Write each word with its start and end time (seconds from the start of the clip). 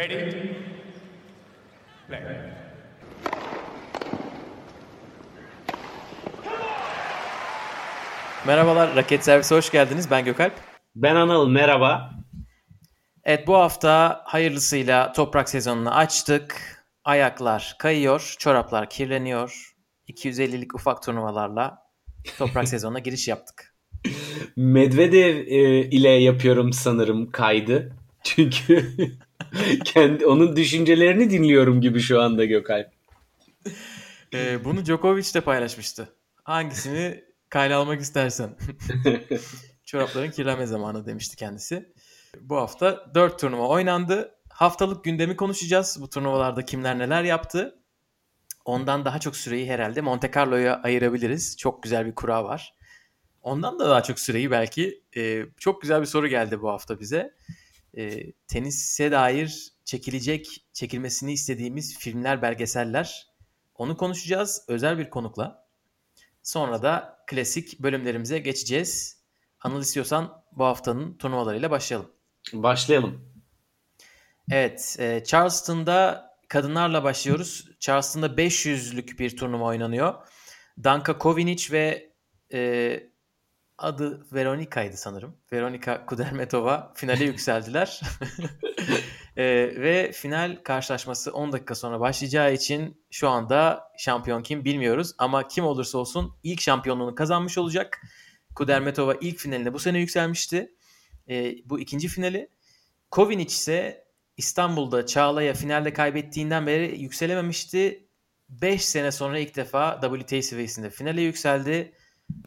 Ready? 0.00 0.32
Play. 2.08 2.20
Merhabalar, 8.46 8.96
Raket 8.96 9.24
Servise 9.24 9.54
hoş 9.54 9.70
geldiniz. 9.70 10.10
Ben 10.10 10.24
Gökalp. 10.24 10.52
Ben 10.96 11.14
Anıl, 11.14 11.48
merhaba. 11.48 12.10
Evet, 13.24 13.46
bu 13.46 13.54
hafta 13.54 14.22
hayırlısıyla 14.24 15.12
toprak 15.12 15.48
sezonunu 15.48 15.94
açtık. 15.94 16.76
Ayaklar 17.04 17.76
kayıyor, 17.78 18.34
çoraplar 18.38 18.90
kirleniyor. 18.90 19.74
250'lik 20.08 20.74
ufak 20.74 21.02
turnuvalarla 21.02 21.78
toprak 22.38 22.68
sezonuna 22.68 22.98
giriş 22.98 23.28
yaptık. 23.28 23.74
Medvedev 24.56 25.36
e, 25.36 25.80
ile 25.80 26.08
yapıyorum 26.08 26.72
sanırım 26.72 27.30
kaydı. 27.30 27.96
Çünkü 28.24 28.94
kendi 29.84 30.26
onun 30.26 30.56
düşüncelerini 30.56 31.30
dinliyorum 31.30 31.80
gibi 31.80 32.00
şu 32.00 32.20
anda 32.20 32.44
Gökalp. 32.44 32.88
Ee, 34.34 34.64
bunu 34.64 34.84
Djokovic 34.84 35.34
de 35.34 35.40
paylaşmıştı. 35.40 36.08
Hangisini 36.44 37.24
kayla 37.48 37.78
almak 37.78 38.00
istersen. 38.00 38.56
Çorapların 39.84 40.30
kirlenme 40.30 40.66
zamanı 40.66 41.06
demişti 41.06 41.36
kendisi. 41.36 41.92
Bu 42.40 42.56
hafta 42.56 43.14
4 43.14 43.40
turnuva 43.40 43.68
oynandı. 43.68 44.34
Haftalık 44.48 45.04
gündemi 45.04 45.36
konuşacağız. 45.36 45.98
Bu 46.00 46.10
turnuvalarda 46.10 46.64
kimler 46.64 46.98
neler 46.98 47.24
yaptı. 47.24 47.78
Ondan 48.64 49.04
daha 49.04 49.18
çok 49.18 49.36
süreyi 49.36 49.70
herhalde 49.70 50.00
Monte 50.00 50.30
Carlo'ya 50.34 50.80
ayırabiliriz. 50.82 51.56
Çok 51.56 51.82
güzel 51.82 52.06
bir 52.06 52.14
kura 52.14 52.44
var. 52.44 52.74
Ondan 53.42 53.78
da 53.78 53.90
daha 53.90 54.02
çok 54.02 54.20
süreyi 54.20 54.50
belki. 54.50 55.02
E, 55.16 55.42
çok 55.58 55.82
güzel 55.82 56.00
bir 56.00 56.06
soru 56.06 56.28
geldi 56.28 56.62
bu 56.62 56.68
hafta 56.68 57.00
bize. 57.00 57.34
E, 57.96 58.32
tenise 58.32 59.12
dair 59.12 59.72
çekilecek, 59.84 60.66
çekilmesini 60.72 61.32
istediğimiz 61.32 61.98
filmler, 61.98 62.42
belgeseller. 62.42 63.26
Onu 63.74 63.96
konuşacağız 63.96 64.64
özel 64.68 64.98
bir 64.98 65.10
konukla. 65.10 65.68
Sonra 66.42 66.82
da 66.82 67.24
klasik 67.26 67.80
bölümlerimize 67.80 68.38
geçeceğiz. 68.38 69.20
Anıl 69.60 69.82
istiyorsan 69.82 70.42
bu 70.52 70.64
haftanın 70.64 71.16
turnuvalarıyla 71.16 71.70
başlayalım. 71.70 72.10
Başlayalım. 72.52 73.30
Evet, 74.50 74.96
e, 74.98 75.24
Charleston'da 75.24 76.30
kadınlarla 76.48 77.04
başlıyoruz. 77.04 77.68
Charleston'da 77.80 78.26
500'lük 78.26 79.18
bir 79.18 79.36
turnuva 79.36 79.64
oynanıyor. 79.64 80.14
Danka 80.84 81.18
Kovinic 81.18 81.72
ve 81.72 82.12
e, 82.52 83.09
adı 83.80 84.26
Veronika'ydı 84.32 84.96
sanırım. 84.96 85.36
Veronika 85.52 86.06
Kudermetova 86.06 86.92
finale 86.94 87.24
yükseldiler. 87.30 88.00
e, 89.36 89.44
ve 89.76 90.12
final 90.12 90.58
karşılaşması 90.64 91.32
10 91.32 91.52
dakika 91.52 91.74
sonra 91.74 92.00
başlayacağı 92.00 92.54
için 92.54 93.04
şu 93.10 93.28
anda 93.28 93.90
şampiyon 93.98 94.42
kim 94.42 94.64
bilmiyoruz. 94.64 95.12
Ama 95.18 95.48
kim 95.48 95.64
olursa 95.64 95.98
olsun 95.98 96.36
ilk 96.42 96.60
şampiyonluğunu 96.60 97.14
kazanmış 97.14 97.58
olacak. 97.58 98.02
Kudermetova 98.54 99.14
ilk 99.20 99.38
finalinde 99.38 99.72
bu 99.72 99.78
sene 99.78 99.98
yükselmişti. 99.98 100.74
E, 101.28 101.54
bu 101.64 101.80
ikinci 101.80 102.08
finali. 102.08 102.48
Kovinic 103.10 103.52
ise 103.52 104.04
İstanbul'da 104.36 105.06
Çağla'ya 105.06 105.54
finalde 105.54 105.92
kaybettiğinden 105.92 106.66
beri 106.66 107.00
yükselememişti. 107.00 108.06
5 108.48 108.84
sene 108.84 109.12
sonra 109.12 109.38
ilk 109.38 109.56
defa 109.56 110.00
WTA 110.00 110.42
seviyesinde 110.42 110.90
finale 110.90 111.22
yükseldi 111.22 111.92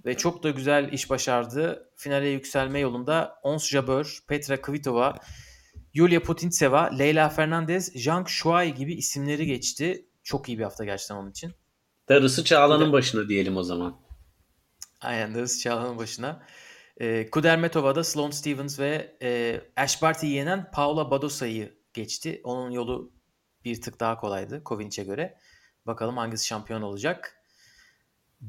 ve 0.06 0.18
çok 0.18 0.44
da 0.44 0.50
güzel 0.50 0.94
iş 0.94 1.10
başardı. 1.10 1.90
Finale 1.96 2.28
yükselme 2.28 2.80
yolunda 2.80 3.40
Ons 3.44 3.70
Jabeur, 3.70 4.20
Petra 4.28 4.62
Kvitova, 4.62 5.20
Yulia 5.94 6.20
Putintseva, 6.20 6.84
Leyla 6.84 7.30
Fernandez, 7.30 7.92
Zhang 7.96 8.28
Shuai 8.28 8.74
gibi 8.74 8.94
isimleri 8.94 9.46
geçti. 9.46 10.06
Çok 10.24 10.50
iyi 10.50 10.60
bir 10.60 10.64
hafta 10.64 10.86
gerçekten 10.86 11.16
onun 11.16 11.32
için. 11.32 11.54
Darısı 12.10 12.44
Çağla'nın 12.44 12.92
başına 12.92 13.30
diyelim 13.30 13.58
o 13.58 13.64
zaman. 13.64 14.00
Aynen 15.02 15.36
Darısı 15.36 15.60
Çağla'nın 15.60 15.98
başına. 15.98 16.44
E, 16.98 17.30
Kudermetova'da 17.30 18.04
Sloane 18.04 18.32
Stevens 18.32 18.80
ve 18.80 19.18
e, 19.22 19.62
Ash 19.76 20.02
Barty'yi 20.02 20.34
yenen 20.34 20.72
Paula 20.72 21.12
Badosa'yı 21.12 21.78
geçti. 21.94 22.42
Onun 22.44 22.72
yolu 22.72 23.12
bir 23.66 23.82
tık 23.82 24.00
daha 24.00 24.18
kolaydı 24.18 24.64
Kovinic'e 24.64 25.04
göre. 25.04 25.38
Bakalım 25.86 26.18
hangisi 26.18 26.48
şampiyon 26.48 26.82
olacak. 26.82 27.43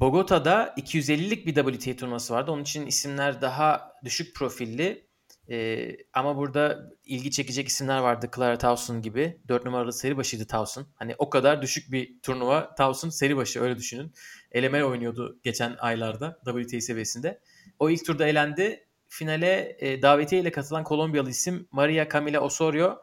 Bogota'da 0.01 0.75
250'lik 0.77 1.47
bir 1.47 1.55
WTA 1.55 1.97
turnuvası 1.97 2.35
vardı. 2.35 2.51
Onun 2.51 2.63
için 2.63 2.87
isimler 2.87 3.41
daha 3.43 3.93
düşük 4.05 4.37
profilli. 4.37 5.07
Ee, 5.51 5.97
ama 6.13 6.37
burada 6.37 6.91
ilgi 7.05 7.31
çekecek 7.31 7.69
isimler 7.69 7.99
vardı. 7.99 8.31
Clara 8.37 8.59
Towson 8.59 9.03
gibi. 9.03 9.41
4 9.49 9.65
numaralı 9.65 9.93
seri 9.93 10.17
başıydı 10.17 10.47
Towson. 10.47 10.87
Hani 10.95 11.15
o 11.19 11.31
kadar 11.31 11.63
düşük 11.63 11.93
bir 11.93 12.21
turnuva. 12.23 12.75
Towson 12.75 13.09
seri 13.09 13.37
başı 13.37 13.61
öyle 13.61 13.77
düşünün. 13.77 14.13
Elemel 14.53 14.83
oynuyordu 14.83 15.39
geçen 15.43 15.77
aylarda 15.79 16.39
WTA 16.45 16.81
seviyesinde. 16.81 17.41
O 17.79 17.91
ilk 17.91 18.07
turda 18.07 18.27
elendi. 18.27 18.87
Finale 19.09 19.77
e, 19.79 20.03
davetiye 20.03 20.41
ile 20.41 20.53
katılan 20.53 20.85
Kolombiyalı 20.85 21.31
isim 21.31 21.69
Maria 21.71 22.09
Camila 22.09 22.41
Osorio. 22.41 22.99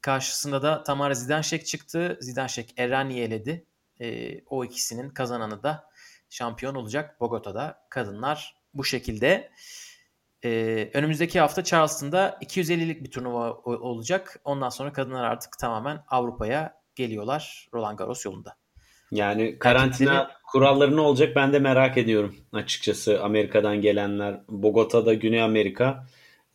Karşısında 0.00 0.62
da 0.62 0.82
Tamara 0.82 1.14
Zidanşek 1.14 1.66
çıktı. 1.66 2.18
Zidanşek 2.20 2.74
Errani'yi 2.76 3.22
eledi. 3.22 3.66
E, 4.00 4.40
o 4.46 4.64
ikisinin 4.64 5.10
kazananı 5.10 5.62
da 5.62 5.91
şampiyon 6.32 6.74
olacak 6.74 7.20
Bogota'da. 7.20 7.78
Kadınlar 7.90 8.54
bu 8.74 8.84
şekilde. 8.84 9.50
Ee, 10.44 10.90
önümüzdeki 10.94 11.40
hafta 11.40 11.64
Charleston'da 11.64 12.38
250'lik 12.42 13.04
bir 13.04 13.10
turnuva 13.10 13.52
olacak. 13.64 14.40
Ondan 14.44 14.68
sonra 14.68 14.92
kadınlar 14.92 15.24
artık 15.24 15.58
tamamen 15.58 16.04
Avrupa'ya 16.08 16.74
geliyorlar 16.94 17.68
Roland 17.74 17.98
Garros 17.98 18.24
yolunda. 18.24 18.56
Yani 19.10 19.58
karantina 19.58 20.14
Erkekleri... 20.14 20.36
kuralları 20.46 20.96
ne 20.96 21.00
olacak 21.00 21.36
ben 21.36 21.52
de 21.52 21.58
merak 21.58 21.98
ediyorum 21.98 22.36
açıkçası 22.52 23.22
Amerika'dan 23.22 23.80
gelenler. 23.80 24.40
Bogota'da 24.48 25.14
Güney 25.14 25.42
Amerika 25.42 26.06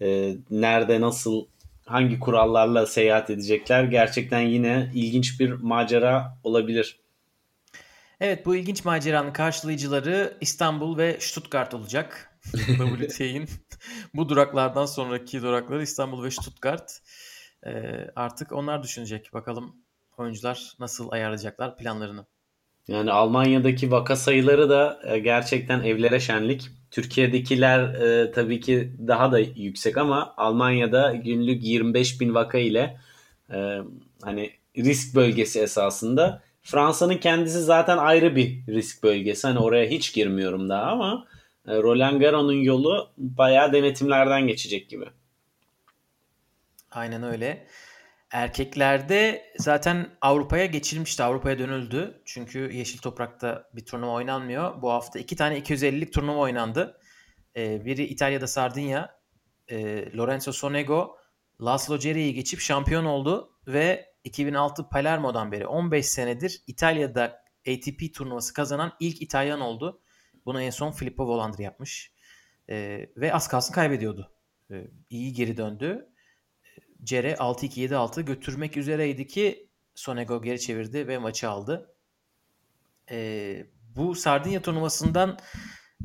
e, 0.02 0.36
nerede 0.50 1.02
nasıl 1.02 1.46
hangi 1.86 2.20
kurallarla 2.20 2.86
seyahat 2.86 3.30
edecekler 3.30 3.84
gerçekten 3.84 4.42
yine 4.42 4.92
ilginç 4.94 5.40
bir 5.40 5.52
macera 5.52 6.38
olabilir. 6.44 7.00
Evet 8.20 8.46
bu 8.46 8.56
ilginç 8.56 8.86
maceranın 8.86 9.34
karşılayıcıları 9.34 10.38
İstanbul 10.42 10.98
ve 10.98 11.18
Stuttgart 11.20 11.74
olacak. 11.74 12.40
WTA'nin 12.68 13.50
bu 14.14 14.30
duraklardan 14.30 14.86
sonraki 14.86 15.42
durakları 15.42 15.84
İstanbul 15.84 16.24
ve 16.24 16.32
Stuttgart. 16.32 17.00
Ee, 17.66 17.72
artık 18.16 18.52
onlar 18.52 18.84
düşünecek. 18.84 19.34
Bakalım 19.34 19.76
oyuncular 20.18 20.74
nasıl 20.80 21.12
ayarlayacaklar 21.12 21.78
planlarını. 21.78 22.26
Yani 22.88 23.12
Almanya'daki 23.12 23.92
vaka 23.92 24.16
sayıları 24.16 24.70
da 24.70 25.00
e, 25.04 25.20
gerçekten 25.20 25.84
evlere 25.84 26.20
şenlik. 26.20 26.70
Türkiye'dekiler 26.92 27.80
e, 27.94 28.32
tabii 28.32 28.60
ki 28.60 28.94
daha 29.08 29.32
da 29.32 29.40
yüksek 29.40 29.98
ama 29.98 30.34
Almanya'da 30.38 31.16
günlük 31.16 31.64
25 31.64 32.22
bin 32.22 32.36
vaka 32.36 32.58
ile 32.58 33.00
e, 33.54 33.78
hani 34.22 34.52
risk 34.78 35.16
bölgesi 35.16 35.60
esasında 35.60 36.47
Fransa'nın 36.68 37.18
kendisi 37.18 37.60
zaten 37.60 37.98
ayrı 37.98 38.36
bir 38.36 38.68
risk 38.68 39.04
bölgesi. 39.04 39.48
Hani 39.48 39.60
oraya 39.60 39.90
hiç 39.90 40.14
girmiyorum 40.14 40.70
daha 40.70 40.92
ama 40.92 41.28
e, 41.68 41.78
Roland 41.78 42.22
Garros'un 42.22 42.54
yolu 42.54 43.14
bayağı 43.18 43.74
denetimlerden 43.74 44.48
geçecek 44.48 44.90
gibi. 44.90 45.06
Aynen 46.92 47.24
öyle. 47.24 47.68
Erkeklerde 48.32 49.52
zaten 49.58 50.10
Avrupa'ya 50.22 50.66
geçilmişti. 50.66 51.24
Avrupa'ya 51.24 51.60
dönüldü. 51.60 52.22
Çünkü 52.26 52.60
Yeşil 52.74 53.00
Toprak'ta 53.00 53.70
bir 53.74 53.86
turnuva 53.86 54.12
oynanmıyor. 54.12 54.82
Bu 54.82 54.92
hafta 54.92 55.20
iki 55.20 55.36
tane 55.36 55.60
250'lik 55.60 56.14
turnuva 56.14 56.38
oynandı. 56.38 57.00
Ee, 57.56 57.86
biri 57.86 58.04
İtalya'da 58.04 58.48
Sardinya. 58.48 59.20
E, 59.68 60.06
Lorenzo 60.18 60.52
Sonego 60.52 61.18
Laszlo 61.62 61.98
Cerri'yi 61.98 62.34
geçip 62.34 62.60
şampiyon 62.60 63.06
oldu 63.06 63.52
ve 63.68 64.07
2006 64.28 64.90
Palermo'dan 64.90 65.52
beri 65.52 65.68
15 65.68 66.06
senedir 66.06 66.62
İtalya'da 66.68 67.44
ATP 67.68 68.14
turnuvası 68.14 68.54
kazanan 68.54 68.94
ilk 69.00 69.22
İtalyan 69.22 69.62
oldu. 69.62 70.02
Bunu 70.46 70.62
en 70.62 70.70
son 70.70 70.92
Filippo 70.92 71.28
Volandri 71.28 71.64
yapmış. 71.64 72.12
Ee, 72.70 73.10
ve 73.18 73.34
az 73.34 73.48
kalsın 73.48 73.74
kaybediyordu. 73.74 74.32
Ee, 74.72 74.88
iyi 75.10 75.34
geri 75.34 75.58
döndü. 75.58 76.10
Cere 77.04 77.34
6-2-7-6 77.34 78.22
götürmek 78.22 78.78
üzereydi 78.78 79.28
ki 79.28 79.70
Sonego 79.96 80.42
geri 80.42 80.60
çevirdi 80.60 81.08
ve 81.08 81.18
maçı 81.18 81.50
aldı. 81.50 81.96
Ee, 83.12 83.66
bu 83.96 84.16
Sardinya 84.16 84.62
turnuvasından 84.62 85.38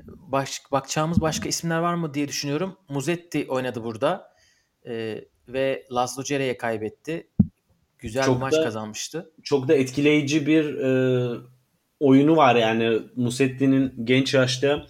baş, 0.06 0.62
bakacağımız 0.72 1.20
başka 1.20 1.48
isimler 1.48 1.78
var 1.78 1.94
mı 1.94 2.14
diye 2.14 2.28
düşünüyorum. 2.28 2.78
Muzetti 2.88 3.46
oynadı 3.48 3.84
burada. 3.84 4.32
Ee, 4.86 5.24
ve 5.48 5.86
Laszlo 5.92 6.22
Cere'ye 6.22 6.56
kaybetti. 6.56 7.30
Güzel 8.02 8.24
çok 8.24 8.36
bir 8.36 8.40
maç 8.40 8.52
da, 8.52 8.64
kazanmıştı. 8.64 9.30
Çok 9.42 9.68
da 9.68 9.74
etkileyici 9.74 10.46
bir 10.46 10.74
e, 10.74 11.40
oyunu 12.00 12.36
var 12.36 12.54
yani 12.54 12.98
Musetti'nin 13.16 13.94
genç 14.04 14.34
yaşta 14.34 14.86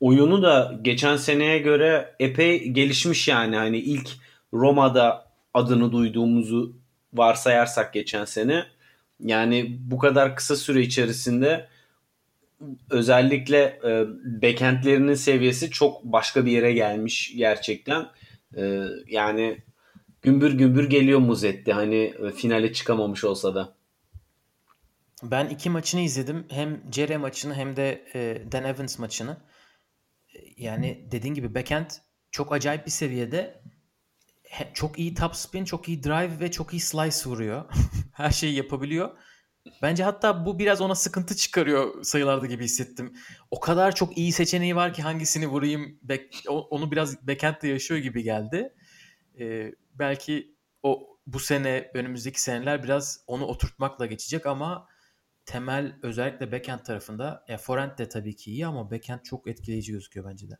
oyunu 0.00 0.42
da 0.42 0.78
geçen 0.82 1.16
seneye 1.16 1.58
göre 1.58 2.14
epey 2.20 2.68
gelişmiş 2.68 3.28
yani 3.28 3.56
hani 3.56 3.78
ilk 3.78 4.08
Roma'da 4.52 5.26
adını 5.54 5.92
duyduğumuzu 5.92 6.76
varsayarsak 7.14 7.92
geçen 7.94 8.24
sene 8.24 8.64
yani 9.20 9.76
bu 9.80 9.98
kadar 9.98 10.36
kısa 10.36 10.56
süre 10.56 10.80
içerisinde 10.80 11.68
özellikle 12.90 13.80
e, 13.84 14.04
backendlerinin 14.42 15.14
seviyesi 15.14 15.70
çok 15.70 16.04
başka 16.04 16.46
bir 16.46 16.50
yere 16.50 16.72
gelmiş 16.72 17.32
gerçekten. 17.36 18.06
E, 18.56 18.82
yani 19.08 19.58
gümbür 20.22 20.52
gümbür 20.52 20.90
geliyor 20.90 21.18
Muzetti 21.18 21.72
hani 21.72 21.96
e, 21.96 22.30
finale 22.30 22.72
çıkamamış 22.72 23.24
olsa 23.24 23.54
da. 23.54 23.76
Ben 25.22 25.48
iki 25.48 25.70
maçını 25.70 26.00
izledim. 26.00 26.46
Hem 26.50 26.90
Cere 26.90 27.16
maçını 27.16 27.54
hem 27.54 27.76
de 27.76 28.04
e, 28.14 28.52
Dan 28.52 28.64
Evans 28.64 28.98
maçını. 28.98 29.36
E, 30.34 30.38
yani 30.56 31.08
dediğin 31.12 31.34
gibi 31.34 31.54
backhand 31.54 31.90
çok 32.30 32.52
acayip 32.52 32.86
bir 32.86 32.90
seviyede. 32.90 33.62
Çok 34.74 34.98
iyi 34.98 35.14
top 35.14 35.36
spin, 35.36 35.64
çok 35.64 35.88
iyi 35.88 36.02
drive 36.02 36.40
ve 36.40 36.50
çok 36.50 36.72
iyi 36.72 36.80
slice 36.80 37.30
vuruyor. 37.30 37.64
Her 38.12 38.30
şeyi 38.30 38.54
yapabiliyor. 38.54 39.18
Bence 39.82 40.04
hatta 40.04 40.46
bu 40.46 40.58
biraz 40.58 40.80
ona 40.80 40.94
sıkıntı 40.94 41.36
çıkarıyor 41.36 42.04
sayılarda 42.04 42.46
gibi 42.46 42.64
hissettim. 42.64 43.16
O 43.50 43.60
kadar 43.60 43.94
çok 43.94 44.18
iyi 44.18 44.32
seçeneği 44.32 44.76
var 44.76 44.94
ki 44.94 45.02
hangisini 45.02 45.46
vurayım 45.46 46.00
onu 46.48 46.90
biraz 46.90 47.26
backhand'de 47.26 47.68
yaşıyor 47.68 48.00
gibi 48.00 48.22
geldi. 48.22 48.72
Ee, 49.40 49.72
belki 49.98 50.56
o 50.82 51.18
bu 51.26 51.40
sene 51.40 51.90
önümüzdeki 51.94 52.42
seneler 52.42 52.82
biraz 52.82 53.24
onu 53.26 53.44
oturtmakla 53.44 54.06
geçecek 54.06 54.46
ama 54.46 54.88
temel 55.46 55.98
özellikle 56.02 56.52
backhand 56.52 56.80
tarafında 56.80 57.44
ya 57.48 57.58
forehand 57.58 57.98
de 57.98 58.08
tabii 58.08 58.36
ki 58.36 58.50
iyi 58.50 58.66
ama 58.66 58.90
backhand 58.90 59.20
çok 59.22 59.48
etkileyici 59.48 59.92
gözüküyor 59.92 60.30
bence 60.30 60.50
de. 60.50 60.58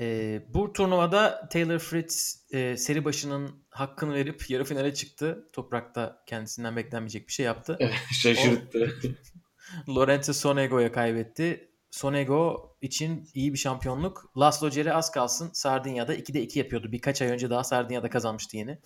E, 0.00 0.42
bu 0.48 0.72
turnuvada 0.72 1.48
Taylor 1.48 1.78
Fritz 1.78 2.46
e, 2.50 2.76
seri 2.76 3.04
başının 3.04 3.64
hakkını 3.70 4.14
verip 4.14 4.50
yarı 4.50 4.64
finale 4.64 4.94
çıktı. 4.94 5.48
Toprakta 5.52 6.22
kendisinden 6.26 6.76
beklenmeyecek 6.76 7.28
bir 7.28 7.32
şey 7.32 7.46
yaptı. 7.46 7.78
Şaşırttı. 8.22 8.98
Lorenzo 9.88 10.32
Sonego'ya 10.32 10.92
kaybetti. 10.92 11.70
Sonego 11.90 12.69
için 12.80 13.28
iyi 13.34 13.52
bir 13.52 13.58
şampiyonluk. 13.58 14.32
Laszlo 14.36 14.70
Cere 14.70 14.92
az 14.92 15.10
kalsın 15.10 15.50
Sardinya'da 15.52 16.14
2'de 16.14 16.42
2 16.42 16.58
yapıyordu. 16.58 16.92
Birkaç 16.92 17.22
ay 17.22 17.28
önce 17.28 17.50
daha 17.50 17.64
Sardinya'da 17.64 18.10
kazanmıştı 18.10 18.56
yine. 18.56 18.78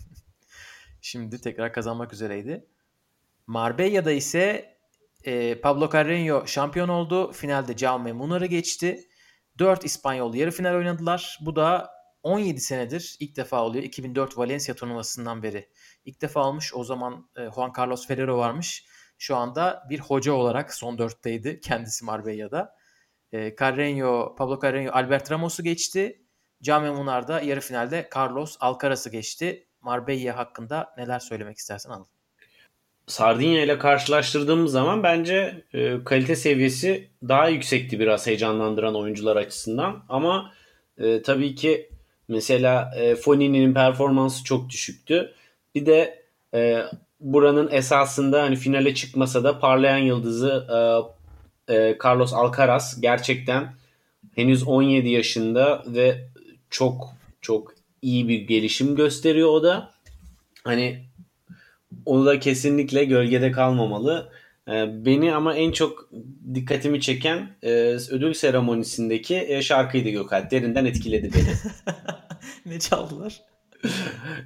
Şimdi 1.00 1.40
tekrar 1.40 1.72
kazanmak 1.72 2.12
üzereydi. 2.12 2.66
Marbella'da 3.46 4.12
ise 4.12 4.74
e, 5.24 5.60
Pablo 5.60 5.84
Carreño 5.84 6.46
şampiyon 6.46 6.88
oldu. 6.88 7.32
Finalde 7.32 7.76
Jaume 7.76 8.12
Munar'ı 8.12 8.46
geçti. 8.46 9.08
4 9.58 9.84
İspanyol 9.84 10.34
yarı 10.34 10.50
final 10.50 10.74
oynadılar. 10.74 11.38
Bu 11.40 11.56
da 11.56 11.90
17 12.22 12.60
senedir 12.60 13.16
ilk 13.20 13.36
defa 13.36 13.62
oluyor. 13.62 13.84
2004 13.84 14.38
Valencia 14.38 14.74
turnuvasından 14.74 15.42
beri 15.42 15.68
ilk 16.04 16.22
defa 16.22 16.48
olmuş. 16.48 16.74
O 16.74 16.84
zaman 16.84 17.30
e, 17.36 17.50
Juan 17.54 17.72
Carlos 17.78 18.06
Ferrero 18.06 18.38
varmış. 18.38 18.86
Şu 19.18 19.36
anda 19.36 19.86
bir 19.90 19.98
hoca 20.00 20.32
olarak 20.32 20.74
son 20.74 20.98
dörtteydi 20.98 21.60
kendisi 21.60 22.04
Marbella'da. 22.04 22.76
E, 23.34 23.54
Carreño, 23.56 24.34
Pablo 24.36 24.58
Carreño 24.62 24.90
Albert 24.92 25.30
Ramos'u 25.30 25.62
geçti. 25.62 26.20
Jaume 26.62 26.90
Munar 26.90 27.28
da 27.28 27.40
yarı 27.40 27.60
finalde 27.60 28.08
Carlos 28.16 28.56
Alcaraz'ı 28.60 29.10
geçti. 29.10 29.66
Marbella 29.80 30.36
hakkında 30.36 30.94
neler 30.98 31.18
söylemek 31.18 31.58
istersen 31.58 31.90
anlat. 31.90 32.08
Sardinya 33.06 33.62
ile 33.62 33.78
karşılaştırdığımız 33.78 34.72
zaman 34.72 35.02
bence 35.02 35.62
e, 35.72 36.04
kalite 36.04 36.36
seviyesi 36.36 37.10
daha 37.28 37.48
yüksekti 37.48 38.00
biraz 38.00 38.26
heyecanlandıran 38.26 38.96
oyuncular 38.96 39.36
açısından. 39.36 40.04
Ama 40.08 40.52
e, 40.98 41.22
tabii 41.22 41.54
ki 41.54 41.90
mesela 42.28 42.90
e, 42.96 43.16
Fonini'nin 43.16 43.74
performansı 43.74 44.44
çok 44.44 44.70
düşüktü. 44.70 45.32
Bir 45.74 45.86
de 45.86 46.22
e, 46.54 46.82
buranın 47.20 47.70
esasında 47.70 48.42
hani 48.42 48.56
finale 48.56 48.94
çıkmasa 48.94 49.44
da 49.44 49.58
parlayan 49.58 49.98
yıldızı 49.98 50.66
e, 50.70 50.78
e, 51.68 51.98
Carlos 52.04 52.32
Alcaraz 52.32 53.00
gerçekten 53.00 53.74
henüz 54.34 54.62
17 54.62 55.08
yaşında 55.08 55.84
ve 55.86 56.28
çok 56.70 57.16
çok 57.40 57.74
iyi 58.02 58.28
bir 58.28 58.40
gelişim 58.40 58.96
gösteriyor 58.96 59.48
o 59.48 59.62
da. 59.62 59.90
Hani 60.64 61.04
onu 62.06 62.26
da 62.26 62.38
kesinlikle 62.38 63.04
gölgede 63.04 63.52
kalmamalı. 63.52 64.32
Ee, 64.68 65.04
beni 65.06 65.34
ama 65.34 65.54
en 65.54 65.72
çok 65.72 66.10
dikkatimi 66.54 67.00
çeken 67.00 67.56
e, 67.62 67.70
ödül 68.10 68.34
seremonisindeki 68.34 69.44
e, 69.48 69.62
şarkıydı 69.62 70.08
Gökalp. 70.08 70.50
Derinden 70.50 70.84
etkiledi 70.84 71.30
beni. 71.34 71.54
ne 72.74 72.78
çaldılar? 72.78 73.40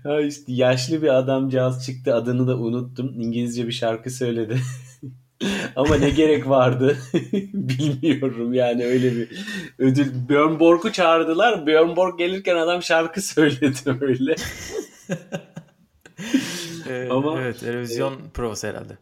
ya 0.05 0.21
işte 0.21 0.53
yaşlı 0.53 1.03
bir 1.03 1.19
adamcağız 1.19 1.87
çıktı 1.87 2.15
adını 2.15 2.47
da 2.47 2.57
unuttum. 2.57 3.21
İngilizce 3.21 3.67
bir 3.67 3.73
şarkı 3.73 4.11
söyledi. 4.11 4.61
Ama 5.77 5.97
ne 5.97 6.11
gerek 6.11 6.49
vardı 6.49 6.99
bilmiyorum 7.53 8.55
yani 8.55 8.85
öyle 8.85 9.17
bir 9.17 9.29
ödül. 9.79 10.29
Björn 10.29 10.61
Borg'u 10.61 10.93
çağırdılar. 10.93 11.67
Björn 11.67 11.97
Borg 11.97 12.19
gelirken 12.19 12.57
adam 12.57 12.83
şarkı 12.83 13.23
söyledi 13.23 13.97
öyle. 14.01 14.35
Ee, 16.89 17.09
Ama 17.11 17.41
evet, 17.41 17.63
Erozyon 17.63 18.13
e, 18.15 18.31
provası 18.35 18.69
herhalde. 18.69 18.99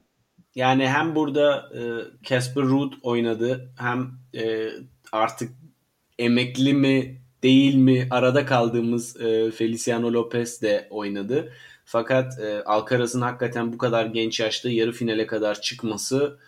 Yani 0.54 0.88
hem 0.88 1.14
burada 1.14 1.70
e, 1.74 1.80
Casper 2.22 2.62
e, 2.62 2.64
Ruud 2.64 2.92
oynadı 3.02 3.72
hem 3.78 4.10
e, 4.34 4.68
artık 5.12 5.50
emekli 6.18 6.74
mi 6.74 7.20
değil 7.42 7.74
mi 7.74 8.08
arada 8.10 8.46
kaldığımız 8.46 9.20
e, 9.20 9.50
Feliciano 9.50 10.12
Lopez 10.12 10.62
de 10.62 10.86
oynadı. 10.90 11.52
Fakat 11.88 12.38
e, 12.38 12.64
Alcaraz'ın 12.64 13.20
hakikaten 13.20 13.72
bu 13.72 13.78
kadar 13.78 14.06
genç 14.06 14.40
yaşta 14.40 14.70
yarı 14.70 14.92
finale 14.92 15.26
kadar 15.26 15.60
çıkması 15.60 16.38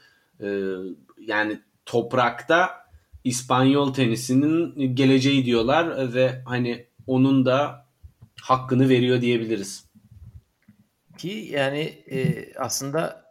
e, 0.41 0.47
yani 1.21 1.61
toprakta 1.87 2.71
İspanyol 3.25 3.95
tenisinin 3.95 4.97
geleceği 4.97 5.45
diyorlar 5.45 6.15
ve 6.15 6.43
hani 6.45 6.87
onun 7.07 7.47
da 7.47 7.87
hakkını 8.43 8.89
veriyor 8.89 9.21
diyebiliriz. 9.21 9.85
Ki 11.19 11.49
yani 11.53 11.81
e, 12.11 12.49
aslında 12.55 13.25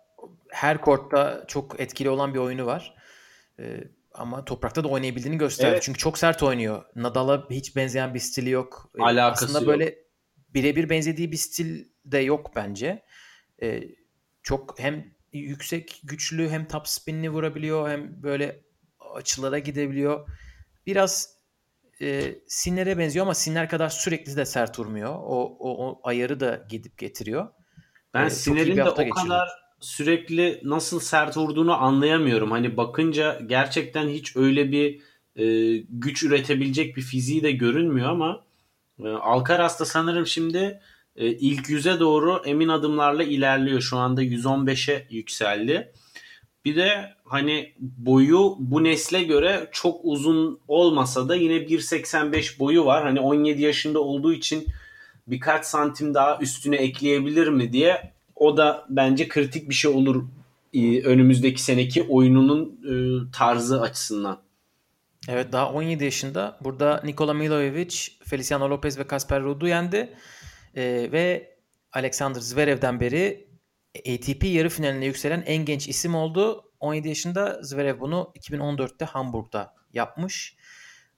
her 0.49 0.81
kortta 0.81 1.43
çok 1.47 1.79
etkili 1.79 2.09
olan 2.09 2.33
bir 2.33 2.39
oyunu 2.39 2.65
var. 2.65 2.95
E, 3.59 3.83
ama 4.13 4.45
toprakta 4.45 4.83
da 4.83 4.87
oynayabildiğini 4.87 5.37
gösterdi. 5.37 5.71
Evet. 5.71 5.83
Çünkü 5.83 5.99
çok 5.99 6.17
sert 6.17 6.43
oynuyor. 6.43 6.83
Nadal'a 6.95 7.47
hiç 7.49 7.75
benzeyen 7.75 8.13
bir 8.13 8.19
stili 8.19 8.49
yok. 8.49 8.91
E, 8.99 9.03
Alakası 9.03 9.45
aslında 9.45 9.83
yok. 9.83 9.93
Birebir 10.57 10.89
benzediği 10.89 11.31
bir 11.31 11.37
stil 11.37 11.85
de 12.05 12.17
yok 12.17 12.51
bence. 12.55 13.03
E, 13.61 13.83
çok 14.43 14.79
hem 14.79 15.13
yüksek 15.33 16.01
güçlü 16.03 16.49
hem 16.49 16.67
top 16.67 16.87
spinini 16.87 17.29
vurabiliyor 17.29 17.89
hem 17.89 18.23
böyle 18.23 18.61
açılara 19.15 19.59
gidebiliyor. 19.59 20.29
Biraz 20.85 21.37
e, 22.01 22.35
Sinner'e 22.47 22.97
benziyor 22.97 23.25
ama 23.25 23.33
Sinner 23.33 23.69
kadar 23.69 23.89
sürekli 23.89 24.35
de 24.35 24.45
sert 24.45 24.79
vurmuyor. 24.79 25.13
O, 25.13 25.57
o, 25.59 25.87
o 25.87 26.01
ayarı 26.03 26.39
da 26.39 26.65
gidip 26.69 26.97
getiriyor. 26.97 27.47
Ben 28.13 28.25
ee, 28.25 28.29
Sinner'in 28.29 28.77
de 28.77 28.83
o 28.83 28.97
geçirdi. 28.97 29.09
kadar 29.09 29.49
sürekli 29.79 30.61
nasıl 30.63 30.99
sert 30.99 31.37
vurduğunu 31.37 31.83
anlayamıyorum. 31.83 32.51
Hani 32.51 32.77
bakınca 32.77 33.39
gerçekten 33.45 34.09
hiç 34.09 34.35
öyle 34.35 34.71
bir 34.71 35.01
e, 35.35 35.77
güç 35.89 36.23
üretebilecek 36.23 36.97
bir 36.97 37.01
fiziği 37.01 37.43
de 37.43 37.51
görünmüyor 37.51 38.09
ama 38.09 38.46
Alcaraz 39.05 39.79
da 39.79 39.85
sanırım 39.85 40.27
şimdi 40.27 40.81
e, 41.15 41.27
ilk 41.27 41.69
yüze 41.69 41.99
doğru 41.99 42.41
emin 42.45 42.67
adımlarla 42.67 43.23
ilerliyor. 43.23 43.81
Şu 43.81 43.97
anda 43.97 44.23
115'e 44.23 45.07
yükseldi. 45.09 45.93
Bir 46.65 46.75
de 46.75 47.13
hani 47.25 47.73
boyu 47.79 48.55
bu 48.59 48.83
nesle 48.83 49.23
göre 49.23 49.69
çok 49.71 49.99
uzun 50.03 50.59
olmasa 50.67 51.29
da 51.29 51.35
yine 51.35 51.53
1.85 51.53 52.59
boyu 52.59 52.85
var. 52.85 53.03
Hani 53.03 53.19
17 53.19 53.61
yaşında 53.61 53.99
olduğu 53.99 54.33
için 54.33 54.65
birkaç 55.27 55.65
santim 55.65 56.13
daha 56.13 56.39
üstüne 56.41 56.75
ekleyebilir 56.75 57.47
mi 57.47 57.73
diye 57.73 58.13
o 58.35 58.57
da 58.57 58.85
bence 58.89 59.27
kritik 59.27 59.69
bir 59.69 59.73
şey 59.73 59.91
olur 59.91 60.23
e, 60.73 61.01
önümüzdeki 61.01 61.61
seneki 61.61 62.03
oyununun 62.03 62.79
e, 62.83 62.93
tarzı 63.31 63.81
açısından. 63.81 64.46
Evet 65.27 65.51
daha 65.51 65.71
17 65.71 66.03
yaşında. 66.03 66.57
Burada 66.61 67.01
Nikola 67.03 67.33
Milojevic, 67.33 67.97
Feliciano 68.23 68.69
Lopez 68.69 68.99
ve 68.99 69.07
Kasper 69.07 69.43
Ruud'u 69.43 69.67
yendi. 69.67 70.13
Ee, 70.75 71.09
ve 71.11 71.55
Alexander 71.93 72.39
Zverev'den 72.39 72.99
beri 72.99 73.47
ATP 73.99 74.43
yarı 74.43 74.69
finaline 74.69 75.05
yükselen 75.05 75.43
en 75.45 75.65
genç 75.65 75.87
isim 75.87 76.15
oldu. 76.15 76.63
17 76.79 77.07
yaşında 77.07 77.59
Zverev 77.63 77.99
bunu 77.99 78.33
2014'te 78.39 79.05
Hamburg'da 79.05 79.73
yapmış. 79.93 80.55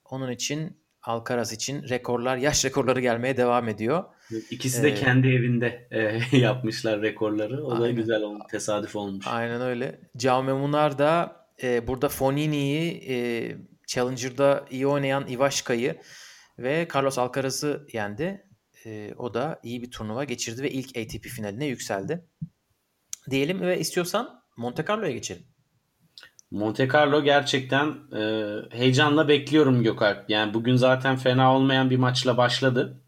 Onun 0.04 0.30
için 0.30 0.80
Alcaraz 1.02 1.52
için 1.52 1.88
rekorlar, 1.88 2.36
yaş 2.36 2.64
rekorları 2.64 3.00
gelmeye 3.00 3.36
devam 3.36 3.68
ediyor. 3.68 4.04
İkisi 4.50 4.82
de 4.82 4.88
ee, 4.88 4.94
kendi 4.94 5.28
evinde 5.28 5.88
e, 5.90 6.20
yapmışlar 6.36 7.02
rekorları. 7.02 7.64
O 7.64 7.70
aynen. 7.70 7.82
da 7.82 7.90
güzel 7.90 8.22
olmuş, 8.22 8.42
tesadüf 8.50 8.96
olmuş. 8.96 9.26
Aynen 9.28 9.60
öyle. 9.60 10.00
Jaume 10.18 10.52
Munar 10.52 10.98
da 10.98 11.36
e, 11.62 11.86
burada 11.86 12.08
Fonini'yi, 12.08 13.04
e, 13.08 13.16
Challenger'da 13.90 14.66
iyi 14.70 14.86
oynayan 14.86 15.26
Ivaşka'yı 15.28 16.00
ve 16.58 16.88
Carlos 16.94 17.18
Alcaraz'ı 17.18 17.86
yendi. 17.92 18.46
E, 18.86 19.14
o 19.18 19.34
da 19.34 19.60
iyi 19.62 19.82
bir 19.82 19.90
turnuva 19.90 20.24
geçirdi 20.24 20.62
ve 20.62 20.70
ilk 20.70 20.96
ATP 20.96 21.24
finaline 21.24 21.66
yükseldi. 21.66 22.24
Diyelim 23.30 23.60
ve 23.60 23.80
istiyorsan 23.80 24.42
Monte 24.56 24.84
Carlo'ya 24.88 25.12
geçelim. 25.12 25.42
Monte 26.50 26.88
Carlo 26.94 27.24
gerçekten 27.24 27.94
e, 28.16 28.54
heyecanla 28.70 29.28
bekliyorum 29.28 29.82
Gökalp. 29.82 30.30
Yani 30.30 30.54
bugün 30.54 30.76
zaten 30.76 31.16
fena 31.16 31.56
olmayan 31.56 31.90
bir 31.90 31.96
maçla 31.96 32.36
başladı. 32.36 33.02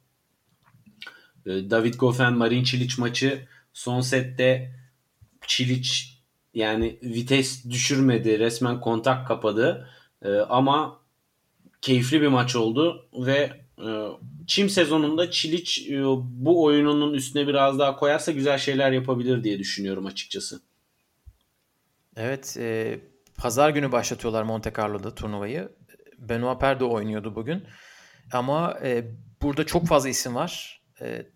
E, 1.46 1.50
David 1.70 1.94
Goffin 1.94 2.32
Marin 2.32 2.64
Cilic 2.64 2.94
maçı 2.98 3.48
son 3.72 4.00
sette 4.00 4.74
Cilic 5.46 5.90
yani 6.54 6.98
vites 7.02 7.64
düşürmedi. 7.70 8.38
Resmen 8.38 8.80
kontak 8.80 9.26
kapadı. 9.28 9.88
E, 10.24 10.28
ama 10.38 11.00
keyifli 11.80 12.22
bir 12.22 12.28
maç 12.28 12.56
oldu 12.56 13.08
ve 13.12 13.62
e, 13.86 14.08
çim 14.46 14.70
sezonunda 14.70 15.30
Çiliç 15.30 15.88
e, 15.90 16.04
bu 16.22 16.64
oyununun 16.64 17.14
üstüne 17.14 17.46
biraz 17.46 17.78
daha 17.78 17.96
koyarsa 17.96 18.32
güzel 18.32 18.58
şeyler 18.58 18.92
yapabilir 18.92 19.44
diye 19.44 19.58
düşünüyorum 19.58 20.06
açıkçası. 20.06 20.62
Evet, 22.16 22.56
e, 22.60 23.00
pazar 23.38 23.70
günü 23.70 23.92
başlatıyorlar 23.92 24.42
Monte 24.42 24.72
Carlo'da 24.78 25.14
turnuvayı. 25.14 25.68
Benoit 26.18 26.60
Paire 26.60 26.84
oynuyordu 26.84 27.34
bugün. 27.34 27.64
Ama 28.32 28.78
e, 28.82 29.04
burada 29.42 29.66
çok 29.66 29.86
fazla 29.86 30.08
isim 30.08 30.34
var. 30.34 30.82
E, 31.00 31.26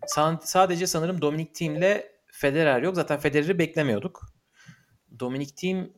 sadece 0.40 0.86
sanırım 0.86 1.20
Dominic 1.20 1.52
Thiem 1.52 1.76
ile 1.76 2.12
Federer 2.26 2.82
yok. 2.82 2.94
Zaten 2.94 3.18
Federer'i 3.18 3.58
beklemiyorduk. 3.58 4.22
Dominic 5.20 5.54
Thiem 5.54 5.92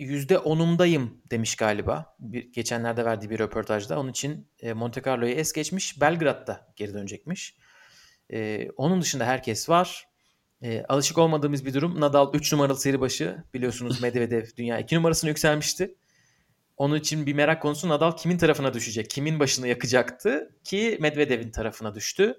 %10'umdayım 0.00 1.10
demiş 1.30 1.56
galiba. 1.56 2.16
Bir, 2.18 2.52
geçenlerde 2.52 3.04
verdiği 3.04 3.30
bir 3.30 3.38
röportajda. 3.38 4.00
Onun 4.00 4.10
için 4.10 4.48
e, 4.60 4.72
Monte 4.72 5.02
Carlo'yu 5.06 5.32
es 5.32 5.52
geçmiş. 5.52 6.00
Belgrad'da 6.00 6.72
geri 6.76 6.94
dönecekmiş. 6.94 7.56
E, 8.32 8.68
onun 8.76 9.00
dışında 9.00 9.24
herkes 9.26 9.68
var. 9.68 10.08
E, 10.62 10.84
alışık 10.88 11.18
olmadığımız 11.18 11.64
bir 11.64 11.74
durum. 11.74 12.00
Nadal 12.00 12.34
3 12.34 12.52
numaralı 12.52 12.78
seri 12.78 13.00
başı. 13.00 13.44
Biliyorsunuz 13.54 14.02
Medvedev 14.02 14.44
dünya 14.56 14.78
2 14.78 14.96
numarasını 14.96 15.30
yükselmişti. 15.30 15.94
Onun 16.76 16.96
için 16.96 17.26
bir 17.26 17.34
merak 17.34 17.62
konusu 17.62 17.88
Nadal 17.88 18.16
kimin 18.16 18.38
tarafına 18.38 18.74
düşecek? 18.74 19.10
Kimin 19.10 19.40
başını 19.40 19.68
yakacaktı? 19.68 20.56
Ki 20.64 20.98
Medvedev'in 21.00 21.50
tarafına 21.50 21.94
düştü. 21.94 22.34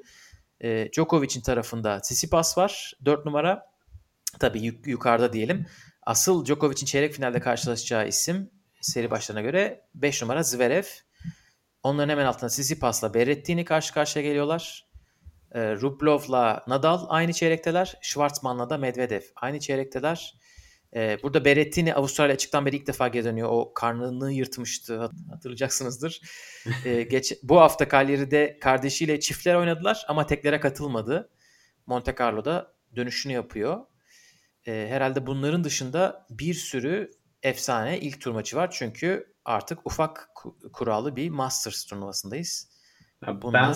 E, 0.62 0.90
Djokovic'in 0.92 1.42
tarafında 1.42 2.02
Tsitsipas 2.02 2.58
var. 2.58 2.94
4 3.06 3.26
numara. 3.26 3.66
Tabii 4.40 4.60
yuk- 4.60 4.88
yukarıda 4.88 5.34
diyelim. 5.34 5.66
Asıl 6.06 6.46
Djokovic'in 6.46 6.86
çeyrek 6.86 7.14
finalde 7.14 7.40
karşılaşacağı 7.40 8.08
isim 8.08 8.50
seri 8.82 9.12
başlarına 9.12 9.42
göre 9.42 9.82
5 9.96 10.22
numara 10.22 10.44
Zverev. 10.44 10.84
Onların 11.84 12.10
hemen 12.10 12.26
altında 12.26 12.48
Tsitsipas'la 12.50 13.14
Berrettini 13.14 13.66
karşı 13.66 13.94
karşıya 13.94 14.26
geliyorlar. 14.26 14.86
E, 15.52 15.76
Rublov'la 15.76 16.64
Nadal 16.68 17.06
aynı 17.10 17.34
çeyrekteler. 17.34 17.98
Schwartzman'la 18.02 18.70
da 18.70 18.78
Medvedev 18.78 19.22
aynı 19.36 19.60
çeyrekteler. 19.60 20.36
E, 20.96 21.18
burada 21.24 21.46
Berrettini 21.46 21.94
Avustralya 21.94 22.34
açıktan 22.36 22.66
beri 22.66 22.76
ilk 22.76 22.88
defa 22.88 23.08
geri 23.08 23.26
dönüyor. 23.26 23.50
O 23.52 23.74
karnını 23.74 24.32
yırtmıştı 24.32 25.10
hatırlayacaksınızdır. 25.30 26.22
e, 26.86 27.02
geç, 27.12 27.34
bu 27.44 27.60
hafta 27.60 27.90
Cagliari'de 27.90 28.58
kardeşiyle 28.62 29.20
çiftler 29.20 29.56
oynadılar 29.56 30.06
ama 30.08 30.26
teklere 30.26 30.60
katılmadı. 30.60 31.30
Monte 31.86 32.16
Carlo'da 32.20 32.74
dönüşünü 32.96 33.34
yapıyor. 33.34 33.80
E, 34.68 34.88
herhalde 34.90 35.28
bunların 35.28 35.64
dışında 35.64 36.26
bir 36.30 36.54
sürü 36.54 37.12
efsane 37.44 38.00
ilk 38.00 38.22
tur 38.22 38.32
maçı 38.32 38.56
var. 38.56 38.72
Çünkü 38.72 39.34
artık 39.46 39.80
ufak 39.86 40.30
kurallı 40.74 41.16
bir 41.16 41.30
Masters 41.30 41.86
turnuvasındayız. 41.86 42.70
Bunlar 43.28 43.54
ben 43.54 43.76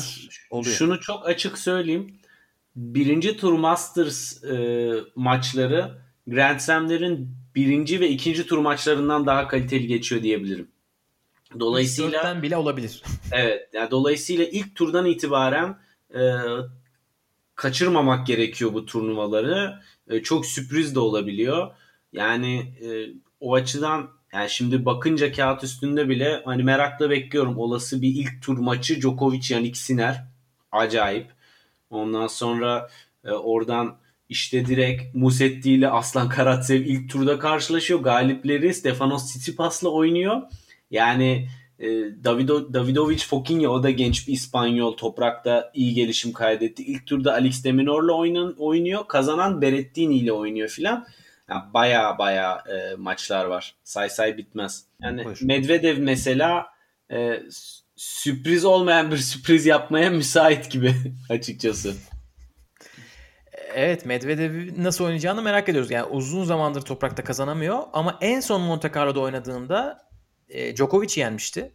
oluyor. 0.49 0.75
şunu 0.75 0.99
çok 0.99 1.27
açık 1.27 1.57
söyleyeyim. 1.57 2.19
Birinci 2.75 3.37
tur 3.37 3.53
Masters 3.53 4.43
e, 4.43 4.91
maçları 5.15 6.01
Grand 6.27 6.59
Slam'lerin 6.59 7.35
birinci 7.55 7.99
ve 7.99 8.09
ikinci 8.09 8.45
tur 8.45 8.57
maçlarından 8.57 9.25
daha 9.25 9.47
kaliteli 9.47 9.87
geçiyor 9.87 10.23
diyebilirim. 10.23 10.71
Dolayısıyla 11.59 12.41
bile 12.41 12.57
olabilir. 12.57 13.03
Evet. 13.31 13.69
Yani 13.73 13.91
dolayısıyla 13.91 14.45
ilk 14.45 14.75
turdan 14.75 15.05
itibaren 15.05 15.77
e, 16.13 16.19
kaçırmamak 17.59 18.27
gerekiyor 18.27 18.73
bu 18.73 18.85
turnuvaları. 18.85 19.79
E, 20.09 20.23
çok 20.23 20.45
sürpriz 20.45 20.95
de 20.95 20.99
olabiliyor. 20.99 21.71
Yani 22.13 22.73
e, 22.81 22.87
o 23.39 23.53
açıdan 23.53 24.09
yani 24.33 24.49
şimdi 24.49 24.85
bakınca 24.85 25.31
kağıt 25.31 25.63
üstünde 25.63 26.09
bile 26.09 26.41
hani 26.45 26.63
merakla 26.63 27.09
bekliyorum 27.09 27.57
olası 27.57 28.01
bir 28.01 28.07
ilk 28.07 28.41
tur 28.41 28.57
maçı 28.57 29.01
Djokovic 29.01 29.41
yani 29.49 29.75
Sinner. 29.75 30.23
Acayip. 30.71 31.27
Ondan 31.89 32.27
sonra 32.27 32.89
e, 33.25 33.31
oradan 33.31 33.97
işte 34.29 34.65
direkt 34.65 35.15
Musetti 35.15 35.71
ile 35.71 35.89
Aslan 35.89 36.29
Karatsev 36.29 36.81
ilk 36.81 37.09
turda 37.09 37.39
karşılaşıyor. 37.39 37.99
Galipleri 37.99 38.73
Stefanos 38.73 39.25
Tsitsipas'la 39.25 39.89
oynuyor. 39.89 40.41
Yani 40.91 41.49
Davido, 42.23 42.73
Davidovic 42.73 43.17
Fokinha 43.17 43.69
o 43.69 43.83
da 43.83 43.89
genç 43.89 44.27
bir 44.27 44.33
İspanyol. 44.33 44.97
Toprakta 44.97 45.71
iyi 45.73 45.93
gelişim 45.93 46.33
kaydetti. 46.33 46.83
İlk 46.83 47.07
turda 47.07 47.33
Alex 47.33 47.63
de 47.63 47.71
Minaur'la 47.71 48.13
oynan, 48.13 48.55
oynuyor. 48.57 49.07
Kazanan 49.07 49.61
Berrettini 49.61 50.17
ile 50.17 50.33
oynuyor 50.33 50.69
filan. 50.69 51.07
Yani 51.49 51.63
baya 51.73 52.17
baya 52.17 52.63
e, 52.67 52.95
maçlar 52.95 53.45
var. 53.45 53.75
Say 53.83 54.09
say 54.09 54.37
bitmez. 54.37 54.85
Yani 55.01 55.23
Hoş. 55.23 55.41
Medvedev 55.41 55.97
mesela 55.99 56.67
e, 57.11 57.43
sürpriz 57.95 58.65
olmayan 58.65 59.11
bir 59.11 59.17
sürpriz 59.17 59.65
yapmaya 59.65 60.09
müsait 60.09 60.71
gibi 60.71 60.95
açıkçası. 61.29 61.93
Evet 63.75 64.05
Medvedev'i 64.05 64.83
nasıl 64.83 65.05
oynayacağını 65.05 65.41
merak 65.41 65.69
ediyoruz. 65.69 65.91
Yani 65.91 66.05
uzun 66.05 66.43
zamandır 66.43 66.81
toprakta 66.81 67.23
kazanamıyor 67.23 67.83
ama 67.93 68.17
en 68.21 68.39
son 68.39 68.61
Monte 68.61 68.91
Carlo'da 68.95 69.19
oynadığında 69.19 70.08
e, 70.49 70.75
Djokovic'i 70.75 71.19
yenmişti 71.19 71.71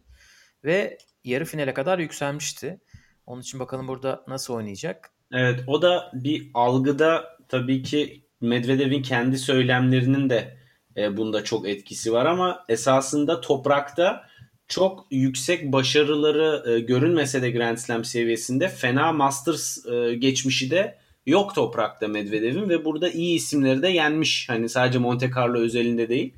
ve 0.63 0.97
yarı 1.23 1.45
finale 1.45 1.73
kadar 1.73 1.99
yükselmişti. 1.99 2.79
Onun 3.25 3.41
için 3.41 3.59
bakalım 3.59 3.87
burada 3.87 4.23
nasıl 4.27 4.53
oynayacak. 4.53 5.09
Evet 5.31 5.59
o 5.67 5.81
da 5.81 6.11
bir 6.13 6.51
algıda 6.53 7.37
tabii 7.47 7.83
ki 7.83 8.25
Medvedev'in 8.41 9.01
kendi 9.01 9.37
söylemlerinin 9.37 10.29
de 10.29 10.57
e, 10.97 11.17
bunda 11.17 11.43
çok 11.43 11.69
etkisi 11.69 12.13
var 12.13 12.25
ama 12.25 12.65
esasında 12.69 13.41
toprakta 13.41 14.27
çok 14.67 15.07
yüksek 15.11 15.71
başarıları 15.71 16.71
e, 16.71 16.79
görünmese 16.79 17.41
de 17.41 17.51
Grand 17.51 17.77
Slam 17.77 18.05
seviyesinde 18.05 18.69
fena 18.69 19.11
Masters 19.11 19.85
e, 19.85 20.15
geçmişi 20.15 20.71
de 20.71 20.97
yok 21.25 21.55
toprakta 21.55 22.07
Medvedev'in 22.07 22.69
ve 22.69 22.85
burada 22.85 23.09
iyi 23.09 23.35
isimleri 23.35 23.81
de 23.81 23.87
yenmiş. 23.87 24.49
Hani 24.49 24.69
sadece 24.69 24.99
Monte 24.99 25.31
Carlo 25.35 25.59
özelinde 25.59 26.09
değil. 26.09 26.33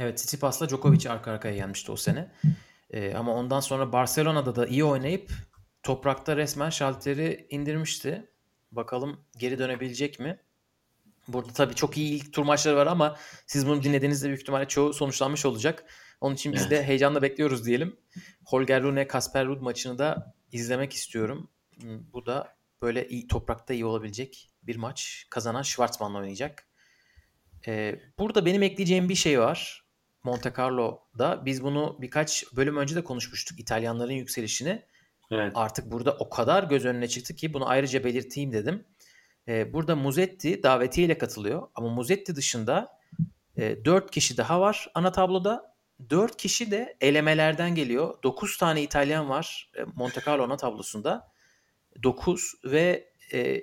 Evet 0.00 0.16
Tsitsipas'la 0.16 0.68
Djokovic 0.68 1.10
arka 1.10 1.32
arkaya 1.32 1.54
yenmişti 1.54 1.92
o 1.92 1.96
sene. 1.96 2.30
Ee, 2.90 3.14
ama 3.14 3.34
ondan 3.34 3.60
sonra 3.60 3.92
Barcelona'da 3.92 4.56
da 4.56 4.66
iyi 4.66 4.84
oynayıp 4.84 5.32
toprakta 5.82 6.36
resmen 6.36 6.70
şalteri 6.70 7.46
indirmişti. 7.50 8.30
Bakalım 8.72 9.24
geri 9.38 9.58
dönebilecek 9.58 10.20
mi? 10.20 10.40
Burada 11.28 11.52
tabii 11.52 11.74
çok 11.74 11.96
iyi 11.96 12.12
ilk 12.12 12.32
tur 12.32 12.44
maçları 12.44 12.76
var 12.76 12.86
ama 12.86 13.16
siz 13.46 13.66
bunu 13.66 13.82
dinlediğinizde 13.82 14.26
büyük 14.26 14.40
ihtimalle 14.40 14.68
çoğu 14.68 14.92
sonuçlanmış 14.92 15.46
olacak. 15.46 15.84
Onun 16.20 16.34
için 16.34 16.52
biz 16.52 16.60
evet. 16.60 16.70
de 16.70 16.84
heyecanla 16.84 17.22
bekliyoruz 17.22 17.66
diyelim. 17.66 17.96
Holger 18.44 18.82
Rune 18.82 19.06
Kasper 19.06 19.46
Ruud 19.46 19.60
maçını 19.60 19.98
da 19.98 20.34
izlemek 20.52 20.92
istiyorum. 20.92 21.50
Hmm, 21.80 22.12
bu 22.12 22.26
da 22.26 22.56
böyle 22.82 23.08
iyi, 23.08 23.26
toprakta 23.26 23.74
iyi 23.74 23.84
olabilecek 23.84 24.50
bir 24.62 24.76
maç. 24.76 25.26
Kazanan 25.30 25.62
Schwarzman'la 25.62 26.18
oynayacak. 26.18 26.66
Ee, 27.66 28.00
burada 28.18 28.46
benim 28.46 28.62
ekleyeceğim 28.62 29.08
bir 29.08 29.14
şey 29.14 29.40
var. 29.40 29.89
Monte 30.24 30.52
Carlo'da 30.58 31.46
biz 31.46 31.62
bunu 31.62 31.96
birkaç 32.00 32.44
bölüm 32.56 32.76
önce 32.76 32.96
de 32.96 33.04
konuşmuştuk. 33.04 33.60
İtalyanların 33.60 34.12
yükselişini. 34.12 34.82
Evet. 35.30 35.52
Artık 35.54 35.92
burada 35.92 36.16
o 36.18 36.30
kadar 36.30 36.64
göz 36.64 36.84
önüne 36.84 37.08
çıktı 37.08 37.34
ki 37.34 37.54
bunu 37.54 37.68
ayrıca 37.68 38.04
belirteyim 38.04 38.52
dedim. 38.52 38.84
Ee, 39.48 39.72
burada 39.72 39.96
Muzetti 39.96 40.62
davetiyle 40.62 41.18
katılıyor. 41.18 41.68
Ama 41.74 41.88
Muzetti 41.88 42.36
dışında 42.36 42.98
e, 43.56 43.84
4 43.84 44.10
kişi 44.10 44.36
daha 44.36 44.60
var 44.60 44.90
ana 44.94 45.12
tabloda. 45.12 45.74
4 46.10 46.36
kişi 46.36 46.70
de 46.70 46.96
elemelerden 47.00 47.74
geliyor. 47.74 48.22
9 48.22 48.56
tane 48.58 48.82
İtalyan 48.82 49.28
var 49.28 49.70
e, 49.78 49.82
Monte 49.94 50.20
Carlo 50.26 50.44
ana 50.44 50.56
tablosunda. 50.56 51.32
9 52.02 52.54
ve 52.64 53.12
e, 53.32 53.62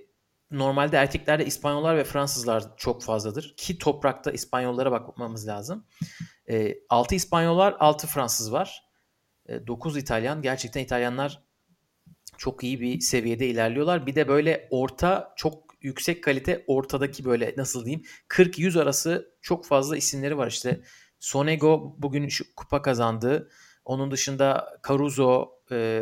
normalde 0.51 0.97
erkeklerde 0.97 1.45
İspanyollar 1.45 1.97
ve 1.97 2.03
Fransızlar 2.03 2.77
çok 2.77 3.03
fazladır. 3.03 3.53
Ki 3.57 3.77
toprakta 3.77 4.31
İspanyollara 4.31 4.91
bakmamız 4.91 5.47
lazım. 5.47 5.85
E, 6.49 6.75
6 6.89 7.15
İspanyollar, 7.15 7.75
6 7.79 8.07
Fransız 8.07 8.51
var. 8.51 8.83
E, 9.45 9.67
9 9.67 9.97
İtalyan. 9.97 10.41
Gerçekten 10.41 10.81
İtalyanlar 10.81 11.43
çok 12.37 12.63
iyi 12.63 12.81
bir 12.81 12.99
seviyede 12.99 13.47
ilerliyorlar. 13.47 14.05
Bir 14.05 14.15
de 14.15 14.27
böyle 14.27 14.67
orta 14.71 15.33
çok 15.35 15.67
yüksek 15.81 16.23
kalite 16.23 16.63
ortadaki 16.67 17.25
böyle 17.25 17.53
nasıl 17.57 17.85
diyeyim 17.85 18.05
40-100 18.29 18.81
arası 18.81 19.35
çok 19.41 19.65
fazla 19.65 19.97
isimleri 19.97 20.37
var 20.37 20.47
işte. 20.47 20.81
Sonego 21.19 21.95
bugün 21.97 22.27
şu 22.27 22.55
kupa 22.55 22.81
kazandı. 22.81 23.49
Onun 23.85 24.11
dışında 24.11 24.79
Caruso, 24.87 25.51
e, 25.71 26.01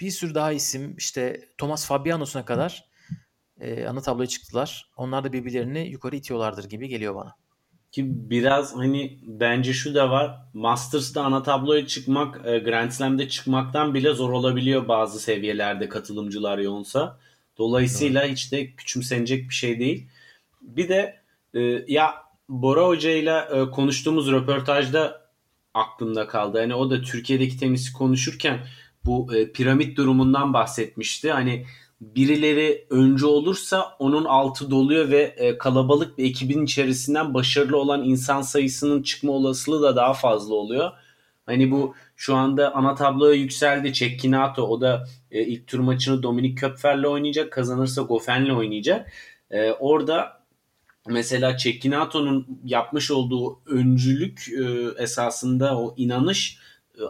bir 0.00 0.10
sürü 0.10 0.34
daha 0.34 0.52
isim 0.52 0.96
işte 0.96 1.48
Thomas 1.58 1.86
Fabianos'una 1.86 2.44
kadar 2.44 2.93
e, 3.60 3.86
ana 3.86 4.00
tabloya 4.00 4.26
çıktılar. 4.26 4.88
Onlar 4.96 5.24
da 5.24 5.32
birbirlerini 5.32 5.88
yukarı 5.88 6.16
itiyorlardır 6.16 6.64
gibi 6.64 6.88
geliyor 6.88 7.14
bana. 7.14 7.34
Ki 7.92 8.30
biraz 8.30 8.76
hani 8.76 9.18
bence 9.22 9.72
şu 9.72 9.94
da 9.94 10.10
var. 10.10 10.40
Masters'da 10.54 11.24
ana 11.24 11.42
tabloya 11.42 11.86
çıkmak 11.86 12.46
e, 12.46 12.58
Grand 12.58 12.90
Slam'de 12.90 13.28
çıkmaktan 13.28 13.94
bile 13.94 14.14
zor 14.14 14.30
olabiliyor 14.30 14.88
bazı 14.88 15.20
seviyelerde 15.20 15.88
katılımcılar 15.88 16.58
yoğunsa. 16.58 17.18
Dolayısıyla 17.58 18.26
hiç 18.26 18.52
de 18.52 18.70
küçümsenecek 18.70 19.48
bir 19.48 19.54
şey 19.54 19.78
değil. 19.78 20.06
Bir 20.62 20.88
de 20.88 21.20
e, 21.54 21.60
ya 21.88 22.14
Bora 22.48 22.86
Hoca 22.86 23.10
ile 23.10 23.44
e, 23.52 23.70
konuştuğumuz 23.70 24.32
röportajda 24.32 25.30
aklımda 25.74 26.26
kaldı. 26.26 26.58
Hani 26.58 26.74
o 26.74 26.90
da 26.90 27.02
Türkiye'deki 27.02 27.58
tenisi 27.58 27.92
konuşurken 27.92 28.66
bu 29.04 29.34
e, 29.34 29.52
piramit 29.52 29.96
durumundan 29.96 30.52
bahsetmişti. 30.52 31.32
Hani 31.32 31.66
birileri 32.16 32.86
önce 32.90 33.26
olursa 33.26 33.96
onun 33.98 34.24
altı 34.24 34.70
doluyor 34.70 35.10
ve 35.10 35.22
e, 35.22 35.58
kalabalık 35.58 36.18
bir 36.18 36.24
ekibin 36.24 36.64
içerisinden 36.64 37.34
başarılı 37.34 37.76
olan 37.76 38.04
insan 38.04 38.42
sayısının 38.42 39.02
çıkma 39.02 39.32
olasılığı 39.32 39.82
da 39.82 39.96
daha 39.96 40.14
fazla 40.14 40.54
oluyor. 40.54 40.90
Hani 41.46 41.70
bu 41.70 41.94
şu 42.16 42.34
anda 42.34 42.74
ana 42.74 42.94
tabloya 42.94 43.34
yükseldi. 43.34 43.92
Cecchinato 43.92 44.62
o 44.62 44.80
da 44.80 45.06
e, 45.30 45.42
ilk 45.42 45.66
tur 45.66 45.78
maçını 45.78 46.22
Dominik 46.22 46.58
Köpfer'le 46.58 47.04
oynayacak. 47.04 47.52
Kazanırsa 47.52 48.02
Goffen'le 48.02 48.50
oynayacak. 48.50 49.12
E, 49.50 49.72
orada 49.72 50.42
mesela 51.08 51.56
Cecchinato'nun 51.56 52.60
yapmış 52.64 53.10
olduğu 53.10 53.60
öncülük 53.66 54.50
esasında 54.98 55.78
o 55.78 55.94
inanış 55.96 56.58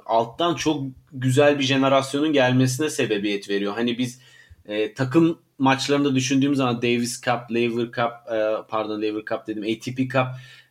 alttan 0.07 0.55
çok 0.55 0.83
güzel 1.13 1.59
bir 1.59 1.65
jenerasyonun 1.65 2.33
gelmesine 2.33 2.91
sebebiyet 2.91 3.49
veriyor. 3.51 3.75
Hani 3.75 3.99
biz 3.99 4.21
e, 4.66 4.94
takım 4.94 5.38
maçlarında 5.59 6.14
düşündüğüm 6.14 6.54
zaman 6.54 6.83
Davis 6.83 7.23
Cup, 7.23 7.54
Lever 7.54 7.85
Cup, 7.85 8.33
e, 8.33 8.68
pardon 8.68 9.02
Lever 9.02 9.23
Cup 9.30 9.47
dedim, 9.47 9.62
ATP 9.62 9.99
Cup. 10.12 10.26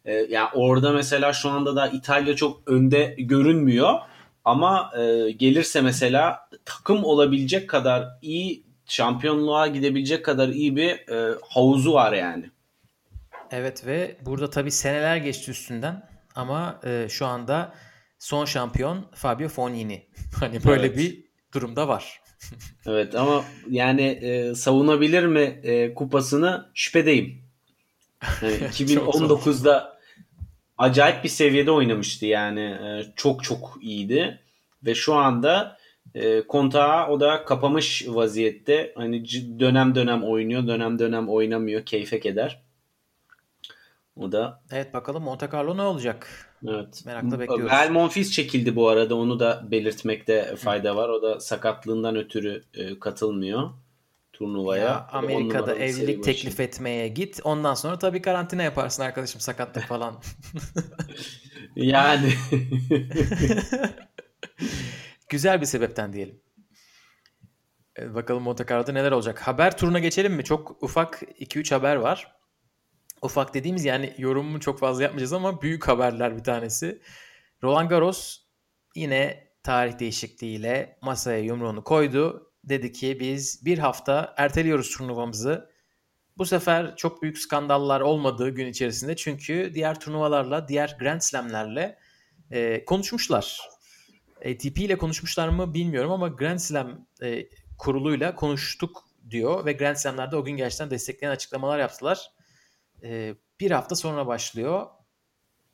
E, 0.05 0.13
yani 0.13 0.49
orada 0.53 0.91
mesela 0.91 1.33
şu 1.33 1.49
anda 1.49 1.75
da 1.75 1.87
İtalya 1.87 2.35
çok 2.35 2.61
önde 2.67 3.15
görünmüyor. 3.17 3.99
Ama 4.45 4.91
e, 4.97 5.31
gelirse 5.31 5.81
mesela 5.81 6.49
takım 6.65 7.03
olabilecek 7.03 7.69
kadar 7.69 8.07
iyi 8.21 8.63
şampiyonluğa 8.85 9.67
gidebilecek 9.67 10.25
kadar 10.25 10.47
iyi 10.47 10.75
bir 10.75 11.09
e, 11.09 11.37
havuzu 11.49 11.93
var 11.93 12.13
yani. 12.13 12.49
Evet 13.51 13.85
ve 13.85 14.17
burada 14.21 14.49
tabii 14.49 14.71
seneler 14.71 15.17
geçti 15.17 15.51
üstünden 15.51 16.09
ama 16.35 16.79
e, 16.85 17.07
şu 17.09 17.25
anda 17.25 17.73
son 18.19 18.45
şampiyon 18.45 19.05
Fabio 19.15 19.47
Fognini. 19.47 20.07
Hani 20.39 20.63
böyle 20.63 20.85
evet. 20.85 20.97
bir 20.97 21.23
durumda 21.53 21.87
var. 21.87 22.22
Evet 22.85 23.15
ama 23.15 23.45
yani 23.69 24.01
e, 24.01 24.55
savunabilir 24.55 25.25
mi 25.25 25.59
e, 25.63 25.93
kupasını 25.93 26.65
şüphedeyim. 26.73 27.41
Yani 28.41 28.53
2019'da 28.55 29.97
acayip 30.77 31.23
bir 31.23 31.29
seviyede 31.29 31.71
oynamıştı 31.71 32.25
yani 32.25 32.61
e, 32.61 33.13
çok 33.15 33.43
çok 33.43 33.77
iyiydi 33.81 34.39
ve 34.85 34.95
şu 34.95 35.13
anda 35.13 35.77
e, 36.15 36.47
kontağı 36.47 37.07
o 37.07 37.19
da 37.19 37.45
kapamış 37.45 38.05
vaziyette. 38.07 38.93
Hani 38.95 39.25
dönem 39.59 39.95
dönem 39.95 40.23
oynuyor, 40.23 40.67
dönem 40.67 40.99
dönem 40.99 41.29
oynamıyor, 41.29 41.85
keyfe 41.85 42.19
keder. 42.19 42.61
O 44.15 44.31
da 44.31 44.61
Evet 44.71 44.93
bakalım 44.93 45.23
Monte 45.23 45.49
Carlo 45.53 45.77
ne 45.77 45.81
olacak? 45.81 46.52
Evet. 46.67 47.03
Merakla 47.05 47.39
bekliyoruz. 47.39 47.71
Vel 47.71 47.91
Monfils 47.91 48.31
çekildi 48.31 48.75
bu 48.75 48.89
arada. 48.89 49.15
Onu 49.15 49.39
da 49.39 49.63
belirtmekte 49.71 50.55
fayda 50.55 50.95
var. 50.95 51.09
O 51.09 51.21
da 51.21 51.39
sakatlığından 51.39 52.15
ötürü 52.15 52.63
e, 52.73 52.99
katılmıyor 52.99 53.69
turnuvaya. 54.33 54.83
Ya, 54.83 55.07
Amerika'da 55.11 55.75
evlilik 55.75 56.23
teklif 56.23 56.59
etmeye 56.59 57.07
git. 57.07 57.39
Ondan 57.43 57.73
sonra 57.73 57.99
tabii 57.99 58.21
karantina 58.21 58.63
yaparsın 58.63 59.03
arkadaşım 59.03 59.41
sakatlık 59.41 59.83
falan. 59.83 60.21
yani. 61.75 62.33
Güzel 65.29 65.61
bir 65.61 65.65
sebepten 65.65 66.13
diyelim. 66.13 66.39
Evet, 67.95 68.15
bakalım 68.15 68.43
Monte 68.43 68.65
Carlo'da 68.69 68.91
neler 68.91 69.11
olacak. 69.11 69.39
Haber 69.39 69.77
turuna 69.77 69.99
geçelim 69.99 70.33
mi? 70.33 70.43
Çok 70.43 70.83
ufak 70.83 71.21
2-3 71.39 71.75
haber 71.75 71.95
var. 71.95 72.35
Ufak 73.23 73.53
dediğimiz 73.53 73.85
yani 73.85 74.13
yorumumu 74.17 74.59
çok 74.59 74.79
fazla 74.79 75.03
yapmayacağız 75.03 75.33
ama 75.33 75.61
büyük 75.61 75.87
haberler 75.87 76.37
bir 76.37 76.43
tanesi. 76.43 77.01
Roland 77.63 77.89
Garros 77.89 78.37
yine 78.95 79.47
tarih 79.63 79.99
değişikliğiyle 79.99 80.97
masaya 81.01 81.39
yumruğunu 81.39 81.83
koydu. 81.83 82.51
Dedi 82.63 82.91
ki 82.91 83.17
biz 83.19 83.65
bir 83.65 83.77
hafta 83.77 84.33
erteliyoruz 84.37 84.97
turnuvamızı. 84.97 85.69
Bu 86.37 86.45
sefer 86.45 86.95
çok 86.95 87.21
büyük 87.21 87.37
skandallar 87.37 88.01
olmadığı 88.01 88.49
gün 88.49 88.67
içerisinde 88.67 89.15
çünkü 89.15 89.71
diğer 89.73 89.99
turnuvalarla, 89.99 90.67
diğer 90.67 90.97
Grand 90.99 91.21
Slam'lerle 91.21 91.97
e, 92.51 92.85
konuşmuşlar. 92.85 93.59
ATP 94.37 94.77
ile 94.77 94.97
konuşmuşlar 94.97 95.49
mı 95.49 95.73
bilmiyorum 95.73 96.11
ama 96.11 96.27
Grand 96.27 96.59
Slam 96.59 97.07
e, 97.23 97.47
kuruluyla 97.77 98.35
konuştuk 98.35 99.03
diyor 99.29 99.65
ve 99.65 99.73
Grand 99.73 99.95
Slam'lerde 99.95 100.35
o 100.35 100.43
gün 100.43 100.57
gerçekten 100.57 100.89
destekleyen 100.89 101.31
açıklamalar 101.31 101.79
yaptılar 101.79 102.31
e, 103.03 103.35
bir 103.59 103.71
hafta 103.71 103.95
sonra 103.95 104.27
başlıyor. 104.27 104.85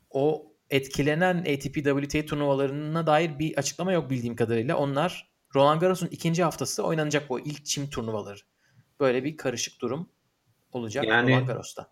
O 0.10 0.54
etkilenen 0.70 1.38
ATP 1.38 1.74
WTA 1.74 2.26
turnuvalarına 2.26 3.08
dair 3.08 3.40
bir 3.40 3.58
açıklama 3.58 3.92
yok 3.92 4.10
bildiğim 4.10 4.36
kadarıyla. 4.36 4.78
Onlar 4.78 5.30
Roland 5.56 5.82
Garros'un 5.82 6.08
ikinci 6.08 6.44
haftası 6.44 6.84
oynanacak 6.84 7.30
bu 7.30 7.40
ilk 7.40 7.66
çim 7.66 7.90
turnuvaları. 7.90 8.40
Böyle 9.00 9.24
bir 9.24 9.38
karışık 9.38 9.82
durum 9.82 10.10
olacak 10.72 11.06
yani, 11.06 11.32
Roland 11.32 11.48
Garros'ta. 11.48 11.92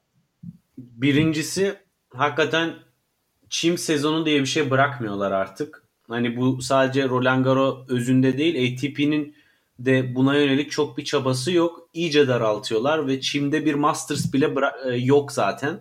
Birincisi 0.77 1.75
hakikaten 2.09 2.75
çim 3.49 3.77
sezonu 3.77 4.25
diye 4.25 4.41
bir 4.41 4.45
şey 4.45 4.69
bırakmıyorlar 4.69 5.31
artık. 5.31 5.83
Hani 6.07 6.37
bu 6.37 6.61
sadece 6.61 7.09
Roland 7.09 7.43
Garros 7.43 7.89
özünde 7.89 8.37
değil 8.37 8.73
ATP'nin 8.73 9.35
de 9.79 10.15
buna 10.15 10.35
yönelik 10.35 10.71
çok 10.71 10.97
bir 10.97 11.03
çabası 11.03 11.51
yok. 11.51 11.86
İyice 11.97 12.27
daraltıyorlar 12.27 13.07
ve 13.07 13.21
Çim'de 13.21 13.65
bir 13.65 13.73
Masters 13.73 14.33
bile 14.33 14.53
e, 14.85 14.95
yok 14.95 15.31
zaten. 15.31 15.79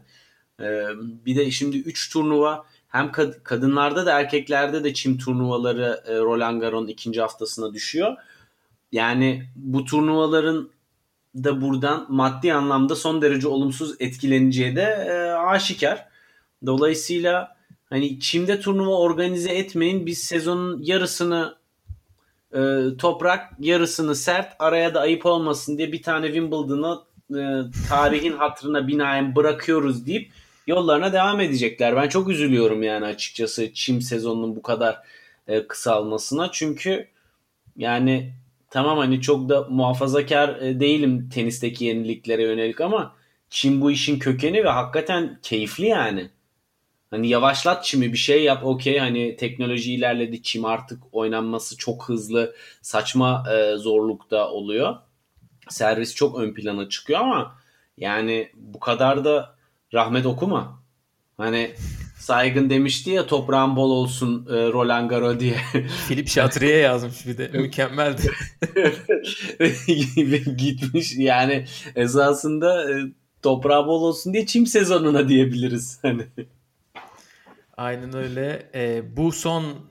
E, 0.60 0.86
bir 0.98 1.36
de 1.36 1.50
şimdi 1.50 1.78
3 1.78 2.12
turnuva 2.12 2.64
hem 2.88 3.06
kad- 3.06 3.42
kadınlarda 3.42 4.06
da 4.06 4.20
erkeklerde 4.20 4.84
de 4.84 4.94
çim 4.94 5.18
turnuvaları 5.18 6.02
e, 6.06 6.18
Roland 6.18 6.60
Garros'un 6.60 6.86
ikinci 6.88 7.20
haftasına 7.20 7.74
düşüyor. 7.74 8.16
Yani 8.92 9.44
bu 9.56 9.84
turnuvaların 9.84 10.70
da 11.34 11.60
buradan 11.60 12.06
maddi 12.08 12.52
anlamda 12.54 12.96
son 12.96 13.22
derece 13.22 13.48
olumsuz 13.48 13.94
etkileneceği 14.00 14.76
de 14.76 14.82
e, 14.82 15.12
aşikar. 15.32 16.06
Dolayısıyla 16.66 17.56
hani 17.90 18.20
çimde 18.20 18.60
turnuva 18.60 18.98
organize 18.98 19.50
etmeyin. 19.52 20.06
Biz 20.06 20.18
sezonun 20.18 20.82
yarısını 20.82 21.56
e, 22.54 22.80
toprak 22.98 23.52
yarısını 23.60 24.14
sert 24.14 24.56
araya 24.58 24.94
da 24.94 25.00
ayıp 25.00 25.26
olmasın 25.26 25.78
diye 25.78 25.92
bir 25.92 26.02
tane 26.02 26.26
Wimbledon'ı 26.26 27.02
e, 27.30 27.42
tarihin 27.88 28.32
hatırına 28.32 28.88
binaen 28.88 29.36
bırakıyoruz 29.36 30.06
deyip 30.06 30.30
yollarına 30.66 31.12
devam 31.12 31.40
edecekler. 31.40 31.96
Ben 31.96 32.08
çok 32.08 32.28
üzülüyorum 32.28 32.82
yani 32.82 33.06
açıkçası 33.06 33.74
çim 33.74 34.00
sezonunun 34.00 34.56
bu 34.56 34.62
kadar 34.62 34.98
e, 35.48 35.66
kısalmasına. 35.66 36.52
Çünkü 36.52 37.08
yani 37.76 38.32
tamam 38.70 38.98
hani 38.98 39.20
çok 39.20 39.48
da 39.48 39.66
muhafazakar 39.70 40.48
e, 40.48 40.80
değilim 40.80 41.28
tenisteki 41.28 41.84
yeniliklere 41.84 42.42
yönelik 42.42 42.80
ama 42.80 43.14
çim 43.50 43.80
bu 43.80 43.90
işin 43.90 44.18
kökeni 44.18 44.64
ve 44.64 44.68
hakikaten 44.68 45.38
keyifli 45.42 45.86
yani. 45.86 46.30
Hani 47.10 47.28
yavaşlat 47.28 47.84
çimi 47.84 48.12
bir 48.12 48.18
şey 48.18 48.42
yap 48.42 48.64
okey 48.64 48.98
hani 48.98 49.36
teknoloji 49.36 49.94
ilerledi 49.94 50.42
çim 50.42 50.64
artık 50.64 51.02
oynanması 51.12 51.76
çok 51.76 52.08
hızlı 52.08 52.54
saçma 52.82 53.44
e, 53.52 53.76
zorlukta 53.76 54.50
oluyor. 54.50 54.96
Servis 55.68 56.14
çok 56.14 56.38
ön 56.38 56.54
plana 56.54 56.88
çıkıyor 56.88 57.20
ama 57.20 57.58
yani 57.96 58.50
bu 58.54 58.80
kadar 58.80 59.24
da 59.24 59.56
rahmet 59.94 60.26
okuma. 60.26 60.82
Hani 61.36 61.74
Saygın 62.18 62.70
demişti 62.70 63.10
ya 63.10 63.26
toprağın 63.26 63.76
bol 63.76 63.90
olsun 63.90 64.46
e, 64.50 64.52
Roland 64.52 65.10
Garo 65.10 65.40
diye. 65.40 65.56
Filip 66.08 66.28
Şatriye 66.28 66.76
yazmış 66.76 67.26
bir 67.26 67.38
de. 67.38 67.48
Mükemmeldi. 67.48 68.22
Gitmiş 70.56 71.14
yani 71.16 71.64
esasında 71.96 72.92
e, 72.92 73.02
toprağı 73.42 73.86
bol 73.86 74.02
olsun 74.02 74.32
diye 74.32 74.46
çim 74.46 74.66
sezonuna 74.66 75.28
diyebiliriz. 75.28 75.98
Hani. 76.02 76.26
Aynen 77.76 78.16
öyle. 78.16 78.70
E, 78.74 79.16
bu 79.16 79.32
son 79.32 79.90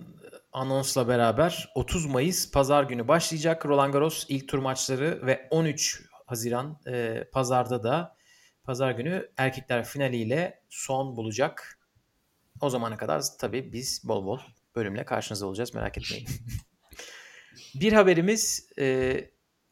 anonsla 0.51 1.07
beraber 1.07 1.71
30 1.75 2.05
Mayıs 2.05 2.51
pazar 2.51 2.83
günü 2.83 3.07
başlayacak 3.07 3.65
Roland 3.65 3.93
Garros 3.93 4.25
ilk 4.29 4.47
tur 4.47 4.59
maçları 4.59 5.25
ve 5.25 5.47
13 5.51 6.03
Haziran 6.25 6.79
e, 6.87 7.23
pazarda 7.31 7.83
da 7.83 8.15
pazar 8.63 8.91
günü 8.91 9.29
erkekler 9.37 9.85
finaliyle 9.85 10.63
son 10.69 11.15
bulacak. 11.15 11.79
O 12.61 12.69
zamana 12.69 12.97
kadar 12.97 13.23
tabii 13.39 13.73
biz 13.73 14.01
bol 14.07 14.25
bol 14.25 14.39
bölümle 14.75 15.05
karşınızda 15.05 15.45
olacağız 15.45 15.73
merak 15.73 15.97
etmeyin. 15.97 16.27
Bir 17.75 17.93
haberimiz 17.93 18.69
e, 18.79 19.15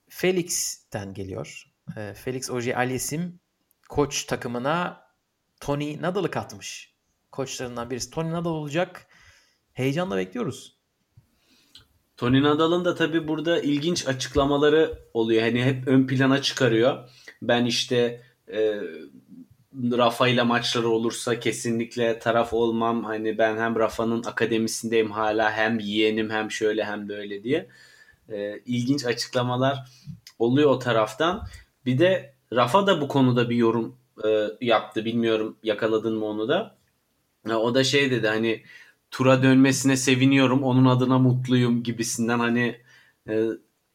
Felix'ten 0.10 1.13
geliyor. 1.13 1.63
E, 1.97 2.13
Felix 2.13 2.52
Oje 2.52 2.76
Aliasim 2.76 3.39
koç 3.89 4.23
takımına 4.23 5.08
Tony 5.60 6.02
Nadal'ı 6.02 6.32
katmış. 6.32 6.92
Koçlarından 7.34 7.89
birisi 7.89 8.10
Tony 8.10 8.32
Nadal 8.32 8.52
olacak. 8.52 9.08
Heyecanla 9.74 10.17
bekliyoruz. 10.17 10.78
Tony 12.17 12.43
Nadal'ın 12.43 12.86
da 12.86 12.96
tabii 12.96 13.28
burada 13.28 13.62
ilginç 13.62 14.08
açıklamaları 14.08 15.00
oluyor. 15.13 15.41
Hani 15.41 15.63
hep 15.63 15.88
ön 15.88 16.08
plana 16.08 16.41
çıkarıyor. 16.41 17.10
Ben 17.41 17.65
işte 17.65 18.22
e, 18.52 18.82
Rafa 19.74 20.28
ile 20.28 20.43
maçları 20.43 20.89
olursa 20.89 21.39
kesinlikle 21.39 22.19
taraf 22.19 22.54
olmam. 22.54 23.04
Hani 23.04 23.38
ben 23.38 23.58
hem 23.58 23.76
Rafa'nın 23.76 24.24
akademisindeyim 24.24 25.12
hala 25.12 25.52
hem 25.52 25.80
yeğenim 25.80 26.30
hem 26.30 26.52
şöyle 26.52 26.84
hem 26.84 27.10
böyle 27.10 27.43
diye. 27.43 27.69
E, 28.30 28.60
ilginç 28.65 29.06
açıklamalar 29.06 29.78
oluyor 30.39 30.69
o 30.69 30.80
taraftan. 30.80 31.48
Bir 31.86 32.00
de 32.00 32.34
Rafa 32.54 32.88
da 32.88 33.02
bu 33.02 33.08
konuda 33.08 33.50
bir 33.50 33.56
yorum 33.56 33.98
e, 34.26 34.48
yaptı. 34.62 35.06
Bilmiyorum 35.06 35.58
yakaladın 35.63 36.17
mı 36.17 36.26
onu 36.26 36.48
da. 36.48 36.83
O 37.49 37.75
da 37.75 37.84
şey 37.84 38.12
dedi 38.12 38.27
hani 38.27 38.63
tura 39.12 39.43
dönmesine 39.43 39.97
seviniyorum. 39.97 40.63
Onun 40.63 40.86
adına 40.86 41.19
mutluyum 41.19 41.84
gibisinden 41.84 42.39
hani 42.39 42.82
e, 43.29 43.47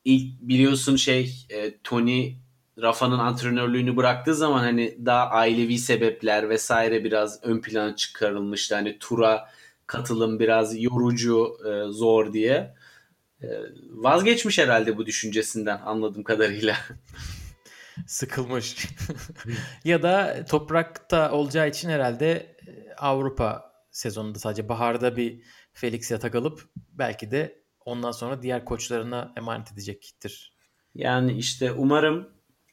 ilk 0.05 0.41
biliyorsun 0.41 0.97
şey 0.97 1.47
e, 1.51 1.79
Tony 1.85 2.35
Rafa'nın 2.83 3.19
antrenörlüğünü 3.19 3.97
bıraktığı 3.97 4.35
zaman 4.35 4.59
hani 4.59 4.99
daha 5.07 5.31
ailevi 5.31 5.79
sebepler 5.79 6.49
vesaire 6.49 7.05
biraz 7.05 7.45
ön 7.45 7.61
plana 7.61 7.97
çıkarılmıştı. 7.97 8.75
Hani 8.75 8.99
tura 8.99 9.49
katılım 9.87 10.39
biraz 10.41 10.83
yorucu, 10.83 11.59
e, 11.67 11.93
zor 11.93 12.33
diye. 12.33 12.75
E, 13.43 13.49
vazgeçmiş 13.91 14.59
herhalde 14.59 14.97
bu 14.97 15.07
düşüncesinden 15.07 15.81
anladığım 15.85 16.23
kadarıyla. 16.23 16.77
Sıkılmış. 18.07 18.89
ya 19.85 20.03
da 20.03 20.45
toprakta 20.51 21.33
olacağı 21.33 21.69
için 21.69 21.89
herhalde 21.89 22.58
Avrupa 23.01 23.73
sezonunda 23.91 24.39
sadece 24.39 24.69
baharda 24.69 25.17
bir 25.17 25.43
Felix'e 25.73 26.19
takılıp 26.19 26.69
belki 26.93 27.31
de 27.31 27.63
ondan 27.85 28.13
sonra 28.13 28.43
diğer 28.43 28.65
koçlarına 28.65 29.33
emanet 29.37 29.73
edecektir. 29.73 30.53
Yani 30.95 31.33
işte 31.33 31.73
umarım 31.73 32.29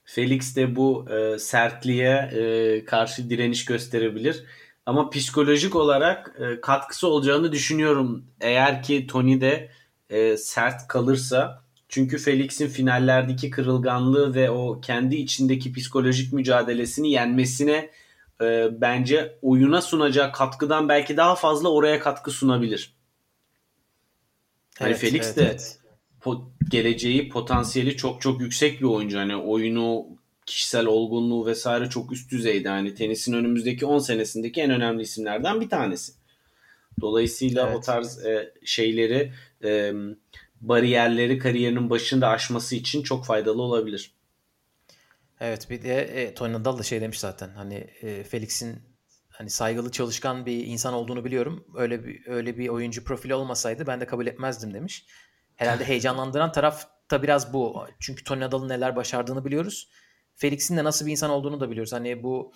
Felix 0.05 0.55
de 0.55 0.75
bu 0.75 1.09
e, 1.09 1.39
sertliğe 1.39 2.13
e, 2.13 2.85
karşı 2.85 3.29
direniş 3.29 3.65
gösterebilir. 3.65 4.43
Ama 4.85 5.09
psikolojik 5.09 5.75
olarak 5.75 6.35
e, 6.39 6.61
katkısı 6.61 7.07
olacağını 7.07 7.51
düşünüyorum. 7.51 8.25
Eğer 8.41 8.83
ki 8.83 9.07
Tony 9.07 9.41
de 9.41 9.71
e, 10.09 10.38
sert 10.38 10.88
kalırsa 10.88 11.63
çünkü 11.89 12.17
Felix'in 12.17 12.67
finallerdeki 12.67 13.49
kırılganlığı 13.49 14.35
ve 14.35 14.49
o 14.49 14.81
kendi 14.81 15.15
içindeki 15.15 15.73
psikolojik 15.73 16.33
mücadelesini 16.33 17.11
yenmesine 17.11 17.89
e, 18.41 18.81
bence 18.81 19.39
oyuna 19.41 19.81
sunacağı 19.81 20.31
katkıdan 20.31 20.89
belki 20.89 21.17
daha 21.17 21.35
fazla 21.35 21.69
oraya 21.69 21.99
katkı 21.99 22.31
sunabilir. 22.31 22.95
Hani 24.79 24.89
evet, 24.89 24.99
Felix 24.99 25.25
evet, 25.25 25.37
de 25.37 25.43
evet. 25.43 25.79
Po- 26.21 26.49
geleceği, 26.69 27.29
potansiyeli 27.29 27.97
çok 27.97 28.21
çok 28.21 28.41
yüksek 28.41 28.79
bir 28.79 28.85
oyuncu. 28.85 29.17
Hani 29.17 29.35
oyunu, 29.35 30.05
kişisel 30.45 30.85
olgunluğu 30.85 31.45
vesaire 31.45 31.89
çok 31.89 32.11
üst 32.11 32.31
düzeyde. 32.31 32.69
Hani 32.69 32.95
tenisin 32.95 33.33
önümüzdeki 33.33 33.85
10 33.85 33.99
senesindeki 33.99 34.61
en 34.61 34.71
önemli 34.71 35.01
isimlerden 35.01 35.61
bir 35.61 35.69
tanesi. 35.69 36.13
Dolayısıyla 37.01 37.67
evet. 37.67 37.77
o 37.77 37.81
tarz 37.81 38.25
e, 38.25 38.53
şeyleri 38.65 39.33
e, 39.63 39.93
bariyerleri 40.61 41.37
kariyerinin 41.37 41.89
başında 41.89 42.27
aşması 42.27 42.75
için 42.75 43.03
çok 43.03 43.25
faydalı 43.25 43.61
olabilir. 43.61 44.11
Evet 45.39 45.69
bir 45.69 45.81
de 45.81 46.01
e, 46.01 46.33
Tony 46.33 46.53
Nadal 46.53 46.77
da 46.77 46.83
şey 46.83 47.01
demiş 47.01 47.19
zaten 47.19 47.49
hani 47.49 47.75
e, 48.01 48.23
Felix'in 48.23 48.79
hani 49.29 49.49
saygılı 49.49 49.91
çalışkan 49.91 50.45
bir 50.45 50.65
insan 50.65 50.93
olduğunu 50.93 51.25
biliyorum. 51.25 51.65
Öyle 51.75 52.05
bir 52.05 52.27
öyle 52.27 52.57
bir 52.57 52.69
oyuncu 52.69 53.03
profili 53.03 53.35
olmasaydı 53.35 53.87
ben 53.87 54.01
de 54.01 54.05
kabul 54.05 54.27
etmezdim 54.27 54.73
demiş. 54.73 55.05
Herhalde 55.55 55.85
heyecanlandıran 55.87 56.51
taraf 56.51 56.87
da 57.11 57.23
biraz 57.23 57.53
bu. 57.53 57.87
Çünkü 57.99 58.23
Tony 58.23 58.39
Nadal'ın 58.39 58.69
neler 58.69 58.95
başardığını 58.95 59.45
biliyoruz. 59.45 59.89
Felix'in 60.35 60.77
de 60.77 60.83
nasıl 60.83 61.05
bir 61.05 61.11
insan 61.11 61.29
olduğunu 61.29 61.59
da 61.59 61.71
biliyoruz. 61.71 61.93
Hani 61.93 62.23
bu 62.23 62.53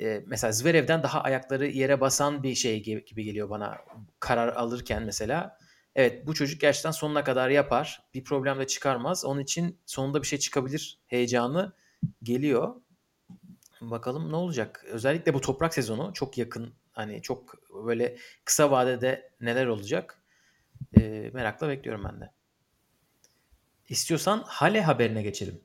e, 0.00 0.22
mesela 0.26 0.52
Zverev'den 0.52 1.02
daha 1.02 1.20
ayakları 1.20 1.66
yere 1.66 2.00
basan 2.00 2.42
bir 2.42 2.54
şey 2.54 2.82
gibi 2.82 3.24
geliyor 3.24 3.50
bana 3.50 3.78
karar 4.20 4.48
alırken 4.48 5.02
mesela. 5.02 5.58
Evet 5.94 6.26
bu 6.26 6.34
çocuk 6.34 6.60
gerçekten 6.60 6.90
sonuna 6.90 7.24
kadar 7.24 7.50
yapar. 7.50 8.02
Bir 8.14 8.24
problem 8.24 8.58
de 8.58 8.66
çıkarmaz. 8.66 9.24
Onun 9.24 9.40
için 9.40 9.80
sonunda 9.86 10.22
bir 10.22 10.26
şey 10.26 10.38
çıkabilir 10.38 11.00
heyecanı 11.06 11.72
geliyor. 12.22 12.74
Bakalım 13.80 14.32
ne 14.32 14.36
olacak? 14.36 14.84
Özellikle 14.88 15.34
bu 15.34 15.40
toprak 15.40 15.74
sezonu 15.74 16.10
çok 16.14 16.38
yakın. 16.38 16.74
Hani 16.92 17.22
çok 17.22 17.54
böyle 17.86 18.16
kısa 18.44 18.70
vadede 18.70 19.30
neler 19.40 19.66
olacak? 19.66 20.22
E, 20.98 21.30
merakla 21.34 21.68
bekliyorum 21.68 22.04
ben 22.04 22.20
de. 22.20 22.30
İstiyorsan 23.88 24.42
Hale 24.46 24.82
haberine 24.82 25.22
geçelim. 25.22 25.60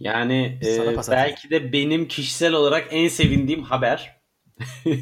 Yani 0.00 0.58
e, 0.64 0.96
belki 1.10 1.50
de 1.50 1.72
benim 1.72 2.08
kişisel 2.08 2.52
olarak 2.52 2.88
en 2.90 3.08
sevindiğim 3.08 3.62
haber. 3.62 4.20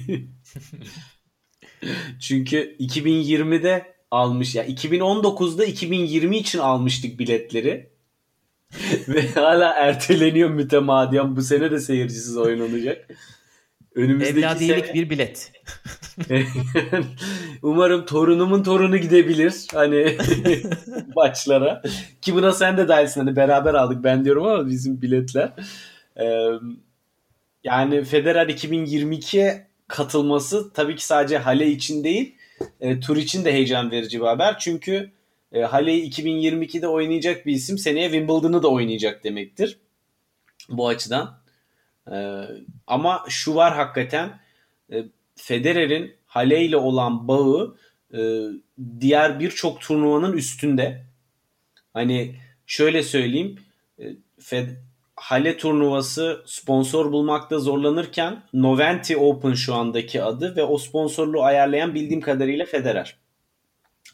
Çünkü 2.21 2.77
2020'de 2.81 3.95
almış 4.11 4.55
ya 4.55 4.67
2019'da 4.67 5.65
2020 5.65 6.37
için 6.37 6.59
almıştık 6.59 7.19
biletleri. 7.19 7.91
Ve 9.09 9.29
hala 9.29 9.73
erteleniyor 9.73 10.51
mütemadiyen. 10.51 11.37
Bu 11.37 11.43
sene 11.43 11.71
de 11.71 11.81
seyircisiz 11.81 12.37
oynanacak. 12.37 13.07
Önümüzdeki 13.95 14.39
Evladiyelik 14.39 14.87
sene... 14.87 14.95
bir 14.95 15.11
bilet. 15.11 15.53
Umarım 17.63 18.07
torunumun 18.07 18.63
torunu 18.63 18.97
gidebilir 18.97 19.67
hani 19.75 20.17
maçlara. 21.17 21.83
Ki 22.23 22.35
buna 22.35 22.53
sen 22.53 22.77
de 22.77 22.89
dahilsin. 22.89 23.21
Hani 23.21 23.37
beraber 23.37 23.75
aldık 23.75 24.05
ben 24.05 24.25
diyorum 24.25 24.47
ama 24.47 24.67
bizim 24.67 25.03
biletler. 25.03 25.53
Ee, 26.21 26.47
yani 27.65 28.05
Federer 28.05 28.49
2022'ye 28.49 29.67
katılması 29.89 30.73
tabii 30.73 30.97
ki 30.97 31.07
sadece 31.07 31.39
Hale 31.39 31.67
için 31.67 32.05
değil 32.05 32.35
e, 32.81 33.01
tur 33.01 33.17
için 33.17 33.45
de 33.45 33.53
heyecan 33.53 33.91
verici 33.91 34.21
bir 34.21 34.27
haber. 34.27 34.59
Çünkü 34.59 35.11
e, 35.53 35.61
Hale'yi 35.61 36.11
2022'de 36.11 36.89
oynayacak 36.89 37.47
bir 37.47 37.53
isim 37.53 37.79
seneye 37.79 38.11
Wimbledon'ı 38.11 38.63
da 38.63 38.69
oynayacak 38.69 39.25
demektir. 39.25 39.79
Bu 40.69 40.89
açıdan. 40.89 41.41
E, 42.13 42.45
ama 42.87 43.25
şu 43.29 43.55
var 43.55 43.75
hakikaten 43.75 44.41
e, 44.93 45.05
Federer'in 45.37 46.15
Hale 46.27 46.65
ile 46.65 46.77
olan 46.77 47.29
bağı 47.29 47.77
e, 48.15 48.21
diğer 49.01 49.41
birçok 49.41 49.81
turnuvanın 49.81 50.33
üstünde. 50.33 51.07
Hani 51.93 52.37
şöyle 52.67 53.03
söyleyeyim. 53.03 53.59
E, 53.99 54.05
Fed, 54.41 54.69
Hale 55.17 55.57
turnuvası 55.57 56.43
sponsor 56.47 57.13
bulmakta 57.13 57.59
zorlanırken 57.59 58.43
Noventi 58.53 59.17
Open 59.17 59.55
şu 59.55 59.75
andaki 59.75 60.23
adı 60.23 60.57
ve 60.57 60.63
o 60.63 60.79
sponsorluğu 60.79 61.43
ayarlayan 61.43 61.95
bildiğim 61.95 62.21
kadarıyla 62.21 62.67
Federer. 62.67 63.20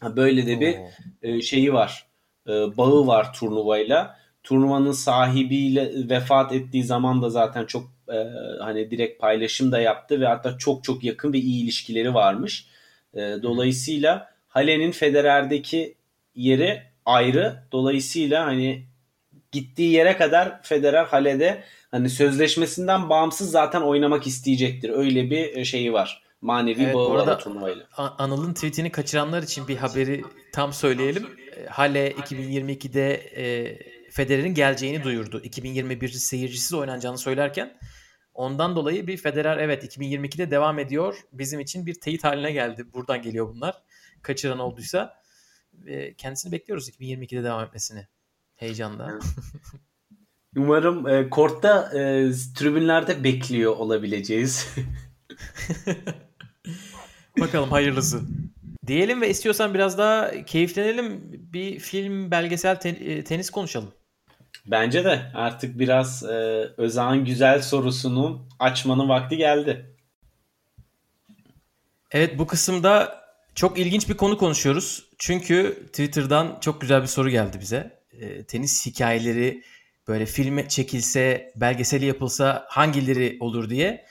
Böyle 0.03 0.47
de 0.47 0.59
bir 0.59 0.77
e, 1.21 1.41
şeyi 1.41 1.73
var. 1.73 2.05
E, 2.47 2.51
bağı 2.51 3.07
var 3.07 3.33
turnuvayla. 3.33 4.17
Turnuvanın 4.43 4.91
sahibiyle 4.91 6.09
vefat 6.09 6.53
ettiği 6.53 6.83
zaman 6.83 7.21
da 7.21 7.29
zaten 7.29 7.65
çok 7.65 7.91
e, 8.09 8.17
hani 8.59 8.91
direkt 8.91 9.21
paylaşım 9.21 9.71
da 9.71 9.79
yaptı 9.79 10.21
ve 10.21 10.27
hatta 10.27 10.57
çok 10.57 10.83
çok 10.83 11.03
yakın 11.03 11.33
ve 11.33 11.37
iyi 11.37 11.63
ilişkileri 11.63 12.13
varmış. 12.13 12.67
E, 13.13 13.19
dolayısıyla 13.19 14.31
Hale'nin 14.47 14.91
Federer'deki 14.91 15.95
yeri 16.35 16.81
ayrı. 17.05 17.63
Dolayısıyla 17.71 18.45
hani 18.45 18.83
gittiği 19.51 19.91
yere 19.91 20.17
kadar 20.17 20.63
Federer 20.63 21.05
Hale'de 21.05 21.63
hani 21.91 22.09
sözleşmesinden 22.09 23.09
bağımsız 23.09 23.51
zaten 23.51 23.81
oynamak 23.81 24.27
isteyecektir. 24.27 24.89
Öyle 24.89 25.31
bir 25.31 25.55
e, 25.55 25.65
şeyi 25.65 25.93
var. 25.93 26.26
Manevi 26.47 26.83
evet, 26.83 26.95
bağı 26.95 27.27
var 27.27 27.39
turnuvayla. 27.39 27.87
Anıl'ın 27.97 28.53
tweetini 28.53 28.91
kaçıranlar 28.91 29.43
için 29.43 29.67
bir 29.67 29.77
haberi 29.77 30.23
tam 30.51 30.73
söyleyelim. 30.73 31.27
E, 31.57 31.65
Hale 31.65 32.11
2022'de 32.11 33.13
e, 33.13 33.77
Federer'in 34.11 34.53
geleceğini 34.53 35.03
duyurdu. 35.03 35.41
2021 35.43 36.09
seyircisiz 36.09 36.73
oynanacağını 36.73 37.17
söylerken 37.17 37.77
ondan 38.33 38.75
dolayı 38.75 39.07
bir 39.07 39.17
Federer 39.17 39.57
evet 39.57 39.97
2022'de 39.97 40.51
devam 40.51 40.79
ediyor. 40.79 41.15
Bizim 41.31 41.59
için 41.59 41.85
bir 41.85 41.93
teyit 41.93 42.23
haline 42.23 42.51
geldi. 42.51 42.93
Buradan 42.93 43.21
geliyor 43.21 43.49
bunlar. 43.55 43.75
Kaçıran 44.21 44.59
olduysa 44.59 45.21
e, 45.87 46.13
kendisini 46.13 46.51
bekliyoruz 46.51 46.89
2022'de 46.89 47.43
devam 47.43 47.65
etmesini. 47.65 48.07
Heyecanla. 48.55 49.19
Umarım 50.55 51.07
e, 51.07 51.29
kortta 51.29 51.91
e, 51.93 52.31
tribünlerde 52.55 53.23
bekliyor 53.23 53.75
olabileceğiz. 53.75 54.75
Bakalım 57.39 57.71
hayırlısı. 57.71 58.21
Diyelim 58.87 59.21
ve 59.21 59.29
istiyorsan 59.29 59.73
biraz 59.73 59.97
daha 59.97 60.45
keyiflenelim. 60.45 61.21
Bir 61.53 61.79
film, 61.79 62.31
belgesel, 62.31 62.75
te- 62.75 63.23
tenis 63.23 63.49
konuşalım. 63.49 63.91
Bence 64.65 65.03
de 65.03 65.31
artık 65.35 65.79
biraz 65.79 66.23
e, 66.23 66.69
Özağ'ın 66.77 67.25
güzel 67.25 67.61
sorusunu 67.61 68.47
açmanın 68.59 69.09
vakti 69.09 69.37
geldi. 69.37 69.95
Evet 72.11 72.39
bu 72.39 72.47
kısımda 72.47 73.21
çok 73.55 73.79
ilginç 73.79 74.09
bir 74.09 74.17
konu 74.17 74.37
konuşuyoruz. 74.37 75.05
Çünkü 75.17 75.83
Twitter'dan 75.87 76.57
çok 76.61 76.81
güzel 76.81 77.01
bir 77.01 77.07
soru 77.07 77.29
geldi 77.29 77.57
bize. 77.61 77.99
E, 78.11 78.43
tenis 78.43 78.85
hikayeleri 78.85 79.63
böyle 80.07 80.25
filme 80.25 80.67
çekilse, 80.67 81.51
belgeseli 81.55 82.05
yapılsa 82.05 82.65
hangileri 82.69 83.37
olur 83.39 83.69
diye. 83.69 84.05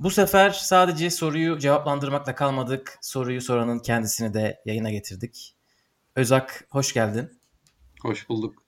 Bu 0.00 0.10
sefer 0.10 0.50
sadece 0.50 1.10
soruyu 1.10 1.58
cevaplandırmakla 1.58 2.34
kalmadık. 2.34 2.98
Soruyu 3.02 3.40
soranın 3.40 3.78
kendisini 3.78 4.34
de 4.34 4.60
yayına 4.64 4.90
getirdik. 4.90 5.56
Özak 6.16 6.66
hoş 6.70 6.92
geldin. 6.92 7.40
Hoş 8.02 8.28
bulduk. 8.28 8.62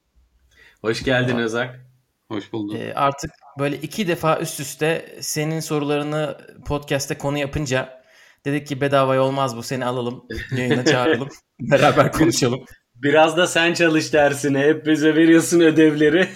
Hoş 0.81 1.05
geldin 1.05 1.37
Özak. 1.37 1.87
Hoş 2.29 2.53
bulduk. 2.53 2.77
Ee, 2.77 2.95
artık 2.95 3.31
böyle 3.59 3.77
iki 3.77 4.09
defa 4.09 4.39
üst 4.39 4.61
üste 4.61 5.19
senin 5.21 5.61
sorularını 5.61 6.39
podcast'te 6.67 7.19
konu 7.19 7.39
yapınca 7.39 8.03
dedik 8.45 8.67
ki 8.67 8.81
bedavaya 8.81 9.23
olmaz 9.23 9.57
bu 9.57 9.63
seni 9.63 9.85
alalım 9.85 10.25
yayına 10.57 10.85
çağıralım 10.85 11.29
beraber 11.61 12.13
konuşalım. 12.13 12.65
Biraz 13.03 13.37
da 13.37 13.47
sen 13.47 13.75
çalış 13.75 14.13
dersine. 14.13 14.59
Hep 14.61 14.87
bize 14.87 15.15
veriyorsun 15.15 15.61
ödevleri. 15.61 16.29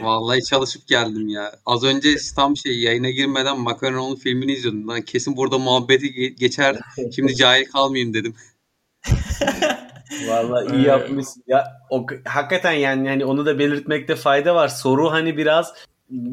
Vallahi 0.02 0.44
çalışıp 0.44 0.86
geldim 0.86 1.28
ya. 1.28 1.52
Az 1.66 1.84
önce 1.84 2.08
tam 2.36 2.56
şey 2.56 2.80
yayına 2.80 3.10
girmeden 3.10 3.60
Macaron'un 3.60 4.16
filmini 4.16 4.52
izliyordum. 4.52 4.88
Lan 4.88 5.02
kesin 5.02 5.36
burada 5.36 5.58
muhabbeti 5.58 6.34
geçer. 6.34 6.76
Şimdi 7.14 7.36
cahil 7.36 7.64
kalmayayım 7.64 8.14
dedim. 8.14 8.34
Vallahi 10.28 10.76
iyi 10.76 10.86
yapmışsın. 10.86 11.42
Ya 11.46 11.64
o, 11.90 12.06
hakikaten 12.24 12.72
yani 12.72 13.06
yani 13.06 13.24
onu 13.24 13.46
da 13.46 13.58
belirtmekte 13.58 14.16
fayda 14.16 14.54
var. 14.54 14.68
Soru 14.68 15.10
hani 15.10 15.36
biraz 15.36 15.74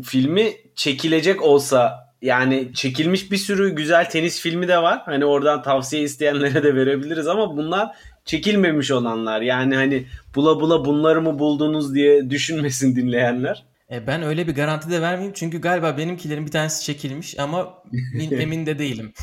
filmi 0.04 0.54
çekilecek 0.76 1.42
olsa 1.42 2.08
yani 2.22 2.74
çekilmiş 2.74 3.32
bir 3.32 3.38
sürü 3.38 3.76
güzel 3.76 4.10
tenis 4.10 4.42
filmi 4.42 4.68
de 4.68 4.78
var. 4.78 5.02
Hani 5.06 5.26
oradan 5.26 5.62
tavsiye 5.62 6.02
isteyenlere 6.02 6.64
de 6.64 6.76
verebiliriz 6.76 7.28
ama 7.28 7.58
bunlar 7.58 7.92
çekilmemiş 8.28 8.92
olanlar. 8.92 9.42
Yani 9.42 9.76
hani 9.76 10.06
bula 10.36 10.60
bula 10.60 10.86
bunları 10.86 11.22
mı 11.22 11.40
buldunuz 11.40 11.96
diye 11.96 12.30
düşünmesin 12.30 12.96
dinleyenler. 12.96 13.66
E 13.92 14.08
ben 14.08 14.24
öyle 14.24 14.48
bir 14.48 14.56
garanti 14.56 14.90
de 14.92 15.02
vermeyeyim 15.02 15.34
çünkü 15.36 15.62
galiba 15.62 15.98
benimkilerin 15.98 16.46
bir 16.46 16.52
tanesi 16.52 16.84
çekilmiş 16.84 17.40
ama 17.40 17.84
emin 18.32 18.66
de 18.66 18.80
değilim. 18.80 19.14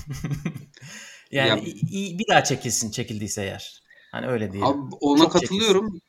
yani 1.30 1.68
ya, 1.68 1.74
iyi, 1.90 2.18
bir 2.18 2.24
daha 2.28 2.44
çekilsin 2.44 2.90
çekildiyse 2.90 3.42
eğer. 3.42 3.82
Hani 4.12 4.26
öyle 4.26 4.52
diyelim. 4.52 4.68
Abi 4.68 4.94
ona 5.00 5.22
Çok 5.22 5.32
katılıyorum. 5.32 5.86
Çekilsin. 5.86 6.08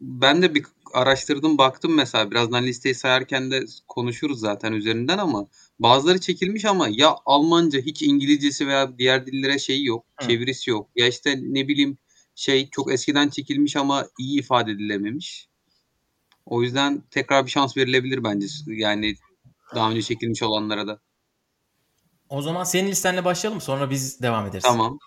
Ben 0.00 0.42
de 0.42 0.54
bir 0.54 0.64
araştırdım 0.94 1.58
baktım 1.58 1.94
mesela 1.94 2.30
birazdan 2.30 2.66
listeyi 2.66 2.94
sayarken 2.94 3.50
de 3.50 3.64
konuşuruz 3.88 4.40
zaten 4.40 4.72
üzerinden 4.72 5.18
ama 5.18 5.46
bazıları 5.78 6.20
çekilmiş 6.20 6.64
ama 6.64 6.88
ya 6.90 7.16
Almanca 7.26 7.80
hiç 7.80 8.02
İngilizcesi 8.02 8.66
veya 8.66 8.98
diğer 8.98 9.26
dillere 9.26 9.58
şeyi 9.58 9.86
yok, 9.86 10.04
Hı. 10.20 10.28
çevirisi 10.28 10.70
yok. 10.70 10.90
Ya 10.96 11.06
işte 11.08 11.38
ne 11.42 11.68
bileyim 11.68 11.98
şey 12.38 12.70
çok 12.70 12.92
eskiden 12.92 13.28
çekilmiş 13.28 13.76
ama 13.76 14.06
iyi 14.18 14.38
ifade 14.38 14.72
edilememiş. 14.72 15.48
O 16.46 16.62
yüzden 16.62 17.02
tekrar 17.10 17.46
bir 17.46 17.50
şans 17.50 17.76
verilebilir 17.76 18.24
bence. 18.24 18.46
Yani 18.66 19.16
daha 19.74 19.90
önce 19.90 20.02
çekilmiş 20.02 20.42
olanlara 20.42 20.86
da. 20.86 21.00
O 22.28 22.42
zaman 22.42 22.64
senin 22.64 22.90
listenle 22.90 23.24
başlayalım 23.24 23.60
sonra 23.60 23.90
biz 23.90 24.22
devam 24.22 24.46
ederiz. 24.46 24.62
Tamam. 24.64 24.98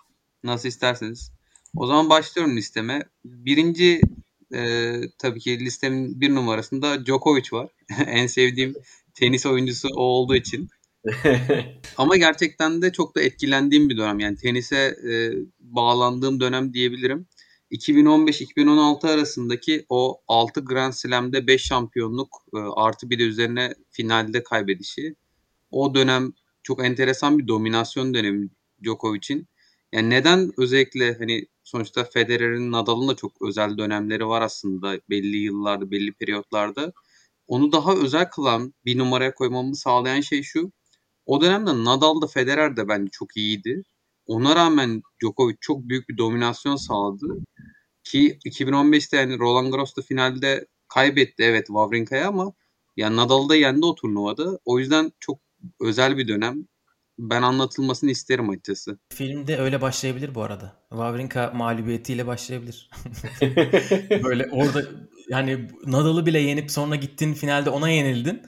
Nasıl 0.44 0.70
isterseniz. 0.70 1.32
O 1.76 1.88
zaman 1.88 2.10
başlıyorum 2.10 2.58
listeme. 2.58 3.04
Birinci 3.26 4.02
e, 4.54 4.94
tabii 5.18 5.40
ki 5.40 5.60
listemin 5.60 6.22
bir 6.22 6.36
numarasında 6.36 7.06
Djokovic 7.06 7.48
var. 7.52 7.70
en 8.08 8.28
sevdiğim 8.28 8.76
tenis 9.14 9.46
oyuncusu 9.46 9.88
o 9.96 10.02
olduğu 10.02 10.36
için. 10.36 10.70
Ama 11.98 12.18
gerçekten 12.18 12.82
de 12.82 12.92
çok 12.92 13.16
da 13.16 13.22
etkilendiğim 13.22 13.90
bir 13.90 13.98
dönem. 13.98 14.20
Yani 14.20 14.38
tenise 14.38 14.78
e, 14.78 15.14
bağlandığım 15.60 16.40
dönem 16.40 16.74
diyebilirim. 16.74 17.28
2015-2016 17.72 19.08
arasındaki 19.08 19.86
o 19.90 20.22
6 20.28 20.66
Grand 20.66 20.94
Slam'de 20.94 21.48
5 21.48 21.62
şampiyonluk 21.62 22.46
e, 22.56 22.58
artı 22.58 23.10
bir 23.10 23.20
de 23.20 23.24
üzerine 23.24 23.74
finalde 23.90 24.44
kaybedişi. 24.44 25.16
O 25.72 25.96
dönem 25.96 26.34
çok 26.64 26.86
enteresan 26.86 27.40
bir 27.40 27.48
dominasyon 27.48 28.14
dönemi 28.14 28.50
Djokovic'in. 28.84 29.48
Yani 29.94 30.10
neden 30.10 30.52
özellikle 30.58 31.18
hani 31.18 31.46
sonuçta 31.64 32.04
Federer'in 32.04 32.72
Nadal'ın 32.72 33.08
da 33.08 33.16
çok 33.16 33.32
özel 33.42 33.78
dönemleri 33.78 34.28
var 34.28 34.42
aslında 34.42 35.00
belli 35.10 35.38
yıllarda, 35.38 35.92
belli 35.92 36.12
periyotlarda. 36.14 36.94
Onu 37.48 37.72
daha 37.72 37.96
özel 37.96 38.30
kılan 38.30 38.74
bir 38.86 38.98
numaraya 38.98 39.34
koymamı 39.34 39.76
sağlayan 39.76 40.22
şey 40.22 40.44
şu. 40.44 40.72
O 41.26 41.42
dönemde 41.42 41.84
Nadal 41.84 42.22
da 42.22 42.28
Federer 42.28 42.78
de 42.78 42.88
bence 42.88 43.10
çok 43.12 43.38
iyiydi. 43.38 43.84
Ona 44.26 44.56
rağmen 44.56 45.02
Djokovic 45.22 45.56
çok 45.62 45.84
büyük 45.84 46.10
bir 46.10 46.18
dominasyon 46.18 46.76
sağladı. 46.76 47.28
Ki 48.04 48.40
2015'te 48.46 49.18
yani 49.18 49.40
Roland 49.40 49.72
Garros'ta 49.72 50.02
finalde 50.02 50.68
kaybetti 50.88 51.44
evet 51.44 51.68
Wawrinka'ya 51.68 52.28
ama 52.28 52.54
yani 52.98 53.16
Nadal'ı 53.16 53.50
da 53.50 53.56
yendi 53.56 53.86
o 53.86 53.96
turnuvada. 53.96 54.60
O 54.66 54.80
yüzden 54.80 55.12
çok 55.20 55.40
özel 55.80 56.18
bir 56.18 56.28
dönem. 56.28 56.68
Ben 57.20 57.42
anlatılmasını 57.42 58.12
isterim 58.12 58.50
açıkçası. 58.50 59.00
Filmde 59.14 59.58
öyle 59.58 59.82
başlayabilir 59.82 60.36
bu 60.36 60.42
arada. 60.42 60.74
Wawrinka 60.90 61.52
mağlubiyetiyle 61.56 62.28
başlayabilir. 62.28 62.90
Böyle 64.24 64.50
orada 64.52 64.84
yani 65.30 65.68
Nadal'ı 65.86 66.26
bile 66.26 66.40
yenip 66.40 66.72
sonra 66.72 66.96
gittin 66.96 67.34
finalde 67.34 67.70
ona 67.70 67.90
yenildin. 67.90 68.42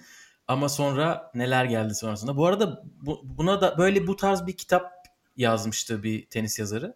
Ama 0.48 0.70
sonra 0.70 1.32
neler 1.36 1.66
geldi 1.66 1.96
sonrasında. 1.96 2.38
Bu 2.38 2.46
arada 2.46 2.84
bu, 3.02 3.22
buna 3.24 3.62
da 3.62 3.78
böyle 3.78 4.08
bu 4.08 4.16
tarz 4.16 4.48
bir 4.48 4.58
kitap 4.58 4.92
yazmıştı 5.38 6.04
bir 6.04 6.26
tenis 6.26 6.60
yazarı. 6.60 6.96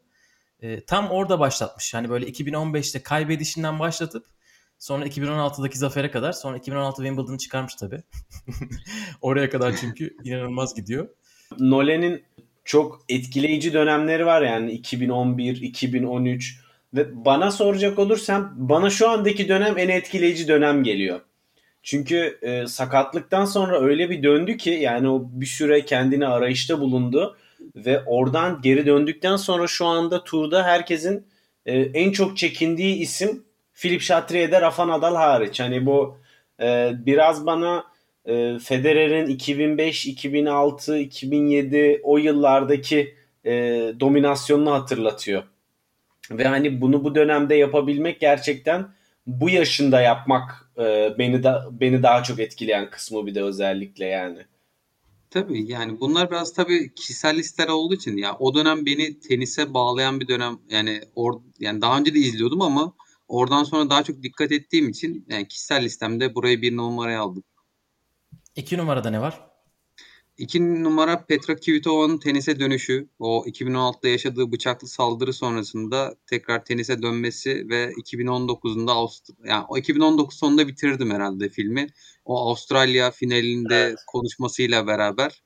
E, 0.62 0.86
tam 0.86 1.10
orada 1.10 1.40
başlatmış. 1.40 1.94
Hani 1.94 2.10
böyle 2.10 2.26
2015'te 2.26 3.04
kaybedişinden 3.04 3.80
başlatıp 3.80 4.26
sonra 4.80 5.06
2016'daki 5.06 5.78
zafere 5.78 6.12
kadar 6.12 6.32
sonra 6.32 6.58
2016 6.58 7.04
Wimbledon'ı 7.04 7.38
çıkarmış 7.38 7.76
tabii. 7.76 8.04
Oraya 9.22 9.50
kadar 9.50 9.76
çünkü 9.76 10.18
inanılmaz 10.24 10.76
gidiyor. 10.76 11.10
Nolan'in 11.60 12.24
çok 12.66 13.02
etkileyici 13.10 13.74
dönemleri 13.74 14.26
var 14.26 14.42
yani 14.42 14.72
2011, 14.72 15.62
2013 15.62 16.60
ve 16.94 17.26
bana 17.26 17.52
soracak 17.52 18.00
olursam 18.00 18.54
bana 18.56 18.90
şu 18.90 19.10
andaki 19.10 19.50
dönem 19.50 19.78
en 19.78 19.90
etkileyici 19.90 20.48
dönem 20.48 20.84
geliyor. 20.84 21.22
Çünkü 21.88 22.40
e, 22.42 22.68
sakatlıktan 22.68 23.46
sonra 23.46 23.82
öyle 23.82 24.10
bir 24.10 24.24
döndü 24.24 24.58
ki 24.58 24.70
yani 24.70 25.10
o 25.10 25.22
bir 25.32 25.46
süre 25.46 25.86
kendini 25.86 26.28
arayışta 26.28 26.80
bulundu 26.80 27.38
ve 27.76 28.04
oradan 28.06 28.60
geri 28.62 28.86
döndükten 28.86 29.36
sonra 29.36 29.68
şu 29.68 29.86
anda 29.86 30.24
turda 30.24 30.64
herkesin 30.64 31.28
e, 31.66 31.80
en 31.80 32.12
çok 32.12 32.38
çekindiği 32.38 32.96
isim 32.96 33.44
Filip 33.74 34.02
Chatrier'de 34.02 34.62
Rafa 34.62 34.88
Nadal 34.88 35.16
hariç. 35.16 35.60
Hani 35.60 35.86
bu 35.86 36.18
e, 36.62 36.92
biraz 37.06 37.46
bana 37.46 37.84
e, 38.26 38.60
Federer'in 38.60 39.28
2005, 39.28 40.06
2006, 40.06 40.98
2007 40.98 42.02
o 42.04 42.18
yıllardaki 42.18 43.16
e, 43.46 43.52
dominasyonunu 44.00 44.74
hatırlatıyor. 44.74 45.44
Ve 46.32 46.44
hani 46.44 46.82
bunu 46.82 47.04
bu 47.04 47.16
dönemde 47.16 47.56
yapabilmek 47.56 48.20
gerçekten 48.20 48.88
bu 49.28 49.50
yaşında 49.50 50.02
yapmak 50.02 50.67
e, 50.80 51.16
beni 51.18 51.44
da 51.44 51.70
beni 51.72 52.04
daha 52.04 52.24
çok 52.24 52.40
etkileyen 52.40 52.90
kısmı 52.90 53.26
bir 53.26 53.36
de 53.36 53.44
özellikle 53.44 54.06
yani. 54.06 54.46
Tabii 55.30 55.72
yani 55.72 56.00
bunlar 56.00 56.32
biraz 56.32 56.54
tabii 56.54 56.94
kişisel 56.96 57.38
listeler 57.38 57.68
olduğu 57.68 57.94
için 57.94 58.18
ya 58.18 58.36
o 58.40 58.56
dönem 58.56 58.86
beni 58.86 59.20
tenise 59.20 59.74
bağlayan 59.74 60.20
bir 60.20 60.28
dönem 60.28 60.60
yani 60.70 61.02
or, 61.16 61.42
yani 61.60 61.82
daha 61.82 62.00
önce 62.00 62.14
de 62.14 62.20
izliyordum 62.20 62.62
ama 62.62 62.94
oradan 63.28 63.64
sonra 63.64 63.90
daha 63.90 64.04
çok 64.04 64.24
dikkat 64.24 64.52
ettiğim 64.52 64.90
için 64.90 65.26
yani 65.30 65.48
kişisel 65.48 65.84
listemde 65.84 66.36
burayı 66.36 66.62
bir 66.62 66.78
numaraya 66.78 67.22
aldım. 67.22 67.44
İki 68.56 68.78
numarada 68.78 69.10
ne 69.10 69.22
var? 69.22 69.47
İki 70.38 70.84
numara 70.84 71.26
Petra 71.26 71.56
Kvitova'nın 71.56 72.18
tenise 72.18 72.60
dönüşü. 72.60 73.10
O 73.20 73.46
2016'da 73.46 74.08
yaşadığı 74.08 74.52
bıçaklı 74.52 74.88
saldırı 74.88 75.34
sonrasında 75.34 76.16
tekrar 76.28 76.66
tenise 76.66 77.02
dönmesi 77.02 77.70
ve 77.70 77.92
2019'unda 77.92 78.92
Avust 78.92 79.30
yani 79.46 79.66
o 79.70 79.78
2019 79.78 80.38
sonunda 80.38 80.68
bitirdim 80.68 81.12
herhalde 81.12 81.50
filmi. 81.50 81.88
O 82.26 82.40
Avustralya 82.40 83.12
finalinde 83.12 83.76
evet. 83.76 84.00
konuşmasıyla 84.08 84.88
beraber. 84.88 85.44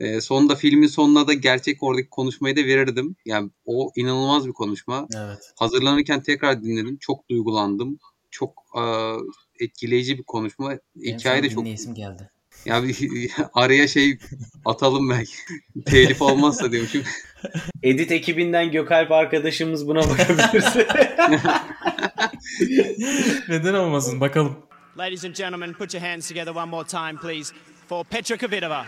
E, 0.00 0.20
sonunda 0.20 0.54
filmin 0.54 0.86
sonuna 0.86 1.26
da 1.26 1.32
gerçek 1.32 1.82
oradaki 1.82 2.08
konuşmayı 2.08 2.56
da 2.56 2.60
verirdim. 2.60 3.16
Yani 3.26 3.50
o 3.64 3.90
inanılmaz 3.96 4.46
bir 4.46 4.52
konuşma. 4.52 5.06
Evet. 5.16 5.52
Hazırlanırken 5.58 6.22
tekrar 6.22 6.62
dinledim. 6.62 6.96
Çok 7.00 7.28
duygulandım. 7.30 7.98
Çok 8.30 8.64
e, 8.76 8.82
etkileyici 9.64 10.18
bir 10.18 10.22
konuşma. 10.22 10.78
Hikaye 10.96 11.42
de 11.42 11.48
çok 11.48 11.64
geldi. 11.94 12.30
Ya 12.64 12.82
bir 12.82 13.30
araya 13.54 13.88
şey 13.88 14.18
atalım 14.64 15.10
belki. 15.10 15.32
Telif 15.86 16.22
olmazsa 16.22 16.72
diyormuşum. 16.72 17.02
Edit 17.82 18.12
ekibinden 18.12 18.70
Gökalp 18.70 19.12
arkadaşımız 19.12 19.88
buna 19.88 20.00
bakabilirse. 20.00 20.88
Neden 23.48 23.74
olmasın 23.74 24.20
bakalım. 24.20 24.56
Ladies 24.98 25.24
and 25.24 25.34
gentlemen, 25.34 25.72
put 25.72 25.94
your 25.94 26.04
hands 26.04 26.28
together 26.28 26.54
one 26.54 26.70
more 26.70 26.86
time, 26.86 27.18
please, 27.22 27.54
for 27.88 28.04
Petra 28.04 28.36
Kvitova. 28.36 28.86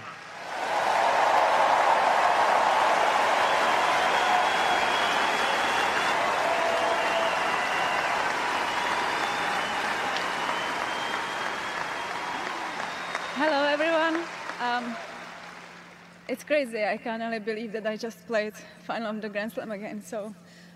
It's 16.35 16.43
crazy. 16.43 16.85
I 16.85 16.97
can 16.97 17.23
only 17.23 17.39
believe 17.39 17.71
that 17.75 17.87
I 17.87 17.97
just 17.97 18.27
played 18.27 18.55
final 18.83 19.09
of 19.11 19.23
the 19.23 19.29
Grand 19.29 19.53
Slam 19.53 19.71
again. 19.71 20.03
So, 20.03 20.35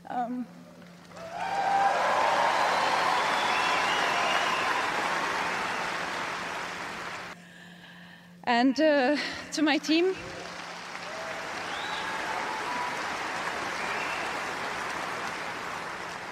um, 0.08 0.46
and 8.44 8.80
uh, 8.80 9.16
to 9.50 9.62
my 9.62 9.78
team. 9.78 10.14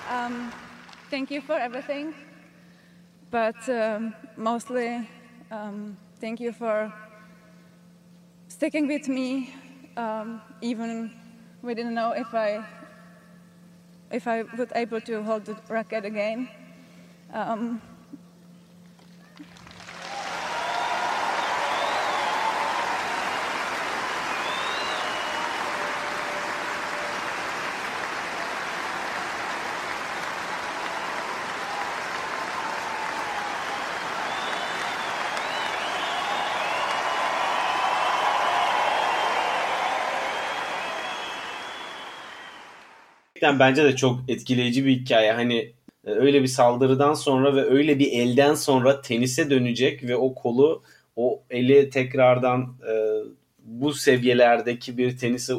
Um, 0.08 0.52
thank 1.10 1.32
you 1.32 1.40
for 1.40 1.58
everything, 1.58 2.14
but 3.32 3.68
um, 3.68 4.14
mostly 4.36 5.08
um, 5.50 5.96
thank 6.20 6.38
you 6.38 6.52
for 6.52 6.92
sticking 8.56 8.88
with 8.88 9.06
me, 9.06 9.52
um, 9.98 10.40
even 10.62 11.12
we 11.60 11.74
didn't 11.74 11.92
know 11.92 12.12
if 12.12 12.32
I 12.32 12.64
if 14.10 14.26
I 14.26 14.44
would 14.56 14.72
able 14.74 15.00
to 15.02 15.22
hold 15.22 15.44
the 15.44 15.56
racket 15.68 16.06
again. 16.06 16.48
Um, 17.34 17.82
Gerçekten 43.36 43.58
bence 43.58 43.84
de 43.84 43.96
çok 43.96 44.20
etkileyici 44.28 44.86
bir 44.86 44.90
hikaye. 44.90 45.32
Hani 45.32 45.56
e, 46.04 46.10
öyle 46.10 46.42
bir 46.42 46.48
saldırıdan 46.48 47.14
sonra 47.14 47.56
ve 47.56 47.62
öyle 47.62 47.98
bir 47.98 48.12
elden 48.12 48.54
sonra 48.54 49.00
tenise 49.00 49.50
dönecek 49.50 50.02
ve 50.02 50.16
o 50.16 50.34
kolu 50.34 50.82
o 51.16 51.42
eli 51.50 51.90
tekrardan 51.90 52.62
e, 52.62 52.94
bu 53.58 53.94
seviyelerdeki 53.94 54.98
bir 54.98 55.18
tenisi 55.18 55.54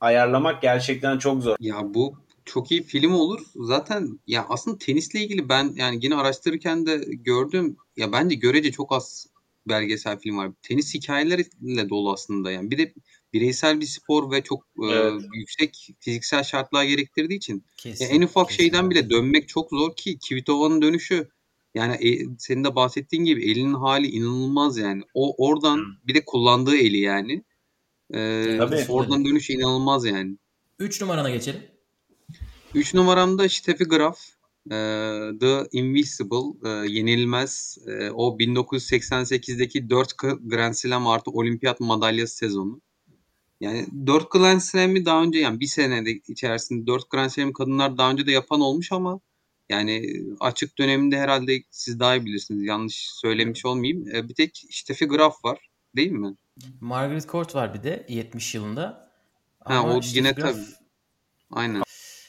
ayarlamak 0.00 0.62
gerçekten 0.62 1.18
çok 1.18 1.42
zor. 1.42 1.56
Ya 1.60 1.94
bu 1.94 2.14
çok 2.44 2.70
iyi 2.70 2.82
film 2.82 3.14
olur. 3.14 3.40
Zaten 3.56 4.20
ya 4.26 4.46
aslında 4.48 4.78
tenisle 4.78 5.20
ilgili 5.20 5.48
ben 5.48 5.72
yani 5.76 5.98
yine 6.02 6.14
araştırırken 6.14 6.86
de 6.86 7.00
gördüm. 7.08 7.76
Ya 7.96 8.12
bence 8.12 8.34
görece 8.34 8.72
çok 8.72 8.92
az 8.92 9.26
belgesel 9.68 10.18
film 10.18 10.36
var. 10.36 10.50
Tenis 10.62 10.94
hikayeleriyle 10.94 11.88
dolu 11.88 12.12
aslında 12.12 12.50
yani. 12.50 12.70
Bir 12.70 12.78
de 12.78 12.94
bireysel 13.32 13.80
bir 13.80 13.86
spor 13.86 14.30
ve 14.30 14.42
çok 14.42 14.62
e, 14.82 14.86
Evet. 14.86 15.22
yüksek 15.34 15.88
fiziksel 16.00 16.42
şartlar 16.42 16.84
gerektirdiği 16.84 17.36
için 17.36 17.64
Kesin, 17.76 18.04
en 18.14 18.22
ufak 18.22 18.48
kesin. 18.48 18.62
şeyden 18.62 18.90
bile 18.90 19.10
dönmek 19.10 19.48
çok 19.48 19.70
zor 19.70 19.96
ki 19.96 20.18
Kvitova'nın 20.28 20.82
dönüşü 20.82 21.28
yani 21.74 21.94
e, 22.08 22.26
senin 22.38 22.64
de 22.64 22.74
bahsettiğin 22.74 23.24
gibi 23.24 23.50
elinin 23.50 23.74
hali 23.74 24.06
inanılmaz 24.06 24.78
yani. 24.78 25.02
O 25.14 25.46
oradan 25.48 25.80
bir 26.06 26.14
de 26.14 26.24
kullandığı 26.24 26.76
eli 26.76 26.98
yani. 26.98 27.44
E, 28.14 28.54
Tabii. 28.58 28.84
oradan 28.88 29.24
dönüşü 29.24 29.52
inanılmaz 29.52 30.04
yani. 30.04 30.36
3 30.78 31.00
numarana 31.00 31.30
geçelim. 31.30 31.60
3 32.74 32.94
numaramda 32.94 33.48
Steffi 33.48 33.84
Graf. 33.84 34.18
e, 34.66 34.76
The 35.40 35.68
Invisible. 35.72 36.68
e, 36.68 36.68
yenilmez. 36.92 37.78
E, 37.86 38.10
o 38.10 38.38
1988'deki 38.38 39.90
4 39.90 40.12
Grand 40.40 40.74
Slam 40.74 41.06
artı 41.06 41.30
olimpiyat 41.30 41.80
madalyası 41.80 42.36
sezonu. 42.36 42.80
Yani 43.62 43.86
4 44.06 44.30
Grand 44.30 44.60
Slam'i 44.60 45.04
daha 45.04 45.22
önce 45.22 45.38
yani 45.38 45.60
bir 45.60 45.66
senede 45.66 46.10
içerisinde 46.10 46.86
4 46.86 47.10
Grand 47.10 47.30
Slam'i 47.30 47.52
kadınlar 47.52 47.98
daha 47.98 48.10
önce 48.10 48.26
de 48.26 48.32
yapan 48.32 48.60
olmuş 48.60 48.92
ama 48.92 49.20
yani 49.68 50.22
açık 50.40 50.78
döneminde 50.78 51.18
herhalde 51.18 51.62
siz 51.70 52.00
daha 52.00 52.16
iyi 52.16 52.26
bilirsiniz. 52.26 52.66
Yanlış 52.66 53.10
söylemiş 53.12 53.64
olmayayım. 53.64 54.08
E, 54.14 54.28
bir 54.28 54.34
tek 54.34 54.62
Steffi 54.70 55.04
Graf 55.04 55.44
var. 55.44 55.58
Değil 55.96 56.10
mi? 56.10 56.34
Margaret 56.80 57.28
Court 57.28 57.54
var 57.54 57.74
bir 57.74 57.82
de 57.82 58.06
70 58.08 58.54
yılında. 58.54 59.10
Ha, 59.64 59.86
o 59.86 60.02
Steffi 60.02 60.18
yine 60.18 60.30
Graf- 60.30 60.52
tabii. 60.52 60.62
Aynen. 61.50 61.82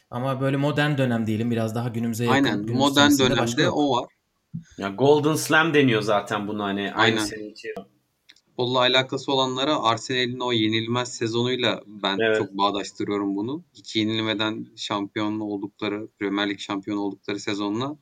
Ama 0.10 0.42
böyle 0.42 0.58
modern 0.58 0.98
dönem 0.98 1.28
diyelim. 1.28 1.52
Biraz 1.52 1.76
daha 1.76 1.90
günümüze 1.90 2.24
yakın. 2.26 2.36
Aynen. 2.36 2.66
günümüz 2.66 2.80
Modern 2.80 3.12
dönemde 3.20 3.38
başka 3.42 3.72
o 3.72 3.98
var. 3.98 4.10
Ya 4.78 4.90
Golden 4.90 5.36
Slam 5.36 5.74
deniyor 5.74 6.02
zaten 6.02 6.48
buna 6.48 6.64
hani 6.64 6.82
aynı 6.82 6.96
Aynen. 6.96 7.26
seninki. 7.26 7.74
Futbolla 8.54 8.80
alakası 8.80 9.32
olanlara 9.32 9.84
Arsenal'in 9.84 10.40
o 10.40 10.52
yenilmez 10.52 11.16
sezonuyla 11.16 11.82
ben 11.88 12.18
Evet. 12.20 12.38
çok 12.38 12.58
bağdaştırıyorum 12.58 13.36
bunu. 13.36 13.64
Hiç 13.74 13.96
yenilmeden 13.96 14.68
şampiyon 14.76 15.40
oldukları, 15.40 16.08
Premier 16.20 16.50
Lig 16.50 16.60
şampiyonu 16.60 17.02
oldukları 17.02 17.40
sezonla. 17.40 17.98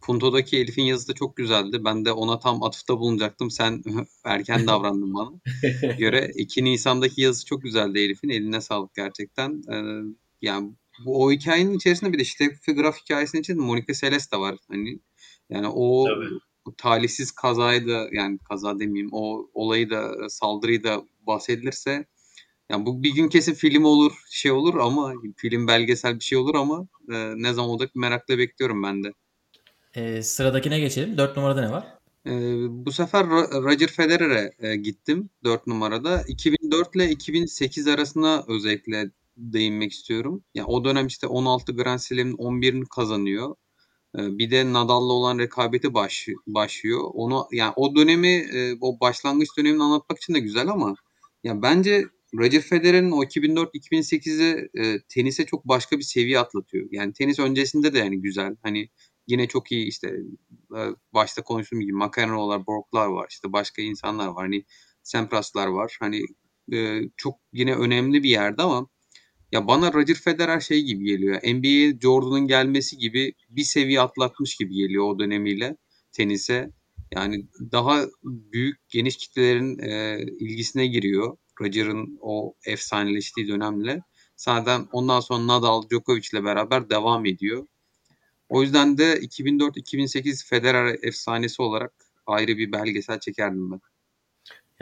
Punto'daki 0.00 0.56
Elif'in 0.58 0.82
yazısı 0.82 1.08
da 1.08 1.12
çok 1.12 1.36
güzeldi. 1.36 1.84
Ben 1.84 2.04
de 2.04 2.12
ona 2.12 2.38
tam 2.38 2.62
atıfta 2.62 2.98
bulunacaktım. 2.98 3.50
Sen 3.50 3.82
erken 4.24 4.66
davrandın 4.66 5.14
bana. 5.14 5.30
Göre 5.98 6.30
2 6.34 6.64
Nisan'daki 6.64 7.20
yazısı 7.20 7.46
çok 7.46 7.62
güzeldi 7.62 7.98
Elif'in. 7.98 8.28
Eline 8.28 8.60
sağlık 8.60 8.94
gerçekten. 8.94 9.62
Ee, 9.72 9.76
yani 10.42 10.72
bu 11.04 11.24
o 11.24 11.32
hikayenin 11.32 11.76
içerisinde 11.76 12.12
bir 12.12 12.18
de 12.18 12.24
Steffi 12.24 12.72
Graf 12.72 12.96
hikayesinin 13.02 13.42
içinde 13.42 13.60
Monica 13.60 13.94
Seles 13.94 14.32
de 14.32 14.36
var. 14.36 14.56
Hani 14.68 14.98
yani 15.50 15.68
o 15.68 16.04
Tabii. 16.04 16.38
Bu 16.66 16.76
talihsiz 16.76 17.32
kazayı 17.32 17.88
da 17.88 18.08
yani 18.12 18.38
kaza 18.38 18.80
demeyeyim 18.80 19.10
o 19.12 19.50
olayı 19.54 19.90
da 19.90 20.28
saldırıyı 20.28 20.84
da 20.84 21.02
bahsedilirse 21.26 22.06
yani 22.70 22.86
bu 22.86 23.02
bir 23.02 23.14
gün 23.14 23.28
kesin 23.28 23.54
film 23.54 23.84
olur 23.84 24.12
şey 24.30 24.52
olur 24.52 24.74
ama 24.74 25.14
film 25.36 25.66
belgesel 25.68 26.14
bir 26.14 26.24
şey 26.24 26.38
olur 26.38 26.54
ama 26.54 26.86
e, 27.12 27.32
ne 27.36 27.52
zaman 27.52 27.70
olacak 27.70 27.90
merakla 27.94 28.38
bekliyorum 28.38 28.82
ben 28.82 29.04
de. 29.04 29.12
Ee, 29.94 30.22
sıradakine 30.22 30.80
geçelim. 30.80 31.18
4 31.18 31.36
numarada 31.36 31.60
ne 31.60 31.70
var? 31.70 31.86
E, 32.26 32.30
bu 32.68 32.92
sefer 32.92 33.24
Ro- 33.24 33.62
Roger 33.62 33.88
Federer'e 33.88 34.52
e, 34.58 34.76
gittim 34.76 35.30
4 35.44 35.66
numarada. 35.66 36.22
2004 36.28 36.96
ile 36.96 37.10
2008 37.10 37.88
arasında 37.88 38.44
özellikle 38.48 39.10
değinmek 39.36 39.92
istiyorum. 39.92 40.44
Ya 40.54 40.66
o 40.66 40.84
dönem 40.84 41.06
işte 41.06 41.26
16 41.26 41.72
Grand 41.72 41.98
Slam'in 41.98 42.36
11'ini 42.36 42.86
kazanıyor. 42.86 43.54
E, 44.18 44.38
Bir 44.38 44.50
de 44.50 44.72
Nadal'la 44.72 45.12
olan 45.12 45.38
rekabeti 45.38 45.94
baş, 45.94 46.28
başlıyor. 46.46 47.00
Onu 47.14 47.46
yani 47.52 47.72
o 47.76 47.96
dönemi 47.96 48.28
e, 48.28 48.76
o 48.80 49.00
başlangıç 49.00 49.48
dönemini 49.58 49.82
anlatmak 49.82 50.18
için 50.18 50.34
de 50.34 50.40
güzel 50.40 50.68
ama 50.68 50.94
ya 51.44 51.62
bence 51.62 52.04
Roger 52.34 52.60
Federer'in 52.62 53.10
o 53.10 53.24
2004-2008'e 53.24 54.68
e, 54.84 55.00
tenise 55.08 55.46
çok 55.46 55.64
başka 55.68 55.98
bir 55.98 56.02
seviye 56.02 56.38
atlatıyor. 56.38 56.88
Yani 56.90 57.12
tenis 57.12 57.38
öncesinde 57.38 57.94
de 57.94 57.98
yani 57.98 58.20
güzel. 58.22 58.56
Hani 58.62 58.88
yine 59.26 59.48
çok 59.48 59.72
iyi 59.72 59.86
işte 59.86 60.08
e, 60.76 60.80
başta 61.14 61.42
konuştuğum 61.42 61.80
gibi 61.80 61.92
McEnroe'lar, 61.92 62.66
Borg'lar 62.66 63.06
var. 63.06 63.26
işte 63.30 63.52
başka 63.52 63.82
insanlar 63.82 64.26
var. 64.28 64.36
Hani 64.44 64.64
Sampras'lar 65.02 65.66
var. 65.66 65.96
Hani 66.00 66.22
e, 66.72 67.00
çok 67.16 67.34
yine 67.52 67.74
önemli 67.74 68.22
bir 68.22 68.28
yerde 68.30 68.62
ama 68.62 68.88
ya 69.54 69.68
bana 69.68 69.92
Roger 69.92 70.14
Federer 70.14 70.60
şey 70.60 70.82
gibi 70.82 71.04
geliyor. 71.04 71.36
NBA'ye 71.36 71.98
Jordan'ın 72.02 72.46
gelmesi 72.46 72.98
gibi 72.98 73.34
bir 73.50 73.62
seviye 73.62 74.00
atlatmış 74.00 74.56
gibi 74.56 74.74
geliyor 74.74 75.04
o 75.04 75.18
dönemiyle 75.18 75.76
tenise. 76.12 76.70
Yani 77.14 77.46
daha 77.72 78.06
büyük 78.24 78.88
geniş 78.88 79.16
kitlelerin 79.16 79.78
e, 79.78 80.22
ilgisine 80.40 80.86
giriyor. 80.86 81.36
Roger'ın 81.60 82.18
o 82.20 82.54
efsaneleştiği 82.66 83.48
dönemle. 83.48 84.00
Zaten 84.36 84.86
ondan 84.92 85.20
sonra 85.20 85.46
Nadal, 85.46 85.82
Djokovic 85.90 86.28
ile 86.32 86.44
beraber 86.44 86.90
devam 86.90 87.26
ediyor. 87.26 87.66
O 88.48 88.62
yüzden 88.62 88.98
de 88.98 89.18
2004-2008 89.18 90.46
Federer 90.48 90.98
efsanesi 91.02 91.62
olarak 91.62 91.92
ayrı 92.26 92.58
bir 92.58 92.72
belgesel 92.72 93.20
çekerdim 93.20 93.72
ben. 93.72 93.80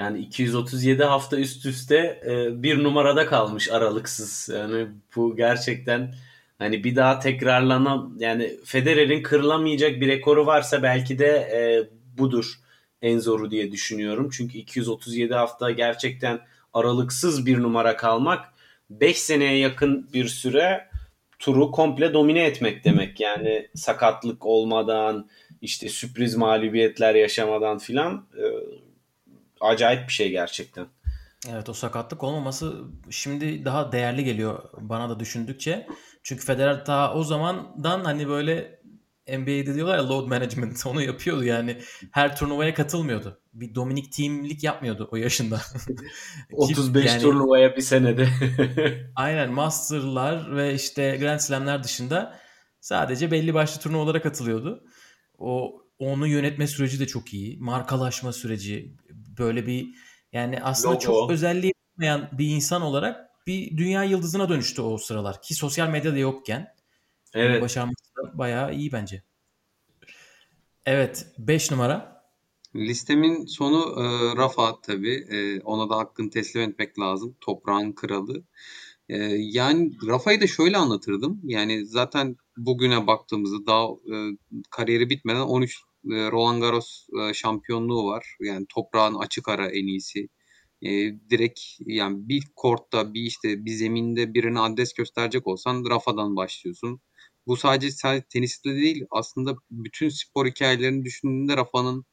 Yani 0.02 0.18
237 0.18 1.04
hafta 1.04 1.36
üst 1.36 1.66
üste 1.66 2.20
e, 2.26 2.62
bir 2.62 2.84
numarada 2.84 3.26
kalmış 3.26 3.70
aralıksız. 3.70 4.48
Yani 4.54 4.86
bu 5.16 5.36
gerçekten 5.36 6.14
hani 6.58 6.84
bir 6.84 6.96
daha 6.96 7.18
tekrarlanan 7.18 8.16
yani 8.18 8.56
Federer'in 8.64 9.22
kırılamayacak 9.22 10.00
bir 10.00 10.08
rekoru 10.08 10.46
varsa 10.46 10.82
belki 10.82 11.18
de 11.18 11.26
e, 11.26 11.60
budur. 12.18 12.54
en 13.02 13.18
zoru 13.18 13.50
diye 13.50 13.72
düşünüyorum. 13.72 14.30
Çünkü 14.32 14.58
237 14.58 15.34
hafta 15.34 15.70
gerçekten 15.70 16.40
aralıksız 16.72 17.46
bir 17.46 17.62
numara 17.62 17.96
kalmak 17.96 18.44
5 18.90 19.18
seneye 19.18 19.58
yakın 19.58 20.08
bir 20.14 20.28
süre 20.28 20.88
turu 21.38 21.70
komple 21.70 22.14
domine 22.14 22.44
etmek 22.44 22.84
demek. 22.84 23.20
Yani 23.20 23.68
sakatlık 23.74 24.46
olmadan 24.46 25.28
işte 25.60 25.88
sürpriz 25.88 26.36
mağlubiyetler 26.36 27.14
yaşamadan 27.14 27.78
filan 27.78 28.26
e, 28.38 28.44
acayip 29.62 30.08
bir 30.08 30.12
şey 30.12 30.30
gerçekten. 30.30 30.86
Evet 31.50 31.68
o 31.68 31.72
sakatlık 31.72 32.22
olmaması 32.22 32.84
şimdi 33.10 33.64
daha 33.64 33.92
değerli 33.92 34.24
geliyor 34.24 34.62
bana 34.80 35.08
da 35.10 35.20
düşündükçe. 35.20 35.86
Çünkü 36.22 36.44
Federer 36.44 36.86
daha 36.86 37.14
o 37.14 37.24
zamandan 37.24 38.04
hani 38.04 38.28
böyle 38.28 38.82
NBA'de 39.28 39.74
diyorlar 39.74 39.96
ya 39.96 40.08
load 40.08 40.26
management 40.26 40.86
onu 40.86 41.02
yapıyordu 41.02 41.44
yani. 41.44 41.78
Her 42.10 42.36
turnuvaya 42.36 42.74
katılmıyordu. 42.74 43.40
Bir 43.52 43.74
Dominic 43.74 44.10
Team'lik 44.10 44.62
yapmıyordu 44.62 45.08
o 45.12 45.16
yaşında. 45.16 45.60
35 46.52 47.06
yani- 47.06 47.22
turnuvaya 47.22 47.76
bir 47.76 47.82
senede. 47.82 48.28
Aynen 49.16 49.52
Master'lar 49.52 50.56
ve 50.56 50.74
işte 50.74 51.16
Grand 51.20 51.38
Slam'ler 51.40 51.84
dışında 51.84 52.38
sadece 52.80 53.30
belli 53.30 53.54
başlı 53.54 53.80
turnuvalara 53.80 54.22
katılıyordu. 54.22 54.84
O 55.38 55.82
onu 55.98 56.26
yönetme 56.26 56.66
süreci 56.66 57.00
de 57.00 57.06
çok 57.06 57.34
iyi. 57.34 57.58
Markalaşma 57.60 58.32
süreci 58.32 58.94
böyle 59.38 59.66
bir 59.66 59.94
yani 60.32 60.62
aslında 60.62 60.94
Logo. 60.94 61.00
çok 61.00 61.30
özelliği 61.30 61.72
olmayan 61.96 62.28
bir 62.32 62.48
insan 62.48 62.82
olarak 62.82 63.30
bir 63.46 63.76
dünya 63.76 64.04
yıldızına 64.04 64.48
dönüştü 64.48 64.82
o 64.82 64.98
sıralar 64.98 65.42
ki 65.42 65.54
sosyal 65.54 65.88
medyada 65.88 66.18
yokken. 66.18 66.74
Evet. 67.34 67.62
Başarması 67.62 68.16
da 68.16 68.38
bayağı 68.38 68.74
iyi 68.74 68.92
bence. 68.92 69.22
Evet 70.86 71.26
5 71.38 71.70
numara. 71.70 72.22
Listemin 72.76 73.46
sonu 73.46 74.02
e, 74.02 74.36
Rafa 74.36 74.80
tabii. 74.80 75.26
E, 75.30 75.60
ona 75.60 75.90
da 75.90 75.96
hakkını 75.96 76.30
teslim 76.30 76.62
etmek 76.62 76.98
lazım. 76.98 77.36
Toprağın 77.40 77.92
kralı. 77.92 78.42
E, 79.08 79.16
yani 79.38 79.92
Rafa'yı 80.06 80.40
da 80.40 80.46
şöyle 80.46 80.76
anlatırdım. 80.76 81.40
Yani 81.44 81.86
zaten 81.86 82.36
bugüne 82.56 83.06
baktığımızda 83.06 83.66
daha 83.66 83.84
e, 83.84 84.16
kariyeri 84.70 85.10
bitmeden 85.10 85.40
13 85.40 85.76
e, 85.76 85.91
Roland 86.04 86.62
Garros 86.62 87.06
e, 87.20 87.34
şampiyonluğu 87.34 88.06
var. 88.06 88.36
Yani 88.40 88.66
toprağın 88.68 89.14
açık 89.14 89.48
ara 89.48 89.68
en 89.68 89.86
iyisi. 89.86 90.28
E, 90.82 90.90
direkt 91.30 91.60
yani 91.86 92.28
bir 92.28 92.42
kortta 92.56 93.14
bir 93.14 93.22
işte 93.22 93.64
bir 93.64 93.70
zeminde 93.70 94.34
birine 94.34 94.60
adres 94.60 94.92
gösterecek 94.92 95.46
olsan 95.46 95.84
Rafa'dan 95.90 96.36
başlıyorsun. 96.36 97.00
Bu 97.46 97.56
sadece, 97.56 97.90
sadece 97.90 98.26
teniste 98.28 98.74
değil 98.74 99.04
aslında 99.10 99.56
bütün 99.70 100.08
spor 100.08 100.46
hikayelerini 100.46 101.04
düşündüğünde 101.04 101.56
Rafa'nın 101.56 102.04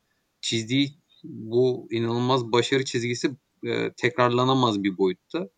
çizdiği 0.42 0.90
bu 1.24 1.88
inanılmaz 1.92 2.52
başarı 2.52 2.86
çizgisi 2.86 3.32
e, 3.66 3.94
tekrarlanamaz 3.98 4.84
bir 4.84 4.98
boyutta. 4.98 5.50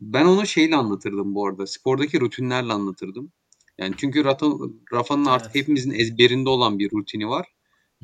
Ben 0.00 0.24
onu 0.24 0.46
şeyle 0.46 0.76
anlatırdım 0.76 1.34
bu 1.34 1.46
arada. 1.46 1.66
Spordaki 1.66 2.20
rutinlerle 2.20 2.72
anlatırdım. 2.72 3.32
Yani 3.78 3.94
çünkü 3.96 4.20
Rafa- 4.20 4.72
Rafa'nın 4.92 5.24
artık 5.24 5.56
Evet. 5.56 5.62
hepimizin 5.62 5.90
ezberinde 5.90 6.48
olan 6.48 6.78
bir 6.78 6.90
rutini 6.90 7.28
var. 7.28 7.46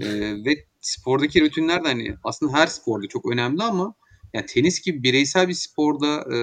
E, 0.00 0.06
ve 0.44 0.64
spordaki 0.80 1.40
rutinler 1.40 1.84
de 1.84 1.88
hani 1.88 2.14
aslında 2.24 2.52
her 2.52 2.66
sporda 2.66 3.08
çok 3.08 3.32
önemli 3.32 3.62
ama 3.62 3.94
yani 4.34 4.46
tenis 4.46 4.82
gibi 4.82 5.02
bireysel 5.02 5.48
bir 5.48 5.54
sporda 5.54 6.20
e, 6.34 6.36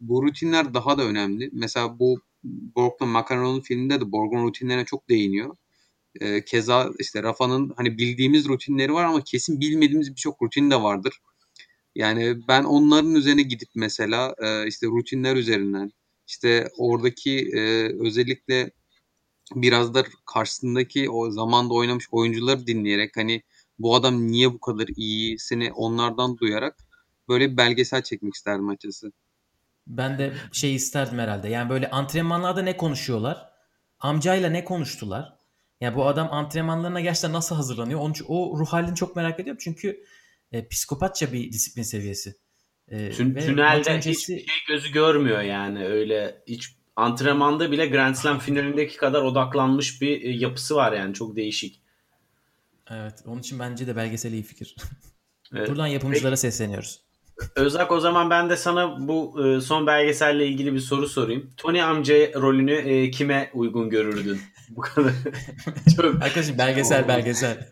bu 0.00 0.22
rutinler 0.22 0.74
daha 0.74 0.98
da 0.98 1.04
önemli. 1.04 1.50
Mesela 1.52 1.98
bu 1.98 2.20
Borg'la 2.44 3.06
McEnroe'nun 3.06 3.60
filminde 3.60 4.00
de 4.00 4.12
Borg'un 4.12 4.46
rutinlerine 4.46 4.84
çok 4.84 5.08
değiniyor. 5.08 5.56
Ee, 6.20 6.44
keza 6.44 6.90
işte 6.98 7.22
Rafa'nın 7.22 7.72
hani 7.76 7.98
bildiğimiz 7.98 8.48
rutinleri 8.48 8.94
var 8.94 9.04
ama 9.04 9.24
kesin 9.24 9.60
bilmediğimiz 9.60 10.10
birçok 10.10 10.42
rutin 10.42 10.70
de 10.70 10.82
vardır. 10.82 11.20
Yani 11.94 12.48
ben 12.48 12.64
onların 12.64 13.14
üzerine 13.14 13.42
gidip 13.42 13.68
mesela 13.74 14.34
e, 14.38 14.66
işte 14.66 14.86
rutinler 14.86 15.36
üzerinden 15.36 15.92
işte 16.28 16.68
oradaki 16.78 17.50
e, 17.54 17.60
özellikle 18.00 18.70
biraz 19.54 19.94
da 19.94 20.04
karşısındaki 20.26 21.10
o 21.10 21.30
zamanda 21.30 21.74
oynamış 21.74 22.08
oyuncuları 22.12 22.66
dinleyerek 22.66 23.16
hani 23.16 23.42
bu 23.78 23.94
adam 23.94 24.26
niye 24.26 24.52
bu 24.52 24.60
kadar 24.60 24.88
iyisini 24.96 25.72
onlardan 25.72 26.38
duyarak 26.38 26.76
böyle 27.28 27.50
bir 27.52 27.56
belgesel 27.56 28.02
çekmek 28.02 28.34
isterdim 28.34 28.68
açıkçası. 28.68 29.12
Ben 29.86 30.18
de 30.18 30.32
şey 30.52 30.74
isterdim 30.74 31.18
herhalde. 31.18 31.48
Yani 31.48 31.70
böyle 31.70 31.90
antrenmanlarda 31.90 32.62
ne 32.62 32.76
konuşuyorlar? 32.76 33.50
Amcayla 34.00 34.50
ne 34.50 34.64
konuştular? 34.64 35.36
Yani 35.80 35.96
bu 35.96 36.06
adam 36.06 36.28
antrenmanlarına 36.30 37.00
gerçekten 37.00 37.32
nasıl 37.32 37.56
hazırlanıyor? 37.56 38.00
Onun, 38.00 38.14
o 38.28 38.58
ruh 38.58 38.66
halini 38.66 38.94
çok 38.94 39.16
merak 39.16 39.40
ediyorum. 39.40 39.60
Çünkü 39.64 40.04
e, 40.52 40.68
psikopatça 40.68 41.32
bir 41.32 41.52
disiplin 41.52 41.82
seviyesi. 41.82 42.34
E, 42.88 43.10
Tün, 43.10 43.34
tünelde 43.34 43.90
öncesi- 43.90 44.10
hiçbir 44.10 44.46
şey 44.46 44.56
gözü 44.68 44.92
görmüyor 44.92 45.40
yani 45.40 45.86
öyle 45.86 46.42
hiç 46.46 46.76
antrenmanda 46.96 47.70
bile 47.72 47.86
Grand 47.86 48.14
Slam 48.14 48.38
finalindeki 48.38 48.96
kadar 48.96 49.22
odaklanmış 49.22 50.02
bir 50.02 50.22
e, 50.22 50.30
yapısı 50.30 50.76
var 50.76 50.92
yani 50.92 51.14
çok 51.14 51.36
değişik. 51.36 51.80
Evet, 52.90 53.14
onun 53.26 53.40
için 53.40 53.58
bence 53.58 53.86
de 53.86 53.96
belgesel 53.96 54.32
iyi 54.32 54.42
fikir. 54.42 54.76
Evet. 55.54 55.68
Buradan 55.68 55.86
yapımcılara 55.86 56.36
sesleniyoruz. 56.36 57.00
Özak 57.56 57.92
o 57.92 58.00
zaman 58.00 58.30
ben 58.30 58.50
de 58.50 58.56
sana 58.56 59.08
bu 59.08 59.46
e, 59.46 59.60
son 59.60 59.86
belgeselle 59.86 60.46
ilgili 60.46 60.74
bir 60.74 60.80
soru 60.80 61.08
sorayım. 61.08 61.50
Tony 61.56 61.82
amca 61.82 62.14
rolünü 62.34 62.72
e, 62.72 63.10
kime 63.10 63.50
uygun 63.54 63.90
görürdün? 63.90 64.40
Bu 64.68 64.80
kadar. 64.80 65.12
çok 65.96 66.04
Arkadaşım 66.04 66.58
belgesel 66.58 67.08
belgesel. 67.08 67.68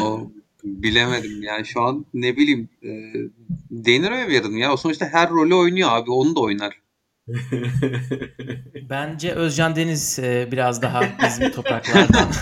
O 0.00 0.30
bilemedim 0.64 1.42
yani 1.42 1.66
şu 1.66 1.82
an 1.82 2.06
ne 2.14 2.36
bileyim 2.36 2.68
e, 2.82 2.90
Deniro'ya 3.70 4.28
verirdim 4.28 4.56
ya. 4.58 4.72
O 4.72 4.76
sonuçta 4.76 5.06
her 5.06 5.30
rolü 5.30 5.54
oynuyor 5.54 5.88
abi. 5.92 6.10
Onu 6.10 6.36
da 6.36 6.40
oynar. 6.40 6.80
Bence 8.90 9.32
Özcan 9.32 9.76
Deniz 9.76 10.18
e, 10.18 10.48
biraz 10.52 10.82
daha 10.82 11.02
bizim 11.22 11.50
topraklardan. 11.50 12.28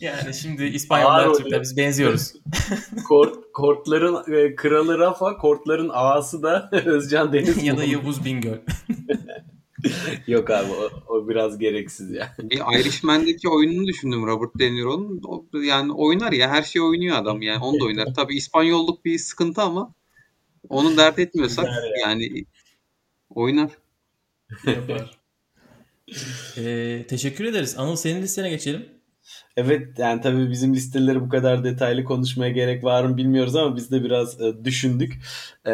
yani 0.00 0.34
şimdi 0.34 0.64
İspanyollar. 0.64 1.34
Türkler 1.34 1.62
biz 1.62 1.76
benziyoruz. 1.76 2.32
Kort, 3.08 3.52
kortların 3.54 4.32
e, 4.34 4.54
kralı 4.54 4.98
Rafa, 4.98 5.36
kortların 5.36 5.90
ağası 5.92 6.42
da 6.42 6.70
Özcan 6.72 7.32
Deniz. 7.32 7.62
ya 7.62 7.76
da 7.76 7.84
Yavuz 7.84 8.24
Bingöl. 8.24 8.58
Yok 10.26 10.50
abi 10.50 10.72
o, 10.72 11.14
o 11.14 11.28
biraz 11.28 11.58
gereksiz 11.58 12.10
ya. 12.10 12.36
Bir 12.42 12.60
Irishman'deki 12.80 13.48
oyununu 13.48 13.86
düşündüm 13.86 14.26
Robert 14.26 14.58
De 14.58 14.72
Niro'nun. 14.72 15.22
Yani 15.64 15.92
oynar 15.92 16.32
ya. 16.32 16.50
Her 16.50 16.62
şey 16.62 16.82
oynuyor 16.82 17.16
adam 17.16 17.42
yani. 17.42 17.64
Onu 17.64 17.80
da 17.80 17.84
oynar. 17.84 18.14
Tabii 18.14 18.36
İspanyolluk 18.36 19.04
bir 19.04 19.18
sıkıntı 19.18 19.62
ama 19.62 19.94
onu 20.68 20.96
dert 20.96 21.18
etmiyorsak 21.18 21.66
yani 22.02 22.44
oynar. 23.30 23.70
E, 26.56 27.04
teşekkür 27.08 27.44
ederiz. 27.44 27.74
Anıl 27.78 27.96
senin 27.96 28.22
listene 28.22 28.50
geçelim. 28.50 28.88
Evet 29.56 29.98
yani 29.98 30.20
tabii 30.20 30.50
bizim 30.50 30.74
listeleri 30.74 31.20
bu 31.20 31.28
kadar 31.28 31.64
detaylı 31.64 32.04
konuşmaya 32.04 32.50
gerek 32.50 32.84
var 32.84 33.04
mı 33.04 33.16
bilmiyoruz 33.16 33.56
ama 33.56 33.76
biz 33.76 33.90
de 33.90 34.04
biraz 34.04 34.40
e, 34.40 34.64
düşündük. 34.64 35.18
E, 35.66 35.70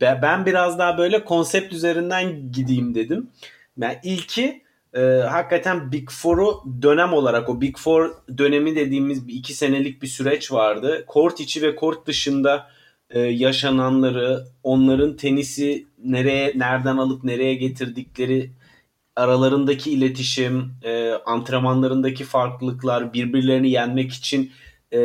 be- 0.00 0.18
ben 0.22 0.46
biraz 0.46 0.78
daha 0.78 0.98
böyle 0.98 1.24
konsept 1.24 1.72
üzerinden 1.72 2.52
gideyim 2.52 2.94
dedim. 2.94 3.30
Yani 3.78 3.98
ilki 4.02 4.62
e, 4.94 5.00
hakikaten 5.02 5.92
Big 5.92 6.10
Four'u 6.10 6.64
dönem 6.82 7.12
olarak 7.12 7.48
o 7.48 7.60
Big 7.60 7.76
Four 7.78 8.10
dönemi 8.38 8.76
dediğimiz 8.76 9.28
bir 9.28 9.34
iki 9.34 9.54
senelik 9.54 10.02
bir 10.02 10.08
süreç 10.08 10.52
vardı. 10.52 11.04
Kort 11.06 11.40
içi 11.40 11.62
ve 11.62 11.76
kort 11.76 12.06
dışında 12.06 12.70
e, 13.10 13.20
yaşananları, 13.20 14.44
onların 14.62 15.16
tenisi 15.16 15.86
nereye 16.04 16.52
nereden 16.56 16.96
alıp 16.96 17.24
nereye 17.24 17.54
getirdikleri 17.54 18.50
aralarındaki 19.16 19.90
iletişim, 19.90 20.72
e, 20.82 21.12
antrenmanlarındaki 21.26 22.24
farklılıklar, 22.24 23.12
birbirlerini 23.12 23.70
yenmek 23.70 24.12
için 24.12 24.52
e, 24.92 24.98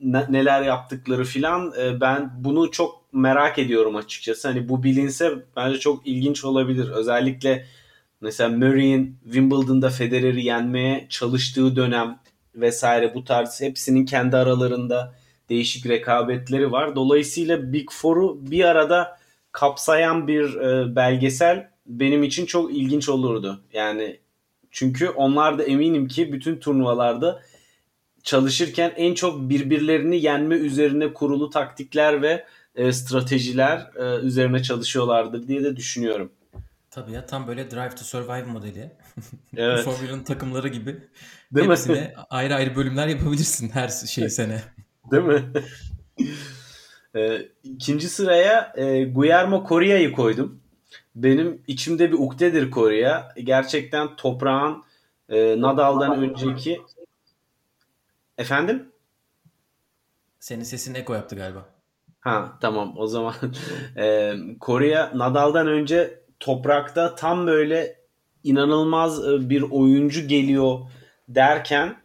ne- 0.00 0.26
neler 0.30 0.62
yaptıkları 0.62 1.24
filan 1.24 1.72
e, 1.80 2.00
ben 2.00 2.30
bunu 2.38 2.70
çok 2.70 3.04
merak 3.12 3.58
ediyorum 3.58 3.96
açıkçası. 3.96 4.48
Hani 4.48 4.68
bu 4.68 4.82
bilinse 4.82 5.32
bence 5.56 5.78
çok 5.78 6.06
ilginç 6.06 6.44
olabilir. 6.44 6.88
Özellikle 6.88 7.66
mesela 8.20 8.50
Murray'in 8.50 9.18
Wimbledon'da 9.24 9.90
Federer'i 9.90 10.44
yenmeye 10.44 11.06
çalıştığı 11.08 11.76
dönem 11.76 12.18
vesaire 12.54 13.14
bu 13.14 13.24
tarz 13.24 13.60
hepsinin 13.60 14.04
kendi 14.04 14.36
aralarında 14.36 15.14
değişik 15.48 15.86
rekabetleri 15.86 16.72
var. 16.72 16.96
Dolayısıyla 16.96 17.72
Big 17.72 17.90
Four'u 17.90 18.38
bir 18.50 18.64
arada 18.64 19.18
kapsayan 19.52 20.28
bir 20.28 20.54
e, 20.54 20.96
belgesel 20.96 21.68
benim 21.86 22.22
için 22.22 22.46
çok 22.46 22.74
ilginç 22.74 23.08
olurdu. 23.08 23.60
Yani 23.72 24.20
çünkü 24.70 25.08
onlar 25.08 25.58
da 25.58 25.62
eminim 25.62 26.08
ki 26.08 26.32
bütün 26.32 26.56
turnuvalarda 26.56 27.42
çalışırken 28.22 28.92
en 28.96 29.14
çok 29.14 29.50
birbirlerini 29.50 30.20
yenme 30.20 30.54
üzerine 30.54 31.12
kurulu 31.12 31.50
taktikler 31.50 32.22
ve 32.22 32.44
e, 32.74 32.92
stratejiler 32.92 33.90
e, 33.96 34.20
üzerine 34.20 34.62
çalışıyorlardır 34.62 35.48
diye 35.48 35.64
de 35.64 35.76
düşünüyorum. 35.76 36.32
Tabii 36.90 37.12
ya 37.12 37.26
tam 37.26 37.46
böyle 37.46 37.70
Drive 37.70 37.94
to 37.94 38.04
Survive 38.04 38.42
modeli. 38.42 38.90
Evet. 39.56 39.84
Formula 39.84 40.02
1'in 40.02 40.24
takımları 40.24 40.68
gibi. 40.68 40.96
Değil 41.52 41.66
mi? 41.66 41.72
Hepsine 41.72 42.14
ayrı 42.30 42.54
ayrı 42.54 42.76
bölümler 42.76 43.08
yapabilirsin 43.08 43.68
her 43.68 43.88
şey 43.88 44.30
sene. 44.38 44.62
Değil 45.10 45.22
mi? 45.22 45.52
ee, 47.16 47.48
ikinci 47.62 48.08
sıraya 48.08 48.72
e, 48.76 49.04
Guillermo 49.04 49.66
Correa'yı 49.68 50.12
koydum. 50.12 50.60
Benim 51.14 51.62
içimde 51.66 52.12
bir 52.12 52.18
ukdedir 52.18 52.70
Correa. 52.70 53.32
Gerçekten 53.36 54.16
toprağın 54.16 54.84
e, 55.28 55.60
Nadal'dan 55.60 56.22
önceki 56.22 56.82
efendim? 58.38 58.92
Senin 60.40 60.62
sesin 60.62 60.94
eko 60.94 61.14
yaptı 61.14 61.36
galiba. 61.36 61.64
Ha 62.20 62.58
tamam 62.60 62.94
o 62.96 63.06
zaman 63.06 63.34
e, 63.96 64.34
Correa 64.60 65.12
Nadal'dan 65.14 65.66
önce 65.66 66.20
toprakta 66.40 67.14
tam 67.14 67.46
böyle 67.46 68.00
inanılmaz 68.44 69.28
e, 69.28 69.50
bir 69.50 69.62
oyuncu 69.62 70.28
geliyor 70.28 70.78
derken 71.28 71.96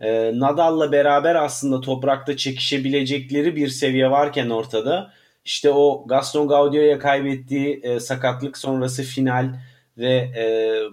e, 0.00 0.32
Nadal'la 0.34 0.92
beraber 0.92 1.34
aslında 1.34 1.80
toprakta 1.80 2.36
çekişebilecekleri 2.36 3.56
bir 3.56 3.68
seviye 3.68 4.10
varken 4.10 4.50
ortada 4.50 5.12
işte 5.44 5.70
o 5.70 6.04
Gaston 6.06 6.48
Gaudio'ya 6.48 6.98
kaybettiği 6.98 7.80
e, 7.82 8.00
sakatlık 8.00 8.58
sonrası 8.58 9.02
final 9.02 9.54
ve 9.98 10.12
e, 10.14 10.44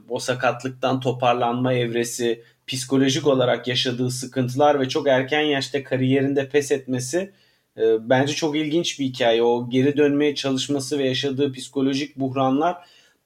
o 0.10 0.20
sakatlıktan 0.20 1.00
toparlanma 1.00 1.74
evresi 1.74 2.44
psikolojik 2.68 3.28
olarak 3.28 3.68
yaşadığı 3.68 4.12
sıkıntılar 4.12 4.80
ve 4.80 4.90
çok 4.90 5.08
erken 5.08 5.42
yaşta 5.42 5.84
kariyerinde 5.84 6.50
pes 6.50 6.72
etmesi 6.72 7.32
e, 7.78 8.10
bence 8.10 8.34
çok 8.34 8.56
ilginç 8.56 9.00
bir 9.00 9.06
hikaye. 9.06 9.44
O 9.44 9.70
geri 9.70 9.98
dönmeye 9.98 10.36
çalışması 10.36 11.00
ve 11.00 11.08
yaşadığı 11.08 11.54
psikolojik 11.54 12.16
buhranlar 12.16 12.78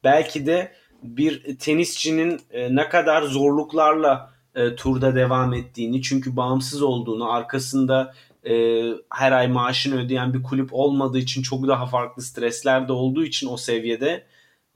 belki 0.04 0.46
de 0.46 0.72
bir 1.04 1.58
tenisçinin 1.58 2.40
e, 2.52 2.76
ne 2.76 2.90
kadar 2.90 3.22
zorluklarla 3.22 4.37
e, 4.58 4.76
turda 4.76 5.16
devam 5.16 5.54
ettiğini 5.54 6.02
çünkü 6.02 6.36
bağımsız 6.36 6.82
olduğunu 6.82 7.32
arkasında 7.32 8.14
e, 8.50 8.84
her 9.14 9.32
ay 9.32 9.48
maaşını 9.48 10.02
ödeyen 10.02 10.34
bir 10.34 10.44
kulüp 10.44 10.70
olmadığı 10.72 11.18
için 11.18 11.42
çok 11.42 11.68
daha 11.68 11.86
farklı 11.86 12.22
stresler 12.22 12.88
de 12.88 12.92
olduğu 12.92 13.24
için 13.24 13.48
o 13.48 13.58
seviyede 13.58 14.26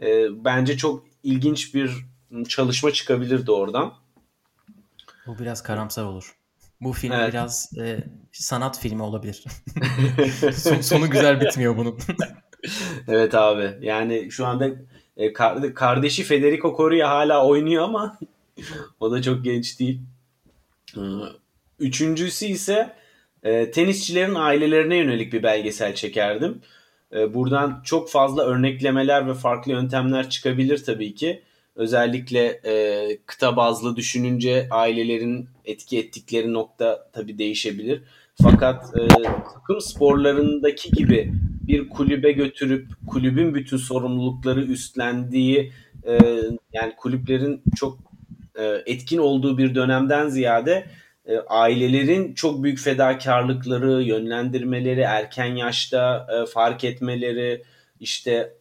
e, 0.01 0.27
bence 0.45 0.77
çok 0.77 1.03
ilginç 1.23 1.75
bir 1.75 1.91
çalışma 2.47 2.91
çıkabilirdi 2.91 3.51
oradan. 3.51 3.93
Bu 5.27 5.39
biraz 5.39 5.63
karamsar 5.63 6.03
olur. 6.03 6.35
Bu 6.81 6.93
film 6.93 7.11
Evet. 7.11 7.29
biraz 7.29 7.71
e, 7.77 8.03
sanat 8.31 8.79
filmi 8.79 9.03
olabilir. 9.03 9.43
Son- 10.53 10.81
sonu 10.81 11.09
güzel 11.09 11.41
bitmiyor 11.41 11.77
bunun. 11.77 11.97
Evet 13.07 13.35
abi. 13.35 13.77
Yani 13.81 14.31
şu 14.31 14.45
anda 14.45 14.69
e, 15.17 15.33
kar- 15.33 15.73
kardeşi 15.73 16.23
Federico 16.23 16.77
Coria 16.77 17.09
hala 17.09 17.45
oynuyor 17.47 17.83
ama 17.83 18.17
o 18.99 19.11
da 19.11 19.21
çok 19.21 19.43
genç 19.43 19.79
değil. 19.79 20.01
Ee, 20.97 21.01
Üçüncüsü 21.81 22.45
ise 22.45 22.93
e, 23.43 23.71
tenisçilerin 23.71 24.35
ailelerine 24.35 24.95
yönelik 24.95 25.33
bir 25.33 25.43
belgesel 25.43 25.95
çekerdim. 25.95 26.61
E, 27.13 27.33
buradan 27.33 27.81
çok 27.85 28.09
fazla 28.09 28.43
örneklemeler 28.43 29.27
ve 29.27 29.33
farklı 29.33 29.71
yöntemler 29.71 30.29
çıkabilir 30.29 30.83
tabii 30.83 31.15
ki. 31.15 31.41
Özellikle 31.75 32.61
e, 32.65 33.17
kıta 33.25 33.55
bazlı 33.55 33.95
düşününce 33.95 34.67
ailelerin 34.71 35.49
etki 35.65 35.99
ettikleri 35.99 36.53
nokta 36.53 37.09
tabii 37.13 37.37
değişebilir. 37.37 38.01
Fakat 38.43 38.97
e, 38.97 39.07
takım 39.53 39.81
sporlarındaki 39.81 40.91
gibi 40.91 41.33
bir 41.67 41.89
kulübe 41.89 42.31
götürüp 42.31 42.87
kulübün 43.07 43.55
bütün 43.55 43.77
sorumlulukları 43.77 44.63
üstlendiği 44.63 45.71
yani 46.73 46.93
kulüplerin 46.97 47.61
çok 47.75 48.10
e, 48.55 48.63
etkin 48.85 49.17
olduğu 49.17 49.57
bir 49.57 49.75
dönemden 49.75 50.27
ziyade 50.29 50.87
e, 51.25 51.37
ailelerin 51.37 52.33
çok 52.33 52.63
büyük 52.63 52.79
fedakarlıkları, 52.79 54.03
yönlendirmeleri, 54.03 55.01
erken 55.01 55.55
yaşta 55.55 56.27
e, 56.33 56.45
fark 56.45 56.83
etmeleri, 56.83 57.63
işte 57.99 58.53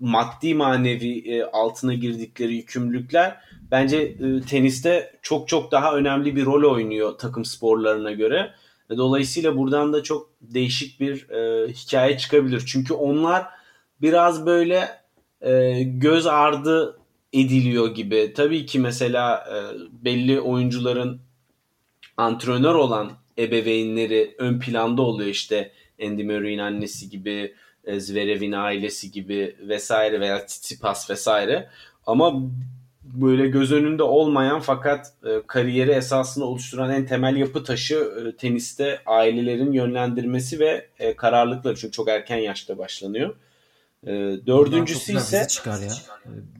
maddi 0.00 0.54
manevi 0.54 1.44
altına 1.52 1.94
girdikleri 1.94 2.54
yükümlülükler 2.54 3.36
bence 3.70 3.98
e, 3.98 4.40
teniste 4.48 5.12
çok 5.22 5.48
çok 5.48 5.72
daha 5.72 5.96
önemli 5.96 6.36
bir 6.36 6.44
rol 6.44 6.72
oynuyor 6.74 7.18
takım 7.18 7.44
sporlarına 7.44 8.12
göre. 8.12 8.50
Dolayısıyla 8.96 9.56
buradan 9.56 9.92
da 9.92 10.02
çok 10.02 10.30
değişik 10.40 11.00
bir 11.00 11.16
hikaye 11.68 12.18
çıkabilir. 12.18 12.62
Çünkü 12.66 12.94
onlar 12.94 13.46
biraz 14.00 14.46
böyle 14.46 14.88
göz 15.84 16.26
ardı 16.26 17.01
ediliyor 17.32 17.94
gibi. 17.94 18.32
Tabii 18.36 18.66
ki 18.66 18.78
mesela 18.78 19.44
e, 19.50 19.56
belli 20.04 20.40
oyuncuların 20.40 21.20
antrenör 22.16 22.74
olan 22.74 23.12
ebeveynleri 23.38 24.34
ön 24.38 24.60
planda 24.60 25.02
oluyor 25.02 25.28
işte 25.30 25.72
Andy 26.02 26.24
Murray'in 26.24 26.58
annesi 26.58 27.10
gibi, 27.10 27.54
e, 27.84 28.00
Zverev'in 28.00 28.52
ailesi 28.52 29.10
gibi 29.10 29.56
vesaire 29.60 30.20
veya 30.20 30.46
Tsitsipas 30.46 31.10
vesaire. 31.10 31.68
Ama 32.06 32.42
böyle 33.02 33.48
göz 33.48 33.72
önünde 33.72 34.02
olmayan 34.02 34.60
fakat 34.60 35.06
e, 35.26 35.28
kariyeri 35.46 35.90
esasını 35.90 36.44
oluşturan 36.44 36.90
en 36.90 37.06
temel 37.06 37.36
yapı 37.36 37.64
taşı 37.64 38.34
teniste 38.38 39.00
ailelerin 39.06 39.72
yönlendirmesi 39.72 40.60
ve 40.60 40.88
kararlılıkları. 41.16 41.76
Çünkü 41.76 41.92
çok 41.92 42.08
erken 42.08 42.36
yaşta 42.36 42.78
başlanıyor. 42.78 43.34
E, 44.06 44.10
dördüncüsü 44.46 45.16
ise 45.16 45.48
çıkar 45.48 45.80
ya. 45.80 45.92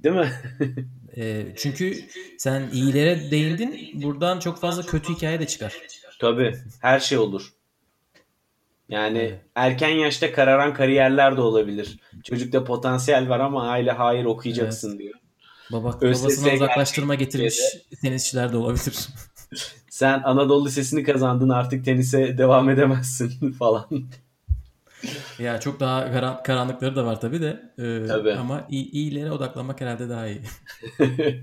değil 0.04 0.14
mi? 0.14 0.32
E, 1.16 1.46
çünkü 1.56 1.94
sen 2.38 2.68
iyilere 2.72 3.30
değindin. 3.30 4.02
Buradan 4.02 4.38
çok 4.38 4.60
fazla 4.60 4.82
kötü 4.82 5.14
hikaye 5.14 5.40
de 5.40 5.46
çıkar. 5.46 5.74
Tabii 6.20 6.54
her 6.80 7.00
şey 7.00 7.18
olur. 7.18 7.52
Yani 8.88 9.18
Evet. 9.18 9.40
erken 9.54 9.88
yaşta 9.88 10.32
kararan 10.32 10.74
kariyerler 10.74 11.36
de 11.36 11.40
olabilir. 11.40 11.98
Çocukta 12.24 12.64
potansiyel 12.64 13.28
var 13.28 13.40
ama 13.40 13.68
aile 13.68 13.90
hayır 13.90 14.24
okuyacaksın 14.24 14.98
diyor. 14.98 15.14
Baba, 15.72 15.98
ÖSS 16.00 16.22
babasına 16.22 16.52
uzaklaştırma 16.52 17.14
getirmiş 17.14 17.58
tenisçiler 18.02 18.52
de 18.52 18.56
olabilir. 18.56 19.08
Sen 19.90 20.22
Anadolu 20.24 20.66
Lisesi'ni 20.66 21.04
kazandın 21.04 21.48
artık 21.48 21.84
tenise 21.84 22.38
devam 22.38 22.70
edemezsin 22.70 23.52
falan. 23.58 23.86
Ya 25.38 25.60
çok 25.60 25.80
daha 25.80 26.12
karan- 26.12 26.42
karanlıkları 26.42 26.96
da 26.96 27.04
var 27.06 27.20
tabii 27.20 27.40
de. 27.40 27.62
E, 27.78 28.06
Tabii. 28.06 28.32
Ama 28.32 28.66
iyi, 28.70 28.90
iyilere 28.90 29.30
odaklanmak 29.32 29.80
herhalde 29.80 30.08
daha 30.08 30.26
iyi. 30.28 30.40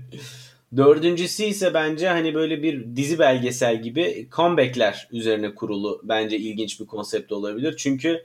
Dördüncüsü 0.76 1.42
ise 1.44 1.74
bence 1.74 2.08
hani 2.08 2.34
böyle 2.34 2.62
bir 2.62 2.96
dizi 2.96 3.18
belgesel 3.18 3.82
gibi 3.82 4.28
comeback'ler 4.36 5.08
üzerine 5.12 5.54
kurulu 5.54 6.00
bence 6.04 6.38
ilginç 6.38 6.80
bir 6.80 6.86
konsept 6.86 7.32
olabilir. 7.32 7.74
Çünkü 7.76 8.22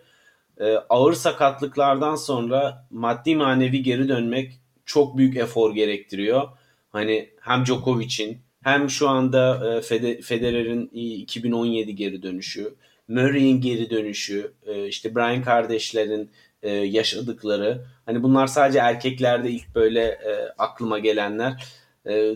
e, 0.60 0.76
ağır 0.76 1.14
sakatlıklardan 1.14 2.16
sonra 2.16 2.88
maddi 2.92 3.36
manevi 3.36 3.84
geri 3.84 4.10
dönmek 4.10 4.52
çok 4.86 5.18
büyük 5.18 5.38
efor 5.38 5.76
gerektiriyor. 5.76 6.48
Hani 6.92 7.30
hem 7.42 7.66
Djokovic'in 7.66 8.38
hem 8.64 8.90
şu 8.90 9.10
anda 9.10 9.56
e, 9.78 9.82
Fede- 9.82 10.22
Federer'in 10.22 10.90
2017 10.94 11.96
geri 11.96 12.24
dönüşü, 12.24 12.76
Murray'in 13.08 13.62
geri 13.62 13.90
dönüşü, 13.90 14.54
e, 14.66 14.88
işte 14.88 15.16
Brian 15.16 15.44
kardeşlerin 15.44 16.32
e, 16.64 16.70
yaşadıkları. 16.72 17.86
Hani 18.06 18.24
bunlar 18.24 18.48
sadece 18.48 18.80
erkeklerde 18.80 19.52
ilk 19.52 19.76
böyle 19.76 20.02
e, 20.04 20.50
aklıma 20.58 21.00
gelenler. 21.00 21.64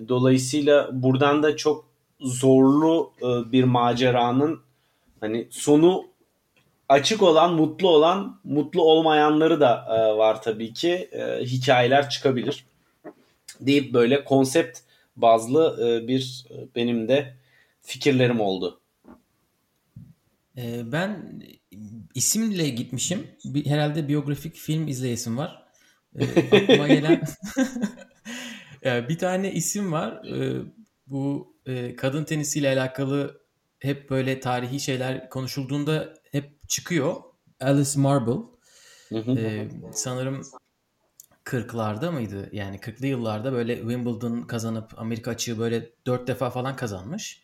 Dolayısıyla 0.08 0.90
buradan 0.94 1.44
da 1.44 1.56
çok 1.56 1.86
zorlu 2.20 3.14
bir 3.52 3.64
maceranın 3.64 4.60
hani 5.20 5.48
sonu 5.50 6.06
açık 6.90 7.24
olan, 7.24 7.54
mutlu 7.54 7.90
olan, 7.90 8.40
mutlu 8.44 8.84
olmayanları 8.84 9.60
da 9.60 9.86
var 10.18 10.42
tabii 10.42 10.74
ki. 10.74 11.10
Hikayeler 11.42 12.10
çıkabilir. 12.10 12.66
Deyip 13.60 13.94
böyle 13.94 14.24
konsept 14.24 14.80
bazlı 15.16 15.78
bir 16.08 16.46
benim 16.76 17.08
de 17.08 17.34
fikirlerim 17.82 18.42
oldu. 18.42 18.80
E, 20.60 20.92
ben 20.92 21.42
isimle 22.16 22.70
gitmişim. 22.70 23.28
Bir, 23.46 23.66
herhalde 23.66 24.08
biyografik 24.08 24.56
film 24.56 24.88
izleyesim 24.88 25.38
var. 25.38 25.64
E, 26.16 26.26
aklıma 26.58 26.88
gelen 26.88 27.22
bir 29.10 29.18
tane 29.18 29.54
isim 29.54 29.92
var. 29.92 30.26
E, 30.26 30.62
bu 31.08 31.56
e, 31.66 31.96
kadın 31.96 32.24
tenisiyle 32.24 32.70
alakalı 32.70 33.42
hep 33.80 34.10
böyle 34.10 34.40
tarihi 34.40 34.80
şeyler 34.80 35.30
konuşulduğunda 35.30 36.14
hep 36.32 36.70
çıkıyor. 36.70 37.16
Alice 37.60 38.00
Marble. 38.00 38.60
Ee, 39.12 39.68
sanırım 39.92 40.42
40'larda 41.46 42.12
mıydı? 42.12 42.50
Yani 42.52 42.78
40'lı 42.78 43.08
yıllarda 43.08 43.54
böyle 43.54 43.76
Wimbledon 43.76 44.42
kazanıp 44.42 45.00
Amerika 45.00 45.32
açığı 45.32 45.60
böyle 45.60 45.90
4 46.06 46.28
defa 46.28 46.50
falan 46.50 46.76
kazanmış. 46.76 47.44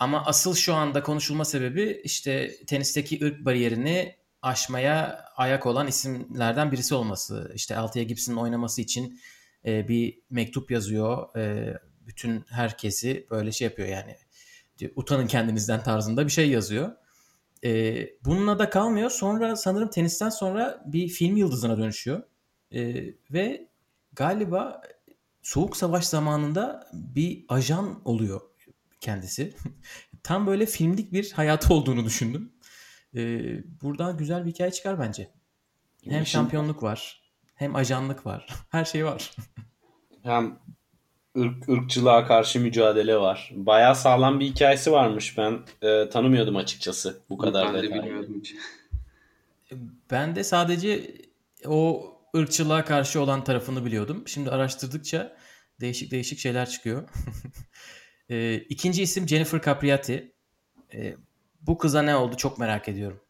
Ama 0.00 0.26
asıl 0.26 0.54
şu 0.54 0.74
anda 0.74 1.02
konuşulma 1.02 1.44
sebebi 1.44 2.00
işte 2.04 2.56
tenisteki 2.66 3.24
ırk 3.24 3.44
bariyerini 3.44 4.16
aşmaya 4.42 5.24
ayak 5.36 5.66
olan 5.66 5.86
isimlerden 5.86 6.72
birisi 6.72 6.94
olması. 6.94 7.52
İşte 7.54 7.76
Althea 7.76 8.02
Gibson'ın 8.02 8.36
oynaması 8.36 8.80
için 8.80 9.20
e, 9.66 9.88
bir 9.88 10.22
mektup 10.30 10.70
yazıyor. 10.70 11.36
E, 11.36 11.74
bütün 12.06 12.44
herkesi 12.48 13.26
böyle 13.30 13.52
şey 13.52 13.64
yapıyor 13.64 13.88
yani. 13.88 14.16
Utanın 14.96 15.26
kendinizden 15.26 15.82
tarzında 15.82 16.26
bir 16.26 16.32
şey 16.32 16.50
yazıyor. 16.50 16.92
E, 17.64 17.94
bununla 18.24 18.58
da 18.58 18.70
kalmıyor. 18.70 19.10
Sonra 19.10 19.56
sanırım 19.56 19.90
tenisten 19.90 20.28
sonra 20.28 20.82
bir 20.86 21.08
film 21.08 21.36
yıldızına 21.36 21.78
dönüşüyor. 21.78 22.22
E, 22.72 23.04
ve 23.30 23.68
galiba 24.12 24.82
Soğuk 25.42 25.76
Savaş 25.76 26.06
zamanında 26.06 26.90
bir 26.92 27.44
ajan 27.48 28.02
oluyor 28.04 28.49
kendisi. 29.00 29.54
Tam 30.22 30.46
böyle 30.46 30.66
filmlik 30.66 31.12
bir 31.12 31.32
hayatı 31.32 31.74
olduğunu 31.74 32.04
düşündüm. 32.04 32.52
E, 33.16 33.20
buradan 33.82 34.16
güzel 34.16 34.46
bir 34.46 34.50
hikaye 34.50 34.70
çıkar 34.70 35.00
bence. 35.00 35.30
Hem 36.04 36.22
İşin- 36.22 36.32
şampiyonluk 36.32 36.82
var, 36.82 37.20
hem 37.54 37.76
ajanlık 37.76 38.26
var. 38.26 38.46
Her 38.70 38.84
şey 38.84 39.04
var. 39.04 39.30
Hem 40.22 40.58
ırk, 41.38 41.68
ırkçılığa 41.68 42.26
karşı 42.26 42.60
mücadele 42.60 43.16
var. 43.16 43.50
Bayağı 43.54 43.96
sağlam 43.96 44.40
bir 44.40 44.46
hikayesi 44.46 44.92
varmış. 44.92 45.38
Ben 45.38 45.58
e, 45.82 46.08
tanımıyordum 46.08 46.56
açıkçası 46.56 47.20
bu 47.30 47.38
kadar 47.38 47.66
ben 47.68 47.74
de 47.74 47.82
detaylı. 47.82 48.04
bilmiyordum 48.04 48.40
hiç. 48.40 48.54
Ben 50.10 50.36
de 50.36 50.44
sadece 50.44 51.14
o 51.66 52.06
ırkçılığa 52.36 52.84
karşı 52.84 53.20
olan 53.20 53.44
tarafını 53.44 53.84
biliyordum. 53.84 54.24
Şimdi 54.28 54.50
araştırdıkça 54.50 55.36
değişik 55.80 56.10
değişik 56.10 56.38
şeyler 56.38 56.70
çıkıyor. 56.70 57.08
E, 58.30 58.54
ikinci 58.54 59.02
isim 59.02 59.28
Jennifer 59.28 59.62
Capriati. 59.62 60.32
E, 60.94 61.14
bu 61.60 61.78
kıza 61.78 62.02
ne 62.02 62.16
oldu 62.16 62.36
çok 62.36 62.58
merak 62.58 62.88
ediyorum. 62.88 63.20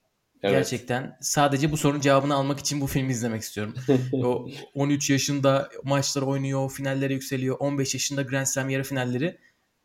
Evet. 0.42 0.54
Gerçekten 0.54 1.16
sadece 1.20 1.72
bu 1.72 1.76
sorunun 1.76 2.00
cevabını 2.00 2.34
almak 2.34 2.58
için 2.58 2.80
bu 2.80 2.86
filmi 2.86 3.12
izlemek 3.12 3.42
istiyorum. 3.42 3.74
o 4.12 4.48
13 4.74 5.10
yaşında 5.10 5.70
maçlar 5.84 6.22
oynuyor, 6.22 6.70
finallere 6.70 7.14
yükseliyor. 7.14 7.56
15 7.58 7.94
yaşında 7.94 8.22
Grand 8.22 8.46
Slam 8.46 8.70
yarı 8.70 8.84
finalleri. 8.84 9.38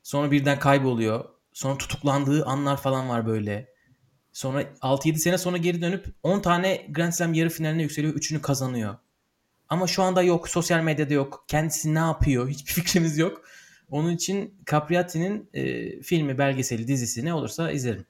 Sonra 0.04 0.32
birden 0.32 0.60
kayboluyor. 0.60 1.26
Sonra 1.54 1.78
tutuklandığı 1.78 2.46
anlar 2.46 2.78
falan 2.78 3.10
var 3.10 3.28
böyle. 3.28 3.76
Sonra 4.34 4.62
6-7 4.62 5.16
sene 5.16 5.38
sonra 5.38 5.58
geri 5.58 5.82
dönüp 5.82 6.06
10 6.24 6.40
tane 6.40 6.88
Grand 6.90 7.12
Slam 7.12 7.34
yarı 7.34 7.50
finaline 7.50 7.82
yükseliyor. 7.82 8.14
3'ünü 8.14 8.42
kazanıyor. 8.42 8.96
Ama 9.70 9.88
şu 9.88 10.04
anda 10.04 10.22
yok. 10.22 10.50
Sosyal 10.50 10.82
medyada 10.82 11.14
yok. 11.14 11.46
Kendisi 11.48 11.96
ne 11.96 12.00
yapıyor? 12.00 12.50
Hiçbir 12.50 12.72
fikrimiz 12.82 13.18
yok. 13.18 13.42
Onun 13.92 14.16
için 14.16 14.54
Capriati'nin 14.72 15.50
e, 15.54 15.90
filmi, 16.02 16.38
belgeseli, 16.38 16.88
dizisi 16.88 17.26
ne 17.26 17.34
olursa 17.34 17.72
izlerim. 17.72 18.06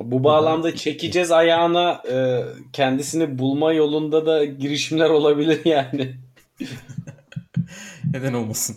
Bu 0.00 0.24
bağlamda 0.24 0.76
çekeceğiz 0.76 1.30
ayağına 1.30 2.02
e, 2.10 2.44
kendisini 2.72 3.38
bulma 3.38 3.72
yolunda 3.72 4.26
da 4.26 4.44
girişimler 4.44 5.10
olabilir 5.10 5.60
yani. 5.64 6.16
Neden 8.12 8.32
olmasın? 8.32 8.76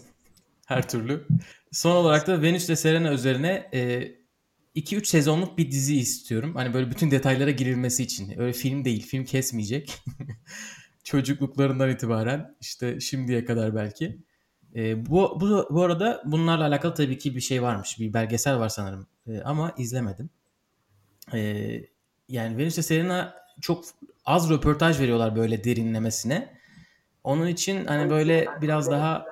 Her 0.65 0.89
türlü. 0.89 1.27
Son 1.71 1.95
olarak 1.95 2.27
da 2.27 2.41
Venüs 2.41 2.65
ile 2.67 2.75
Serena 2.75 3.13
üzerine 3.13 3.69
2-3 4.75 5.05
sezonluk 5.05 5.57
bir 5.57 5.71
dizi 5.71 5.97
istiyorum. 5.97 6.55
Hani 6.55 6.73
böyle 6.73 6.91
bütün 6.91 7.11
detaylara 7.11 7.51
girilmesi 7.51 8.03
için. 8.03 8.39
Öyle 8.39 8.53
film 8.53 8.85
değil. 8.85 9.07
Film 9.07 9.25
kesmeyecek. 9.25 9.97
Çocukluklarından 11.03 11.89
itibaren 11.89 12.55
işte 12.61 12.99
şimdiye 12.99 13.45
kadar 13.45 13.75
belki. 13.75 14.19
E, 14.75 15.05
bu, 15.05 15.37
bu, 15.41 15.67
bu 15.69 15.83
arada 15.83 16.23
bunlarla 16.25 16.65
alakalı 16.65 16.93
tabii 16.93 17.17
ki 17.17 17.35
bir 17.35 17.41
şey 17.41 17.61
varmış. 17.61 17.99
Bir 17.99 18.13
belgesel 18.13 18.59
var 18.59 18.69
sanırım. 18.69 19.07
E, 19.27 19.41
ama 19.41 19.73
izlemedim. 19.77 20.29
E, 21.33 21.71
yani 22.29 22.57
Venüs 22.57 22.75
ile 22.75 22.83
Serena 22.83 23.35
çok 23.61 23.83
az 24.25 24.49
röportaj 24.49 24.99
veriyorlar 24.99 25.35
böyle 25.35 25.63
derinlemesine. 25.63 26.59
Onun 27.23 27.47
için 27.47 27.85
hani 27.85 28.09
böyle 28.09 28.47
biraz 28.61 28.91
daha 28.91 29.25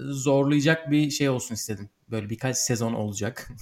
zorlayacak 0.00 0.90
bir 0.90 1.10
şey 1.10 1.28
olsun 1.28 1.54
istedim. 1.54 1.90
Böyle 2.10 2.30
birkaç 2.30 2.56
sezon 2.56 2.92
olacak. 2.92 3.48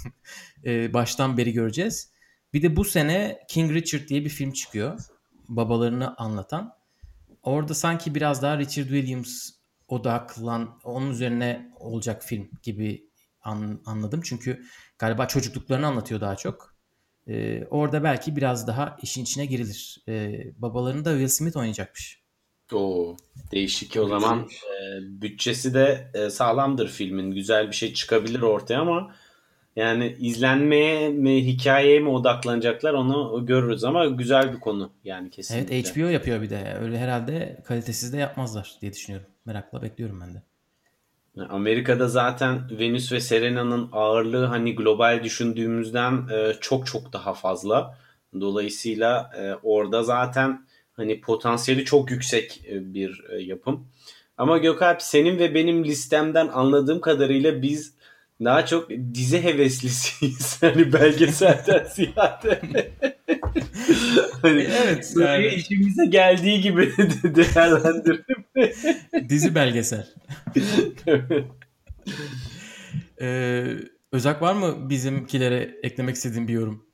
Ee, 0.64 0.92
baştan 0.92 1.36
beri 1.36 1.52
göreceğiz. 1.52 2.10
Bir 2.52 2.62
de 2.62 2.76
bu 2.76 2.84
sene 2.84 3.38
King 3.48 3.72
Richard 3.72 4.08
diye 4.08 4.24
bir 4.24 4.30
film 4.30 4.52
çıkıyor. 4.52 5.00
Babalarını 5.48 6.16
anlatan. 6.16 6.74
Orada 7.42 7.74
sanki 7.74 8.14
biraz 8.14 8.42
daha 8.42 8.58
Richard 8.58 8.86
Williams 8.86 9.50
odaklan 9.88 10.78
onun 10.84 11.10
üzerine 11.10 11.72
olacak 11.80 12.24
film 12.24 12.50
gibi 12.62 13.10
an- 13.42 13.82
anladım. 13.86 14.20
Çünkü 14.24 14.62
galiba 14.98 15.26
çocukluklarını 15.28 15.86
anlatıyor 15.86 16.20
daha 16.20 16.36
çok. 16.36 16.76
Ee, 17.28 17.64
orada 17.70 18.04
belki 18.04 18.36
biraz 18.36 18.66
daha 18.66 18.96
işin 19.02 19.22
içine 19.22 19.46
girilir. 19.46 20.04
Ee, 20.08 20.44
babalarını 20.56 21.04
da 21.04 21.10
Will 21.10 21.28
Smith 21.28 21.56
oynayacakmış. 21.56 22.22
Oo, 22.72 23.16
değişik 23.52 23.96
o 23.96 24.08
zaman 24.08 24.48
e, 24.48 25.00
bütçesi 25.22 25.74
de 25.74 26.10
e, 26.14 26.30
sağlamdır 26.30 26.88
filmin. 26.88 27.30
Güzel 27.30 27.68
bir 27.68 27.72
şey 27.76 27.94
çıkabilir 27.94 28.40
ortaya 28.40 28.80
ama 28.80 29.14
yani 29.76 30.16
izlenmeye 30.20 31.08
mi 31.08 31.46
hikayeye 31.46 32.00
mi 32.00 32.08
odaklanacaklar 32.08 32.92
onu 32.92 33.46
görürüz 33.46 33.84
ama 33.84 34.06
güzel 34.06 34.52
bir 34.52 34.60
konu 34.60 34.90
yani 35.04 35.30
kesinlikle. 35.30 35.76
Evet 35.76 35.96
HBO 35.96 36.08
yapıyor 36.08 36.42
bir 36.42 36.50
de. 36.50 36.76
Öyle 36.82 36.98
herhalde 36.98 37.62
kalitesiz 37.64 38.12
de 38.12 38.16
yapmazlar 38.16 38.74
diye 38.80 38.92
düşünüyorum. 38.92 39.26
Merakla 39.44 39.82
bekliyorum 39.82 40.20
ben 40.20 40.34
de. 40.34 40.42
Amerika'da 41.48 42.08
zaten 42.08 42.78
Venüs 42.78 43.12
ve 43.12 43.20
Serena'nın 43.20 43.88
ağırlığı 43.92 44.44
hani 44.44 44.74
global 44.74 45.24
düşündüğümüzden 45.24 46.28
e, 46.32 46.52
çok 46.60 46.86
çok 46.86 47.12
daha 47.12 47.34
fazla. 47.34 47.98
Dolayısıyla 48.40 49.30
e, 49.38 49.54
orada 49.62 50.02
zaten 50.02 50.66
hani 50.92 51.20
potansiyeli 51.20 51.84
çok 51.84 52.10
yüksek 52.10 52.64
e, 52.70 52.94
bir 52.94 53.38
yapım. 53.38 53.88
Ama 54.38 54.58
Gökalp 54.58 55.02
senin 55.02 55.38
ve 55.38 55.54
benim 55.54 55.84
listemden 55.84 56.48
anladığım 56.48 57.00
kadarıyla 57.00 57.62
biz 57.62 57.95
daha 58.44 58.66
çok 58.66 58.90
dizi 59.14 59.42
heveslisiyiz. 59.42 60.56
Hani 60.62 60.92
belgeselden 60.92 61.84
ziyade. 61.94 62.60
hani 64.42 64.60
Evet, 64.62 65.12
yani. 65.20 65.46
işimize 65.46 66.06
geldiği 66.06 66.60
gibi 66.60 66.92
de 66.96 67.34
değerlendirelim. 67.34 68.44
Dizi 69.28 69.54
belgesel. 69.54 70.06
Ee, 73.20 73.76
Özak 74.12 74.42
var 74.42 74.54
mı 74.54 74.90
bizimkilere 74.90 75.78
eklemek 75.82 76.16
istediğin 76.16 76.48
bir 76.48 76.52
yorum? 76.52 76.86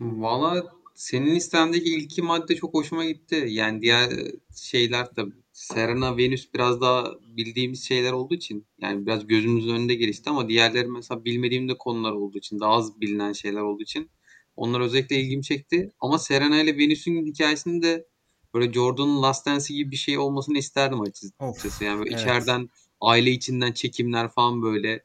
Valla 0.00 0.64
senin 0.94 1.34
listendeki 1.34 1.94
ilk 1.94 2.02
iki 2.04 2.22
madde 2.22 2.56
çok 2.56 2.74
hoşuma 2.74 3.04
gitti. 3.04 3.44
Yani 3.48 3.82
diğer 3.82 4.10
şeyler 4.56 5.06
tabii 5.16 5.32
Serena, 5.52 6.16
Venüs 6.16 6.54
biraz 6.54 6.80
daha 6.80 7.14
bildiğimiz 7.20 7.84
şeyler 7.84 8.12
olduğu 8.12 8.34
için 8.34 8.66
yani 8.80 9.06
biraz 9.06 9.26
gözümüzün 9.26 9.74
önünde 9.74 9.94
gelişti 9.94 10.30
ama 10.30 10.48
diğerleri 10.48 10.86
mesela 10.86 11.24
bilmediğim 11.24 11.68
de 11.68 11.78
konular 11.78 12.12
olduğu 12.12 12.38
için 12.38 12.60
daha 12.60 12.72
az 12.72 13.00
bilinen 13.00 13.32
şeyler 13.32 13.60
olduğu 13.60 13.82
için 13.82 14.10
onlar 14.56 14.80
özellikle 14.80 15.20
ilgimi 15.20 15.42
çekti. 15.42 15.92
Ama 16.00 16.18
Serena 16.18 16.62
ile 16.62 16.78
Venüs'ün 16.78 17.26
hikayesinde 17.26 17.86
de 17.86 18.06
böyle 18.54 18.72
Jordan'ın 18.72 19.22
Last 19.22 19.46
Dance'i 19.46 19.76
gibi 19.76 19.90
bir 19.90 19.96
şey 19.96 20.18
olmasını 20.18 20.58
isterdim 20.58 21.00
açıkçası. 21.00 21.84
Yani 21.84 21.98
böyle 21.98 22.10
evet. 22.10 22.20
içeriden 22.20 22.70
aile 23.00 23.30
içinden 23.30 23.72
çekimler 23.72 24.28
falan 24.28 24.62
böyle. 24.62 25.04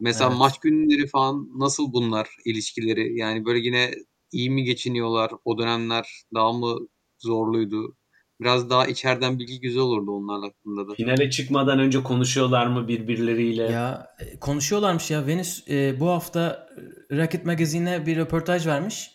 Mesela 0.00 0.30
Evet. 0.30 0.38
maç 0.38 0.58
günleri 0.60 1.06
falan 1.06 1.50
nasıl 1.54 1.92
bunlar 1.92 2.36
ilişkileri? 2.44 3.18
Yani 3.18 3.44
böyle 3.44 3.58
yine 3.58 3.94
iyi 4.32 4.50
mi 4.50 4.64
geçiniyorlar? 4.64 5.32
O 5.44 5.58
dönemler 5.58 6.22
daha 6.34 6.52
mı 6.52 6.88
zorluydu? 7.18 7.96
Biraz 8.40 8.70
daha 8.70 8.86
içeriden 8.86 9.38
bilgi 9.38 9.60
güzel 9.60 9.82
olurdu 9.82 10.12
onlar 10.12 10.40
hakkında 10.40 10.88
da. 10.88 10.94
Finale 10.94 11.30
çıkmadan 11.30 11.78
önce 11.78 12.02
konuşuyorlar 12.02 12.66
mı 12.66 12.88
birbirleriyle? 12.88 13.62
Ya 13.62 14.14
e, 14.18 14.38
konuşuyorlarmış 14.38 15.10
ya. 15.10 15.26
Venüs 15.26 15.68
e, 15.68 16.00
bu 16.00 16.08
hafta 16.08 16.68
e, 17.10 17.16
Rocket 17.16 17.44
Magazine'e 17.44 18.06
bir 18.06 18.16
röportaj 18.16 18.66
vermiş. 18.66 19.10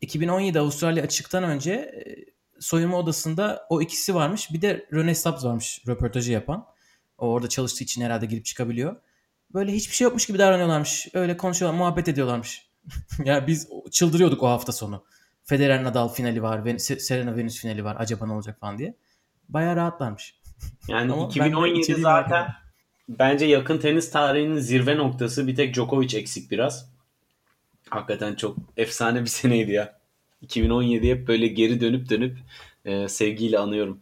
2017 0.00 0.60
Avustralya 0.60 1.04
açıktan 1.04 1.44
önce 1.44 1.72
e, 1.72 2.02
soyunma 2.60 2.98
odasında 2.98 3.66
o 3.68 3.82
ikisi 3.82 4.14
varmış. 4.14 4.52
Bir 4.52 4.62
de 4.62 4.86
Rene 4.92 5.14
Stubbs 5.14 5.44
varmış 5.44 5.82
röportajı 5.88 6.32
yapan. 6.32 6.66
O 7.18 7.28
orada 7.28 7.48
çalıştığı 7.48 7.84
için 7.84 8.02
herhalde 8.02 8.26
girip 8.26 8.44
çıkabiliyor. 8.44 8.96
Böyle 9.54 9.72
hiçbir 9.72 9.94
şey 9.94 10.04
yokmuş 10.04 10.26
gibi 10.26 10.38
davranıyorlarmış. 10.38 11.08
Öyle 11.14 11.36
konuşuyorlar, 11.36 11.78
muhabbet 11.78 12.08
ediyorlarmış. 12.08 12.68
ya 13.24 13.46
biz 13.46 13.68
çıldırıyorduk 13.90 14.42
o 14.42 14.48
hafta 14.48 14.72
sonu. 14.72 15.04
Federer 15.44 15.84
Nadal 15.84 16.08
finali 16.08 16.42
var, 16.42 16.78
Serena 16.78 17.36
Venüs 17.36 17.60
finali 17.60 17.84
var. 17.84 17.96
Acaba 17.98 18.26
ne 18.26 18.32
olacak 18.32 18.60
falan 18.60 18.78
diye. 18.78 18.94
Bayağı 19.48 19.76
rahatlarmış. 19.76 20.34
Yani 20.88 21.12
Ama 21.12 21.22
ben 21.22 21.28
de 21.28 21.30
2017 21.30 21.78
içeriği 21.80 22.02
merak 22.04 22.24
zaten 22.24 22.42
ediyorum. 22.42 22.54
bence 23.08 23.44
yakın 23.46 23.78
tenis 23.78 24.10
tarihinin 24.10 24.58
zirve 24.58 24.96
noktası. 24.96 25.46
Bir 25.46 25.54
tek 25.56 25.74
Djokovic 25.74 26.18
eksik 26.18 26.50
biraz. 26.50 26.90
Hakikaten 27.90 28.34
çok 28.34 28.56
efsane 28.76 29.20
bir 29.20 29.26
seneydi 29.26 29.72
ya. 29.72 29.98
2017 30.42 31.10
hep 31.10 31.28
böyle 31.28 31.46
geri 31.46 31.80
dönüp 31.80 32.10
dönüp 32.10 32.38
e, 32.84 33.08
sevgiyle 33.08 33.58
anıyorum. 33.58 34.00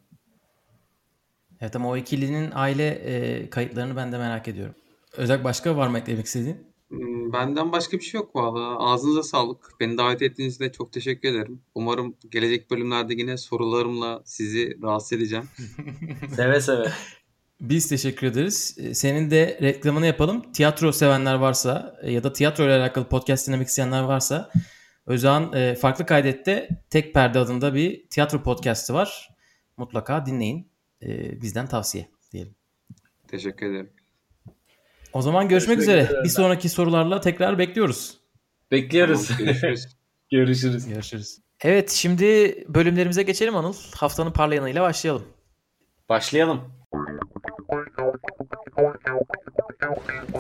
Evet 1.60 1.76
ama 1.76 1.88
o 1.88 1.96
ikilinin 1.96 2.50
aile 2.54 2.86
e, 2.88 3.50
kayıtlarını 3.50 3.96
ben 3.96 4.12
de 4.12 4.18
merak 4.18 4.48
ediyorum. 4.48 4.74
Özel 5.16 5.44
başka 5.44 5.76
var 5.76 5.88
mı 5.88 5.98
eklemek 5.98 6.26
istediğin? 6.26 6.71
Benden 7.32 7.72
başka 7.72 7.96
bir 7.96 8.02
şey 8.02 8.20
yok 8.20 8.36
valla. 8.36 8.78
Ağzınıza 8.78 9.22
sağlık. 9.22 9.70
Beni 9.80 9.98
davet 9.98 10.22
ettiğiniz 10.22 10.54
için 10.54 10.64
de 10.64 10.72
çok 10.72 10.92
teşekkür 10.92 11.28
ederim. 11.28 11.62
Umarım 11.74 12.14
gelecek 12.30 12.70
bölümlerde 12.70 13.14
yine 13.14 13.36
sorularımla 13.36 14.22
sizi 14.24 14.78
rahatsız 14.82 15.12
edeceğim. 15.12 15.48
Seve 16.36 16.60
seve. 16.60 16.86
Biz 17.60 17.88
teşekkür 17.88 18.26
ederiz. 18.26 18.76
Ee, 18.78 18.94
senin 18.94 19.30
de 19.30 19.58
reklamını 19.62 20.06
yapalım. 20.06 20.52
Tiyatro 20.52 20.92
sevenler 20.92 21.34
varsa 21.34 21.98
e, 22.02 22.12
ya 22.12 22.24
da 22.24 22.32
tiyatro 22.32 22.64
ile 22.64 22.72
alakalı 22.72 23.08
podcast 23.08 23.48
dinlemek 23.48 23.68
isteyenler 23.68 24.02
varsa 24.02 24.50
Özağın 25.06 25.52
e, 25.52 25.74
Farklı 25.74 26.06
Kaydet'te 26.06 26.68
Tek 26.90 27.14
Perde 27.14 27.38
adında 27.38 27.74
bir 27.74 28.06
tiyatro 28.10 28.42
podcastı 28.42 28.94
var. 28.94 29.30
Mutlaka 29.76 30.26
dinleyin. 30.26 30.68
E, 31.02 31.40
bizden 31.42 31.66
tavsiye 31.66 32.08
diyelim. 32.32 32.54
Teşekkür 33.28 33.66
ederim. 33.66 33.90
O 35.12 35.22
zaman 35.22 35.48
görüşmek, 35.48 35.76
Görüşmek 35.76 35.96
üzere. 35.98 36.04
üzere. 36.10 36.24
Bir 36.24 36.28
sonraki 36.28 36.68
sorularla 36.68 37.20
tekrar 37.20 37.58
bekliyoruz. 37.58 38.18
Bekliyoruz. 38.70 39.28
Tamam, 39.28 39.44
görüşürüz. 39.44 39.86
Görüşürüz. 40.30 40.88
Görüşürüz. 40.88 41.38
Evet 41.62 41.90
şimdi 41.90 42.24
bölümlerimize 42.68 43.22
geçelim 43.22 43.56
Anıl. 43.56 43.74
Haftanın 43.96 44.30
parlayanıyla 44.32 44.82
başlayalım. 44.82 45.24
Başlayalım. 46.08 46.60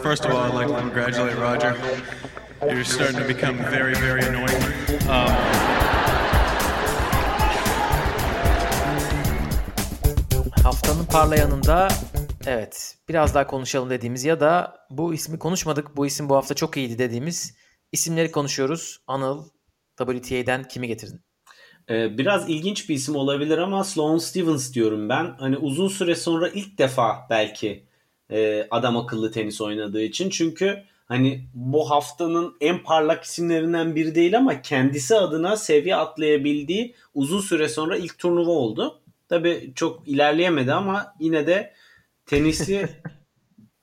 First 0.02 0.26
of 0.26 0.32
all, 0.32 0.48
I'd 0.50 0.54
like 0.54 0.66
to 0.68 0.80
congratulate 0.80 1.34
Roger. 1.36 1.74
You're 2.62 2.84
starting 2.84 3.18
to 3.22 3.28
become 3.28 3.58
very, 3.70 3.94
very 3.94 4.24
annoying. 4.26 4.62
Um, 5.08 5.32
Haftanın 10.62 11.04
parlayanında 11.04 11.88
evet 12.46 12.96
biraz 13.12 13.34
daha 13.34 13.46
konuşalım 13.46 13.90
dediğimiz 13.90 14.24
ya 14.24 14.40
da 14.40 14.76
bu 14.90 15.14
ismi 15.14 15.38
konuşmadık 15.38 15.96
bu 15.96 16.06
isim 16.06 16.28
bu 16.28 16.36
hafta 16.36 16.54
çok 16.54 16.76
iyiydi 16.76 16.98
dediğimiz 16.98 17.54
isimleri 17.92 18.32
konuşuyoruz. 18.32 18.98
Anıl 19.06 19.44
WTA'den 19.98 20.68
kimi 20.68 20.88
getirdin? 20.88 21.20
Ee, 21.90 22.18
biraz 22.18 22.50
ilginç 22.50 22.88
bir 22.88 22.94
isim 22.94 23.16
olabilir 23.16 23.58
ama 23.58 23.84
Sloane 23.84 24.20
Stevens 24.20 24.74
diyorum 24.74 25.08
ben. 25.08 25.34
Hani 25.38 25.56
uzun 25.56 25.88
süre 25.88 26.14
sonra 26.14 26.48
ilk 26.48 26.78
defa 26.78 27.26
belki 27.30 27.84
e, 28.30 28.66
adam 28.70 28.96
akıllı 28.96 29.30
tenis 29.32 29.60
oynadığı 29.60 30.02
için. 30.02 30.30
Çünkü 30.30 30.82
hani 31.06 31.44
bu 31.54 31.90
haftanın 31.90 32.56
en 32.60 32.82
parlak 32.82 33.24
isimlerinden 33.24 33.94
biri 33.94 34.14
değil 34.14 34.38
ama 34.38 34.62
kendisi 34.62 35.16
adına 35.16 35.56
seviye 35.56 35.96
atlayabildiği 35.96 36.94
uzun 37.14 37.40
süre 37.40 37.68
sonra 37.68 37.96
ilk 37.96 38.18
turnuva 38.18 38.50
oldu. 38.50 39.00
Tabii 39.28 39.72
çok 39.74 40.08
ilerleyemedi 40.08 40.72
ama 40.72 41.14
yine 41.20 41.46
de 41.46 41.72
tenisi 42.26 42.88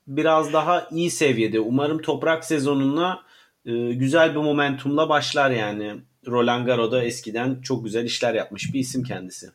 biraz 0.07 0.53
daha 0.53 0.87
iyi 0.91 1.11
seviyede. 1.11 1.59
Umarım 1.59 2.01
toprak 2.01 2.45
sezonuna 2.45 3.23
e, 3.65 3.93
güzel 3.93 4.31
bir 4.31 4.39
momentumla 4.39 5.09
başlar 5.09 5.51
yani. 5.51 5.95
Roland 6.27 6.65
Garros'da 6.65 7.03
eskiden 7.03 7.61
çok 7.61 7.83
güzel 7.83 8.05
işler 8.05 8.33
yapmış 8.33 8.73
bir 8.73 8.79
isim 8.79 9.03
kendisi. 9.03 9.49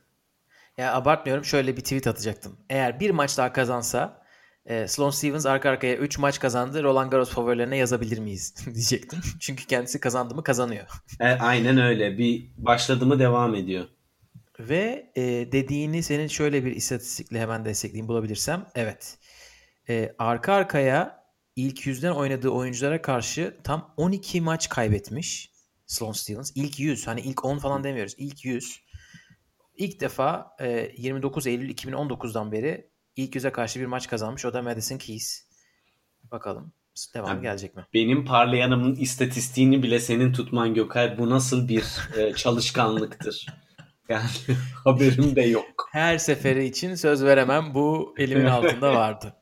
Ya 0.78 0.95
abartmıyorum 0.95 1.45
şöyle 1.45 1.76
bir 1.76 1.82
tweet 1.82 2.07
atacaktım. 2.07 2.57
Eğer 2.70 3.01
bir 3.01 3.11
maç 3.11 3.39
daha 3.39 3.53
kazansa 3.53 4.24
e, 4.66 4.89
Sloane 4.89 5.12
Stevens 5.12 5.47
arka 5.47 5.70
arkaya 5.70 5.97
3 5.97 6.18
maç 6.18 6.41
kazandı. 6.41 6.82
Roland 6.82 7.11
Garros 7.11 7.30
favorilerine 7.30 7.76
yazabilir 7.76 8.18
miyiz 8.18 8.55
diyecektim. 8.74 9.18
Çünkü 9.41 9.66
kendisi 9.66 10.01
kazandı 10.01 10.35
mı 10.35 10.43
kazanıyor. 10.43 10.87
E, 11.20 11.24
aynen 11.24 11.78
öyle. 11.78 12.18
Bir 12.18 12.51
başladı 12.57 13.07
mı 13.07 13.18
devam 13.18 13.55
ediyor. 13.55 13.85
Ve 14.61 15.13
e, 15.17 15.23
dediğini 15.53 16.03
senin 16.03 16.27
şöyle 16.27 16.65
bir 16.65 16.77
istatistikle 16.77 17.41
hemen 17.41 17.65
destekleyeyim 17.65 18.09
bulabilirsem. 18.09 18.67
Evet. 18.75 19.19
E, 19.89 20.15
arka 20.19 20.53
arkaya 20.53 21.25
ilk 21.57 21.87
yüzden 21.87 22.13
oynadığı 22.13 22.49
oyunculara 22.49 23.03
karşı 23.03 23.57
tam 23.65 23.95
12 23.97 24.41
maç 24.41 24.69
kaybetmiş 24.69 25.51
Sloane 25.87 26.15
Stevens. 26.15 26.53
İlk 26.55 26.81
100 26.81 27.07
hani 27.07 27.21
ilk 27.21 27.45
10 27.45 27.59
falan 27.59 27.85
demiyoruz. 27.85 28.15
İlk 28.19 28.45
100. 28.45 28.81
İlk 29.77 30.01
defa 30.01 30.57
e, 30.61 30.93
29 30.97 31.47
Eylül 31.47 31.71
2019'dan 31.75 32.53
beri 32.53 32.91
ilk 33.17 33.35
yüze 33.35 33.53
karşı 33.53 33.81
bir 33.81 33.87
maç 33.87 34.09
kazanmış. 34.09 34.45
O 34.45 34.53
da 34.53 34.63
Madison 34.63 34.99
Keys. 34.99 35.49
Bakalım 36.31 36.73
devamı 37.15 37.31
Yani- 37.31 37.43
gelecek 37.43 37.77
mi? 37.77 37.87
Benim 37.95 38.25
parlayanımın 38.25 38.95
istatistiğini 38.95 39.83
bile 39.83 40.01
senin 40.01 40.33
tutman 40.33 40.75
Gökay. 40.75 41.19
Bu 41.19 41.31
nasıl 41.31 41.69
bir 41.69 41.85
e, 42.17 42.35
çalışkanlıktır? 42.35 43.47
Yani 44.09 44.25
haberim 44.85 45.37
de 45.37 45.43
yok. 45.43 45.89
Her 45.93 46.19
seferi 46.19 46.65
için 46.65 46.95
söz 46.95 47.25
veremem. 47.25 47.75
Bu 47.75 48.15
elimin 48.19 48.45
altında 48.45 48.95
vardı. 48.95 49.35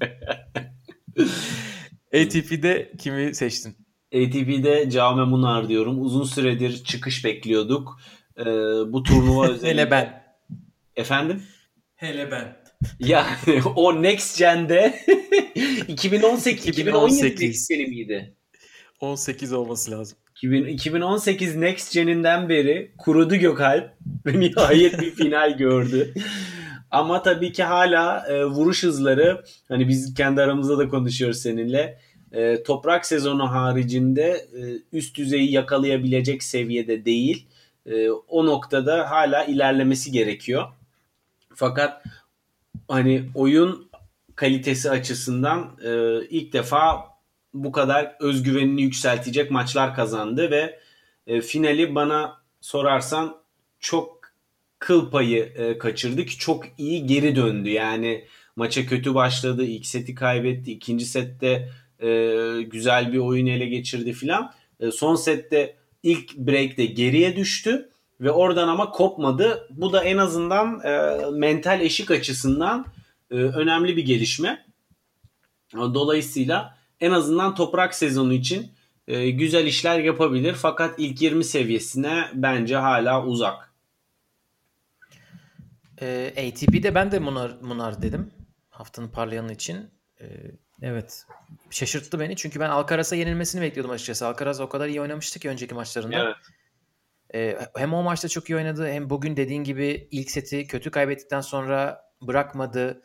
ATP'de 2.14 2.92
kimi 2.98 3.34
seçtin? 3.34 3.76
ATP'de 4.14 4.90
Jaume 4.90 5.24
Munar 5.24 5.68
diyorum. 5.68 6.02
Uzun 6.02 6.24
süredir 6.24 6.84
çıkış 6.84 7.24
bekliyorduk. 7.24 8.00
E, 8.38 8.44
bu 8.92 9.02
turnuva 9.02 9.48
özelinde... 9.48 9.68
Hele 9.82 9.90
ben. 9.90 10.22
Efendim? 10.96 11.42
Hele 11.94 12.30
ben. 12.30 12.56
Yani 12.98 13.62
o 13.76 14.02
Next 14.02 14.38
Gen'de 14.38 15.04
2018 15.88 16.66
2017 16.66 17.14
2018. 17.16 17.40
Next 17.40 17.68
Gen'i 17.68 17.86
miydi? 17.86 18.36
18 19.00 19.52
olması 19.52 19.90
lazım. 19.90 20.18
2000 20.42 20.64
2018 20.64 21.56
Next 21.56 21.92
Gen'inden 21.94 22.48
beri 22.48 22.92
kurudu 22.98 23.36
Gökalp 23.36 23.90
ve 24.26 24.40
nihayet 24.40 25.00
bir 25.00 25.10
final 25.10 25.56
gördü. 25.56 26.14
Ama 26.90 27.22
tabii 27.22 27.52
ki 27.52 27.62
hala 27.62 28.26
e, 28.28 28.44
vuruş 28.44 28.82
hızları 28.82 29.44
hani 29.68 29.88
biz 29.88 30.14
kendi 30.14 30.42
aramızda 30.42 30.78
da 30.78 30.88
konuşuyoruz 30.88 31.38
seninle. 31.38 31.98
E, 32.32 32.62
toprak 32.62 33.06
sezonu 33.06 33.50
haricinde 33.50 34.46
e, 34.56 34.60
üst 34.92 35.16
düzeyi 35.16 35.52
yakalayabilecek 35.52 36.42
seviyede 36.42 37.04
değil. 37.04 37.46
E, 37.86 38.10
o 38.10 38.46
noktada 38.46 39.10
hala 39.10 39.44
ilerlemesi 39.44 40.12
gerekiyor. 40.12 40.68
Fakat 41.54 42.02
hani 42.88 43.30
oyun 43.34 43.90
kalitesi 44.36 44.90
açısından 44.90 45.76
e, 45.84 46.20
ilk 46.30 46.52
defa 46.52 47.09
bu 47.54 47.72
kadar 47.72 48.16
özgüvenini 48.20 48.82
yükseltecek 48.82 49.50
maçlar 49.50 49.94
kazandı 49.94 50.50
ve 50.50 50.80
e, 51.26 51.40
finali 51.40 51.94
bana 51.94 52.42
sorarsan 52.60 53.36
çok 53.80 54.20
kıl 54.78 55.10
payı 55.10 55.44
e, 55.56 55.78
kaçırdı 55.78 56.26
ki 56.26 56.38
çok 56.38 56.64
iyi 56.78 57.06
geri 57.06 57.36
döndü. 57.36 57.70
Yani 57.70 58.24
maça 58.56 58.86
kötü 58.86 59.14
başladı, 59.14 59.64
ilk 59.64 59.86
seti 59.86 60.14
kaybetti, 60.14 60.72
ikinci 60.72 61.04
sette 61.04 61.68
e, 62.02 62.08
güzel 62.62 63.12
bir 63.12 63.18
oyun 63.18 63.46
ele 63.46 63.66
geçirdi 63.66 64.12
filan. 64.12 64.52
E, 64.80 64.90
son 64.90 65.14
sette 65.14 65.76
ilk 66.02 66.36
break'te 66.36 66.86
geriye 66.86 67.36
düştü 67.36 67.90
ve 68.20 68.30
oradan 68.30 68.68
ama 68.68 68.90
kopmadı. 68.90 69.68
Bu 69.70 69.92
da 69.92 70.04
en 70.04 70.18
azından 70.18 70.80
e, 70.84 71.20
mental 71.30 71.80
eşik 71.80 72.10
açısından 72.10 72.86
e, 73.30 73.34
önemli 73.34 73.96
bir 73.96 74.04
gelişme. 74.04 74.66
Dolayısıyla 75.74 76.79
en 77.00 77.10
azından 77.10 77.54
toprak 77.54 77.94
sezonu 77.94 78.32
için 78.32 78.72
e, 79.08 79.30
güzel 79.30 79.66
işler 79.66 79.98
yapabilir. 79.98 80.54
Fakat 80.54 80.94
ilk 80.98 81.22
20 81.22 81.44
seviyesine 81.44 82.28
bence 82.34 82.76
hala 82.76 83.24
uzak. 83.24 83.70
Ee, 86.02 86.32
ATP'de 86.48 86.94
ben 86.94 87.12
de 87.12 87.18
Munar, 87.18 87.56
Munar 87.60 88.02
dedim. 88.02 88.30
Haftanın 88.70 89.08
parlayanı 89.08 89.52
için. 89.52 89.90
Ee, 90.20 90.26
evet. 90.82 91.26
Şaşırttı 91.70 92.20
beni. 92.20 92.36
Çünkü 92.36 92.60
ben 92.60 92.70
Alcaraz'a 92.70 93.16
yenilmesini 93.16 93.62
bekliyordum 93.62 93.90
açıkçası. 93.90 94.26
Alcaraz 94.26 94.60
o 94.60 94.68
kadar 94.68 94.88
iyi 94.88 95.00
oynamıştı 95.00 95.40
ki 95.40 95.48
önceki 95.48 95.74
maçlarında. 95.74 96.36
Ee, 97.34 97.58
hem 97.76 97.94
o 97.94 98.02
maçta 98.02 98.28
çok 98.28 98.50
iyi 98.50 98.56
oynadı 98.56 98.88
hem 98.88 99.10
bugün 99.10 99.36
dediğin 99.36 99.64
gibi 99.64 100.08
ilk 100.10 100.30
seti 100.30 100.66
kötü 100.66 100.90
kaybettikten 100.90 101.40
sonra 101.40 102.04
bırakmadı. 102.22 103.02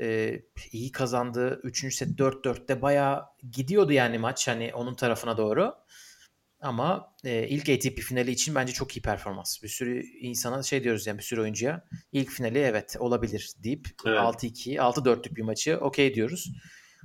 Ee, 0.00 0.42
iyi 0.72 0.92
kazandı. 0.92 1.60
Üçüncü 1.62 1.96
set 1.96 2.08
4-4'te 2.08 2.82
bayağı 2.82 3.24
gidiyordu 3.50 3.92
yani 3.92 4.18
maç 4.18 4.48
hani 4.48 4.74
onun 4.74 4.94
tarafına 4.94 5.36
doğru. 5.36 5.74
Ama 6.60 7.14
e, 7.24 7.48
ilk 7.48 7.68
ATP 7.68 8.00
finali 8.00 8.30
için 8.30 8.54
bence 8.54 8.72
çok 8.72 8.96
iyi 8.96 9.02
performans. 9.02 9.62
Bir 9.62 9.68
sürü 9.68 10.02
insana 10.20 10.62
şey 10.62 10.84
diyoruz 10.84 11.06
yani 11.06 11.18
bir 11.18 11.22
sürü 11.22 11.40
oyuncuya 11.40 11.84
ilk 12.12 12.30
finali 12.30 12.58
evet 12.58 12.96
olabilir 12.98 13.52
deyip 13.64 13.88
Evet. 14.06 14.18
6-2, 14.18 14.76
6-4'lük 14.76 15.36
bir 15.36 15.42
maçı 15.42 15.78
okey 15.78 16.14
diyoruz. 16.14 16.52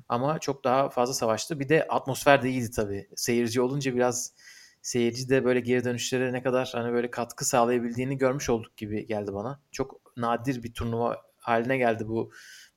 Ama 0.09 0.39
çok 0.39 0.63
daha 0.63 0.89
fazla 0.89 1.13
savaştı. 1.13 1.59
Bir 1.59 1.69
de 1.69 1.87
atmosfer 1.87 2.43
de 2.43 2.49
iyiydi 2.49 2.71
tabii. 2.71 3.09
Seyirci 3.15 3.61
olunca 3.61 3.95
biraz 3.95 4.33
seyirci 4.81 5.29
de 5.29 5.45
böyle 5.45 5.59
geri 5.59 5.83
dönüşlere 5.83 6.33
ne 6.33 6.43
kadar 6.43 6.69
hani 6.73 6.93
böyle 6.93 7.11
katkı 7.11 7.45
sağlayabildiğini 7.45 8.17
görmüş 8.17 8.49
olduk 8.49 8.77
gibi 8.77 9.05
geldi 9.05 9.33
bana. 9.33 9.61
Çok 9.71 10.17
nadir 10.17 10.63
bir 10.63 10.73
turnuva 10.73 11.21
haline 11.37 11.77
geldi 11.77 12.07
bu 12.07 12.31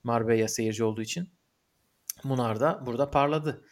Marbella 0.04 0.48
seyirci 0.48 0.84
olduğu 0.84 1.02
için. 1.02 1.28
Munar 2.24 2.60
da 2.60 2.86
burada 2.86 3.10
parladı. 3.10 3.64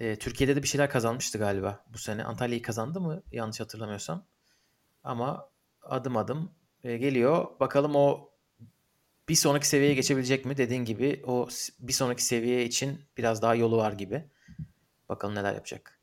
Ee, 0.00 0.16
Türkiye'de 0.16 0.56
de 0.56 0.62
bir 0.62 0.68
şeyler 0.68 0.90
kazanmıştı 0.90 1.38
galiba 1.38 1.84
bu 1.92 1.98
sene. 1.98 2.24
Antalya'yı 2.24 2.62
kazandı 2.62 3.00
mı 3.00 3.22
yanlış 3.32 3.60
hatırlamıyorsam. 3.60 4.26
Ama 5.02 5.50
adım 5.82 6.16
adım 6.16 6.54
e, 6.84 6.96
geliyor. 6.96 7.60
Bakalım 7.60 7.96
o 7.96 8.30
bir 9.28 9.34
sonraki 9.34 9.68
seviyeye 9.68 9.94
geçebilecek 9.94 10.44
mi? 10.44 10.56
Dediğin 10.56 10.84
gibi 10.84 11.22
o 11.26 11.48
bir 11.78 11.92
sonraki 11.92 12.24
seviye 12.24 12.64
için 12.64 13.00
biraz 13.16 13.42
daha 13.42 13.54
yolu 13.54 13.76
var 13.76 13.92
gibi. 13.92 14.24
Bakalım 15.08 15.34
neler 15.34 15.54
yapacak. 15.54 16.00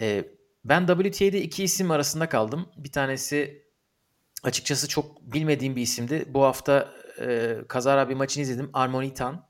Ee, 0.00 0.24
ben 0.64 0.86
WTA'de 0.86 1.42
iki 1.42 1.64
isim 1.64 1.90
arasında 1.90 2.28
kaldım. 2.28 2.68
Bir 2.76 2.92
tanesi 2.92 3.66
açıkçası 4.42 4.88
çok 4.88 5.22
bilmediğim 5.22 5.76
bir 5.76 5.82
isimdi. 5.82 6.24
Bu 6.28 6.42
hafta 6.42 6.94
e, 7.20 7.58
kazara 7.68 8.08
bir 8.08 8.14
maçını 8.14 8.42
izledim. 8.42 8.70
Armonitan 8.72 9.48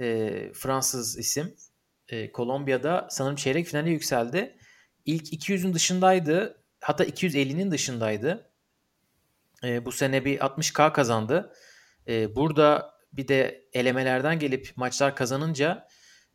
e, 0.00 0.52
Fransız 0.54 1.18
isim. 1.18 1.54
E, 2.08 2.32
Kolombiya'da 2.32 3.06
sanırım 3.10 3.36
çeyrek 3.36 3.66
finale 3.66 3.90
yükseldi. 3.90 4.58
İlk 5.04 5.32
200'ün 5.32 5.74
dışındaydı. 5.74 6.62
Hatta 6.80 7.04
250'nin 7.04 7.70
dışındaydı. 7.70 8.50
E, 9.64 9.84
bu 9.84 9.92
sene 9.92 10.24
bir 10.24 10.38
60K 10.38 10.92
kazandı. 10.92 11.52
E, 12.08 12.36
burada 12.36 12.94
bir 13.12 13.28
de 13.28 13.68
elemelerden 13.72 14.38
gelip 14.38 14.72
maçlar 14.76 15.16
kazanınca 15.16 15.88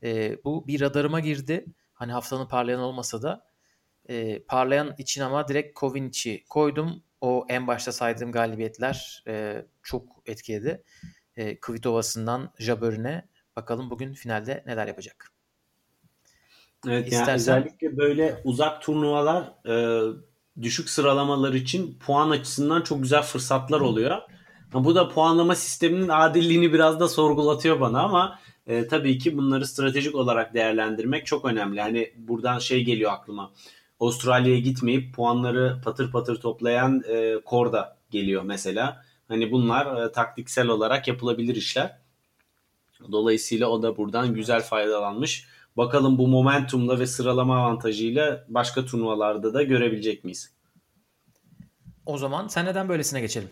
e, 0.03 0.37
bu 0.43 0.67
bir 0.67 0.81
radarıma 0.81 1.19
girdi. 1.19 1.65
Hani 1.93 2.11
haftanın 2.11 2.47
parlayan 2.47 2.81
olmasa 2.81 3.21
da 3.21 3.51
e, 4.09 4.43
parlayan 4.43 4.95
için 4.97 5.21
ama 5.21 5.47
direkt 5.47 5.73
Kovinic'i 5.79 6.43
koydum. 6.49 7.03
O 7.21 7.45
en 7.49 7.67
başta 7.67 7.91
saydığım 7.91 8.31
galibiyetler 8.31 9.23
e, 9.27 9.65
çok 9.83 10.23
etkiledi. 10.25 10.83
E, 11.35 11.59
Kvitova'sından 11.59 12.53
Jabör'üne 12.59 13.27
bakalım 13.55 13.89
bugün 13.89 14.13
finalde 14.13 14.63
neler 14.65 14.87
yapacak. 14.87 15.31
Evet 16.87 17.11
İstersen... 17.11 17.53
yani 17.53 17.61
özellikle 17.61 17.97
böyle 17.97 18.41
uzak 18.43 18.81
turnuvalar 18.81 19.53
e, 19.67 20.01
düşük 20.61 20.89
sıralamalar 20.89 21.53
için 21.53 21.99
puan 21.99 22.29
açısından 22.29 22.81
çok 22.81 23.03
güzel 23.03 23.21
fırsatlar 23.21 23.81
oluyor. 23.81 24.21
Bu 24.73 24.95
da 24.95 25.09
puanlama 25.09 25.55
sisteminin 25.55 26.09
adilliğini 26.09 26.73
biraz 26.73 26.99
da 26.99 27.07
sorgulatıyor 27.07 27.79
bana 27.79 28.01
ama 28.01 28.39
e, 28.67 28.87
tabii 28.87 29.17
ki 29.17 29.37
bunları 29.37 29.67
stratejik 29.67 30.15
olarak 30.15 30.53
değerlendirmek 30.53 31.25
çok 31.25 31.45
önemli. 31.45 31.81
Hani 31.81 32.13
buradan 32.17 32.59
şey 32.59 32.83
geliyor 32.83 33.11
aklıma. 33.11 33.51
Avustralya'ya 34.01 34.59
gitmeyip 34.59 35.15
puanları 35.15 35.81
patır 35.83 36.11
patır 36.11 36.41
toplayan 36.41 37.03
e, 37.09 37.39
Korda 37.45 37.97
geliyor 38.11 38.43
mesela. 38.43 39.03
Hani 39.27 39.51
bunlar 39.51 40.05
e, 40.05 40.11
taktiksel 40.11 40.67
olarak 40.67 41.07
yapılabilir 41.07 41.55
işler. 41.55 41.97
Dolayısıyla 43.11 43.67
o 43.67 43.83
da 43.83 43.97
buradan 43.97 44.33
güzel 44.33 44.61
faydalanmış. 44.61 45.47
Bakalım 45.77 46.17
bu 46.17 46.27
momentumla 46.27 46.99
ve 46.99 47.07
sıralama 47.07 47.57
avantajıyla 47.57 48.45
başka 48.47 48.85
turnuvalarda 48.85 49.53
da 49.53 49.63
görebilecek 49.63 50.23
miyiz? 50.23 50.53
O 52.05 52.17
zaman 52.17 52.47
sen 52.47 52.65
neden 52.65 52.89
böylesine 52.89 53.21
geçelim? 53.21 53.49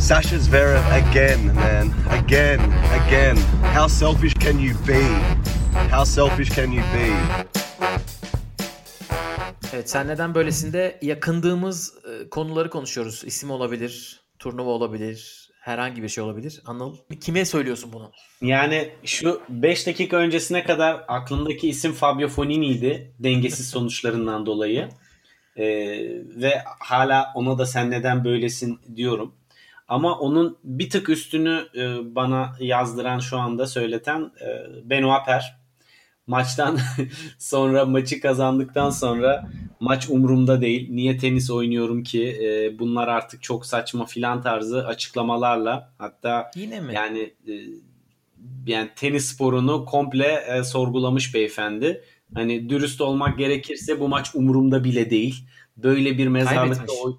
Sasha 0.00 0.38
Zverev 0.38 0.84
again, 0.92 1.46
man. 1.46 1.90
Again, 2.22 2.60
again. 2.92 3.36
How 3.74 3.88
selfish 3.88 4.34
can 4.34 4.58
you 4.58 4.74
be? 4.88 5.33
How 5.94 6.04
selfish 6.04 6.56
can 6.56 6.70
you 6.72 6.82
be? 6.82 7.12
Evet, 9.74 9.90
sen 9.90 10.08
neden 10.08 10.34
böylesinde 10.34 10.98
yakındığımız 11.02 11.94
e, 12.04 12.28
konuları 12.28 12.70
konuşuyoruz. 12.70 13.22
İsim 13.24 13.50
olabilir, 13.50 14.20
turnuva 14.38 14.70
olabilir, 14.70 15.50
herhangi 15.60 16.02
bir 16.02 16.08
şey 16.08 16.24
olabilir. 16.24 16.62
Anıl, 16.66 16.96
kime 17.20 17.44
söylüyorsun 17.44 17.92
bunu? 17.92 18.10
Yani 18.40 18.88
şu 19.04 19.42
5 19.48 19.86
dakika 19.86 20.16
öncesine 20.16 20.64
kadar 20.64 21.04
aklımdaki 21.08 21.68
isim 21.68 21.92
Fabio 21.92 22.28
Fonini'ydi. 22.28 23.14
Dengesiz 23.18 23.68
sonuçlarından 23.70 24.46
dolayı. 24.46 24.88
Ee, 25.56 25.64
ve 26.36 26.62
hala 26.80 27.32
ona 27.34 27.58
da 27.58 27.66
sen 27.66 27.90
neden 27.90 28.24
böylesin 28.24 28.80
diyorum. 28.96 29.34
Ama 29.88 30.18
onun 30.18 30.58
bir 30.64 30.90
tık 30.90 31.08
üstünü 31.08 31.68
e, 31.76 32.14
bana 32.14 32.56
yazdıran 32.60 33.18
şu 33.18 33.38
anda 33.38 33.66
söyleten 33.66 34.20
e, 34.20 34.90
Benoit 34.90 35.26
Per. 35.26 35.63
Maçtan 36.26 36.78
sonra 37.38 37.84
maçı 37.84 38.20
kazandıktan 38.20 38.90
sonra 38.90 39.50
maç 39.80 40.10
umurumda 40.10 40.60
değil. 40.60 40.88
Niye 40.90 41.18
tenis 41.18 41.50
oynuyorum 41.50 42.02
ki? 42.02 42.28
E, 42.42 42.78
bunlar 42.78 43.08
artık 43.08 43.42
çok 43.42 43.66
saçma 43.66 44.06
filan 44.06 44.42
tarzı 44.42 44.86
açıklamalarla 44.86 45.92
hatta 45.98 46.50
Yine 46.56 46.80
mi? 46.80 46.94
yani 46.94 47.34
e, 47.48 47.52
yani 48.66 48.90
tenis 48.96 49.24
sporunu 49.24 49.84
komple 49.84 50.44
e, 50.48 50.64
sorgulamış 50.64 51.34
beyefendi. 51.34 52.04
Hani 52.34 52.68
dürüst 52.68 53.00
olmak 53.00 53.38
gerekirse 53.38 54.00
bu 54.00 54.08
maç 54.08 54.34
umurumda 54.34 54.84
bile 54.84 55.10
değil. 55.10 55.44
Böyle 55.76 56.18
bir 56.18 56.28
mezarlıkta 56.28 56.92
oy 57.04 57.14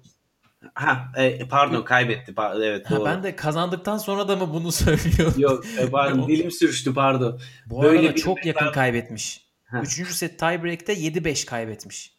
Ha, 0.74 1.12
e, 1.16 1.48
pardon 1.48 1.82
kaybetti. 1.82 2.34
Evet 2.62 2.90
doğru. 2.90 3.00
Ha, 3.00 3.04
ben 3.04 3.22
de 3.22 3.36
kazandıktan 3.36 3.98
sonra 3.98 4.28
da 4.28 4.36
mı 4.36 4.54
bunu 4.54 4.72
söylüyorum? 4.72 5.34
Yok 5.38 5.64
e, 5.78 5.90
pardon 5.90 6.28
dilim 6.28 6.50
sürçtü 6.50 6.94
pardon. 6.94 7.40
Bu 7.66 7.82
Böyle 7.82 8.08
arada 8.08 8.14
çok 8.14 8.46
yakın 8.46 8.72
kaybetmiş. 8.72 9.46
Ha. 9.64 9.80
Üçüncü 9.82 10.14
set 10.14 10.38
tiebreak'te 10.38 10.94
7-5 10.94 11.46
kaybetmiş. 11.46 12.16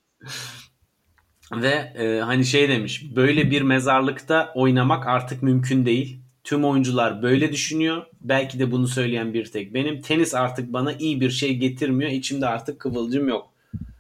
Ve 1.52 1.94
e, 1.98 2.22
hani 2.22 2.46
şey 2.46 2.70
demiş 2.70 3.16
böyle 3.16 3.52
bir 3.52 3.62
mezarlıkta 3.62 4.52
oynamak 4.56 5.08
artık 5.08 5.44
mümkün 5.44 5.86
değil. 5.86 6.22
Tüm 6.44 6.66
oyuncular 6.66 7.22
böyle 7.22 7.52
düşünüyor. 7.52 8.06
Belki 8.22 8.60
de 8.60 8.72
bunu 8.72 8.88
söyleyen 8.88 9.34
bir 9.34 9.46
tek 9.46 9.74
benim. 9.74 10.02
Tenis 10.02 10.36
artık 10.36 10.74
bana 10.74 10.94
iyi 10.94 11.22
bir 11.22 11.30
şey 11.30 11.56
getirmiyor. 11.56 12.12
İçimde 12.12 12.48
artık 12.48 12.80
kıvılcım 12.80 13.28
yok. 13.28 13.54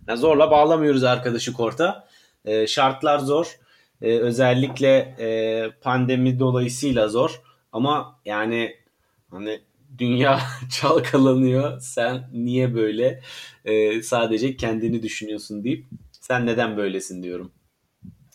Yani 0.08 0.18
zorla 0.18 0.52
bağlamıyoruz 0.52 1.04
arkadaşı 1.04 1.54
korta. 1.54 2.08
E, 2.46 2.68
şartlar 2.68 3.20
zor 3.20 3.58
e, 4.02 4.18
özellikle 4.18 5.16
e, 5.20 5.72
pandemi 5.82 6.40
dolayısıyla 6.40 7.08
zor. 7.08 7.42
Ama 7.72 8.20
yani 8.26 8.76
hani 9.32 9.62
dünya 9.98 10.40
çalkalanıyor. 10.72 11.80
Sen 11.80 12.30
niye 12.34 12.76
böyle 12.76 13.22
e, 13.66 14.02
sadece 14.02 14.58
kendini 14.58 15.04
düşünüyorsun 15.04 15.64
deyip 15.64 15.86
sen 16.12 16.46
neden 16.46 16.78
böylesin 16.78 17.24
diyorum. 17.24 17.52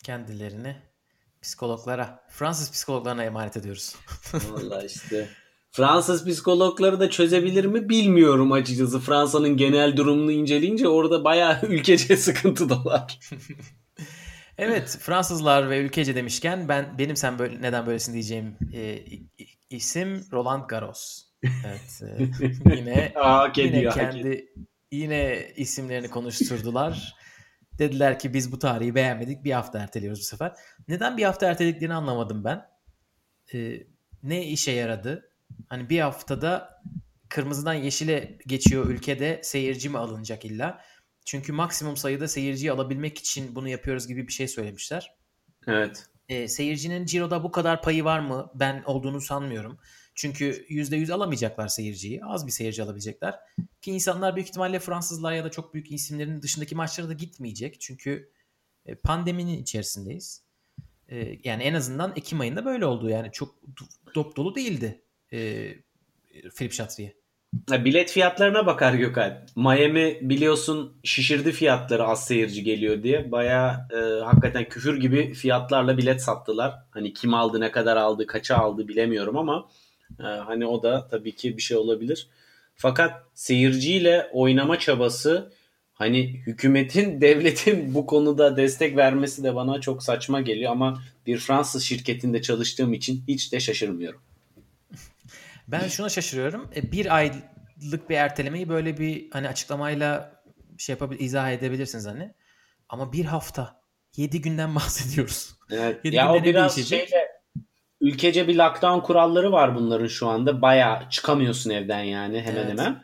Kendilerini 0.03 0.75
psikologlara, 1.41 2.23
Fransız 2.29 2.71
psikologlarına 2.71 3.23
emanet 3.23 3.57
ediyoruz. 3.57 3.95
Valla 4.51 4.83
işte. 4.83 5.29
Fransız 5.71 6.25
psikologları 6.25 6.99
da 6.99 7.09
çözebilir 7.09 7.65
mi 7.65 7.89
bilmiyorum 7.89 8.51
açıkçası. 8.51 8.99
Fransa'nın 8.99 9.57
genel 9.57 9.97
durumunu 9.97 10.31
inceleyince 10.31 10.87
orada 10.87 11.23
bayağı 11.23 11.59
ülkece 11.67 12.17
sıkıntı 12.17 12.69
dolar. 12.69 13.19
Evet 14.57 14.97
Fransızlar 15.01 15.69
ve 15.69 15.79
ülkece 15.79 16.15
demişken 16.15 16.67
ben 16.67 16.97
benim 16.97 17.15
sen 17.15 17.39
böyle 17.39 17.61
neden 17.61 17.85
böylesin 17.85 18.13
diyeceğim 18.13 18.57
e, 18.73 18.99
isim 19.69 20.25
Roland 20.31 20.69
Garros. 20.69 21.23
Evet 21.43 22.01
e, 22.01 22.75
yine 22.75 23.13
yine 23.55 23.89
kendi 23.89 24.53
yine 24.91 25.47
isimlerini 25.55 26.09
konuşturdular. 26.09 27.15
Dediler 27.79 28.19
ki 28.19 28.33
biz 28.33 28.51
bu 28.51 28.59
tarihi 28.59 28.95
beğenmedik 28.95 29.43
bir 29.43 29.51
hafta 29.51 29.79
erteliyoruz 29.79 30.19
bu 30.19 30.23
sefer. 30.23 30.53
Neden 30.87 31.17
bir 31.17 31.23
hafta 31.23 31.45
ertelediklerini 31.45 31.93
anlamadım 31.93 32.43
ben. 32.43 32.65
E, 33.53 33.83
ne 34.23 34.45
işe 34.45 34.71
yaradı? 34.71 35.29
Hani 35.69 35.89
bir 35.89 35.99
haftada 35.99 36.81
kırmızıdan 37.29 37.73
yeşile 37.73 38.37
geçiyor 38.47 38.85
ülkede 38.85 39.41
seyirci 39.43 39.89
mi 39.89 39.97
alınacak 39.97 40.45
illa? 40.45 40.81
Çünkü 41.25 41.51
maksimum 41.51 41.97
sayıda 41.97 42.27
seyirciyi 42.27 42.71
alabilmek 42.71 43.17
için 43.17 43.55
bunu 43.55 43.69
yapıyoruz 43.69 44.07
gibi 44.07 44.27
bir 44.27 44.33
şey 44.33 44.47
söylemişler. 44.47 45.15
Evet. 45.67 46.05
E, 46.29 46.47
seyircinin 46.47 47.05
Ciro'da 47.05 47.43
bu 47.43 47.51
kadar 47.51 47.81
payı 47.81 48.03
var 48.03 48.19
mı? 48.19 48.51
Ben 48.55 48.83
olduğunu 48.85 49.21
sanmıyorum. 49.21 49.79
Çünkü 50.15 50.65
%100 50.69 51.13
alamayacaklar 51.13 51.67
seyirciyi. 51.67 52.25
Az 52.25 52.47
bir 52.47 52.51
seyirci 52.51 52.83
alabilecekler. 52.83 53.39
Ki 53.81 53.91
insanlar 53.91 54.35
büyük 54.35 54.49
ihtimalle 54.49 54.79
Fransızlar 54.79 55.33
ya 55.33 55.43
da 55.43 55.51
çok 55.51 55.73
büyük 55.73 55.91
isimlerin 55.91 56.41
dışındaki 56.41 56.75
maçlara 56.75 57.09
da 57.09 57.13
gitmeyecek. 57.13 57.81
Çünkü 57.81 58.31
e, 58.85 58.95
pandeminin 58.95 59.61
içerisindeyiz. 59.61 60.43
E, 61.09 61.39
yani 61.43 61.63
en 61.63 61.73
azından 61.73 62.13
Ekim 62.15 62.39
ayında 62.39 62.65
böyle 62.65 62.85
oldu. 62.85 63.09
Yani 63.09 63.31
çok 63.31 63.55
dop 64.15 64.35
dolu 64.35 64.55
değildi 64.55 65.01
e, 65.31 65.69
Philip 66.55 66.73
Chatrier. 66.73 67.13
Bilet 67.53 68.11
fiyatlarına 68.11 68.65
bakar 68.65 68.93
Gökhan. 68.93 69.33
Miami 69.55 70.17
biliyorsun 70.21 70.93
şişirdi 71.03 71.51
fiyatları 71.51 72.03
az 72.03 72.25
seyirci 72.25 72.63
geliyor 72.63 73.03
diye. 73.03 73.31
Baya 73.31 73.87
e, 73.91 74.23
hakikaten 74.23 74.69
küfür 74.69 74.99
gibi 74.99 75.33
fiyatlarla 75.33 75.97
bilet 75.97 76.21
sattılar. 76.21 76.75
Hani 76.91 77.13
kim 77.13 77.33
aldı, 77.33 77.59
ne 77.59 77.71
kadar 77.71 77.97
aldı, 77.97 78.27
kaça 78.27 78.57
aldı 78.57 78.87
bilemiyorum 78.87 79.37
ama 79.37 79.69
e, 80.19 80.23
hani 80.23 80.65
o 80.65 80.83
da 80.83 81.07
tabii 81.07 81.35
ki 81.35 81.57
bir 81.57 81.61
şey 81.61 81.77
olabilir. 81.77 82.27
Fakat 82.75 83.23
seyirciyle 83.33 84.29
oynama 84.33 84.79
çabası 84.79 85.53
hani 85.93 86.41
hükümetin, 86.47 87.21
devletin 87.21 87.93
bu 87.93 88.05
konuda 88.05 88.57
destek 88.57 88.97
vermesi 88.97 89.43
de 89.43 89.55
bana 89.55 89.81
çok 89.81 90.03
saçma 90.03 90.41
geliyor 90.41 90.71
ama 90.71 91.01
bir 91.27 91.37
Fransız 91.37 91.83
şirketinde 91.83 92.41
çalıştığım 92.41 92.93
için 92.93 93.23
hiç 93.27 93.53
de 93.53 93.59
şaşırmıyorum. 93.59 94.21
Ben 95.67 95.87
şuna 95.87 96.09
şaşırıyorum. 96.09 96.69
E, 96.75 96.91
bir 96.91 97.15
aylık 97.15 98.09
bir 98.09 98.15
ertelemeyi 98.15 98.69
böyle 98.69 98.97
bir 98.97 99.31
hani 99.31 99.47
açıklamayla 99.47 100.41
şey 100.77 100.93
yapabil 100.93 101.19
izah 101.19 101.51
edebilirsiniz 101.51 102.07
hani. 102.07 102.33
Ama 102.89 103.13
bir 103.13 103.25
hafta, 103.25 103.81
yedi 104.15 104.41
günden 104.41 104.75
bahsediyoruz. 104.75 105.55
Evet. 105.71 106.05
ya 106.05 106.33
o 106.33 106.43
biraz 106.43 106.75
değişecek? 106.75 107.09
şeyle 107.09 107.33
ülkece 108.01 108.47
bir 108.47 108.55
lockdown 108.55 108.99
kuralları 108.99 109.51
var 109.51 109.75
bunların 109.75 110.07
şu 110.07 110.27
anda. 110.27 110.61
Baya 110.61 111.07
çıkamıyorsun 111.09 111.69
evden 111.69 112.03
yani 112.03 112.41
hemen 112.41 112.63
evet. 112.63 112.69
hemen. 112.69 113.03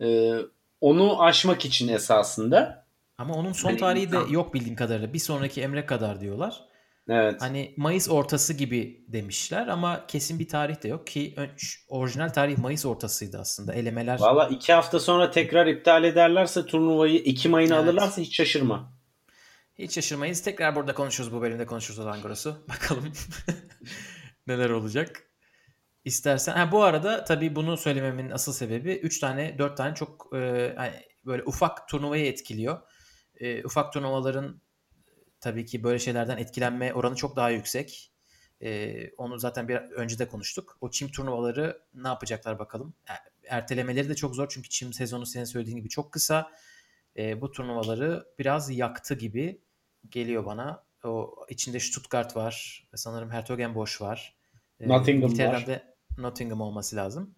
Ee, 0.00 0.38
onu 0.80 1.22
aşmak 1.22 1.64
için 1.64 1.88
esasında 1.88 2.86
Ama 3.18 3.34
onun 3.34 3.52
son 3.52 3.68
Hani 3.68 3.78
tarihi 3.78 4.12
de 4.12 4.18
yok 4.30 4.54
bildiğim 4.54 4.76
kadarıyla. 4.76 5.12
Bir 5.12 5.18
sonraki 5.18 5.62
Emre 5.62 5.86
kadar 5.86 6.20
diyorlar. 6.20 6.67
Evet. 7.08 7.42
Hani 7.42 7.74
Mayıs 7.76 8.08
ortası 8.10 8.54
gibi 8.54 9.04
demişler 9.08 9.66
ama 9.66 10.06
kesin 10.06 10.38
bir 10.38 10.48
tarih 10.48 10.82
de 10.82 10.88
yok 10.88 11.06
ki 11.06 11.34
orijinal 11.88 12.28
tarih 12.28 12.58
Mayıs 12.58 12.86
ortasıydı 12.86 13.38
aslında. 13.38 13.74
Elemeler 13.74 14.18
Valla 14.20 14.48
iki 14.48 14.72
hafta 14.72 15.00
sonra 15.00 15.30
tekrar 15.30 15.66
iptal 15.66 16.04
ederlerse 16.04 16.66
turnuvayı 16.66 17.18
Ekim 17.18 17.54
ayına 17.54 17.74
Evet. 17.74 17.84
alırlarsa 17.84 18.22
hiç 18.22 18.36
şaşırma. 18.36 18.92
hiç 19.78 19.94
şaşırmayız. 19.94 20.42
Tekrar 20.42 20.74
burada 20.76 20.94
konuşuruz 20.94 21.32
bu 21.32 21.40
bölümde 21.42 21.66
konuşuruz 21.66 21.98
Roland 22.00 22.22
Garros'u. 22.22 22.64
Bakalım 22.68 23.12
neler 24.46 24.70
olacak. 24.70 25.22
İstersen 26.04 26.52
ha 26.56 26.72
bu 26.72 26.82
arada 26.82 27.24
tabii 27.24 27.56
bunu 27.56 27.76
söylememin 27.76 28.30
asıl 28.30 28.52
sebebi 28.52 28.92
3 28.92 29.18
tane 29.20 29.58
4 29.58 29.76
tane 29.76 29.94
çok 29.94 30.30
e, 30.36 30.72
hani 30.76 30.92
böyle 31.26 31.42
ufak 31.44 31.88
turnuvayı 31.88 32.26
etkiliyor. 32.26 32.78
E, 33.40 33.64
ufak 33.64 33.92
turnuvaların 33.92 34.60
tabii 35.40 35.66
ki 35.66 35.82
böyle 35.84 35.98
şeylerden 35.98 36.36
etkilenme 36.36 36.94
oranı 36.94 37.16
çok 37.16 37.36
daha 37.36 37.50
yüksek. 37.50 38.12
E, 38.62 39.10
onu 39.10 39.38
zaten 39.38 39.68
bir 39.68 39.76
önce 39.76 40.18
de 40.18 40.28
konuştuk. 40.28 40.78
O 40.80 40.90
çim 40.90 41.08
turnuvaları 41.08 41.82
ne 41.94 42.08
yapacaklar 42.08 42.58
bakalım. 42.58 42.94
E, 43.10 43.12
Ertelemeleri 43.48 44.08
de 44.08 44.14
çok 44.14 44.34
zor 44.34 44.48
çünkü 44.48 44.68
çim 44.68 44.92
sezonu 44.92 45.26
senin 45.26 45.44
söylediğin 45.44 45.76
gibi 45.76 45.88
çok 45.88 46.12
kısa. 46.12 46.52
E, 47.16 47.40
bu 47.40 47.52
turnuvaları 47.52 48.26
biraz 48.38 48.70
yaktı 48.70 49.14
gibi 49.14 49.60
geliyor 50.10 50.46
bana. 50.46 50.84
O 51.04 51.46
içinde 51.48 51.80
Stuttgart 51.80 52.36
var. 52.36 52.84
Sanırım 52.94 53.30
Hertogenbosch 53.30 54.02
var. 54.02 54.36
E, 54.80 54.88
Nottingham 54.88 55.22
var. 55.22 55.28
İngiltere'den 55.28 55.66
de 55.66 55.94
Nottingham 56.18 56.60
olması 56.60 56.96
lazım. 56.96 57.34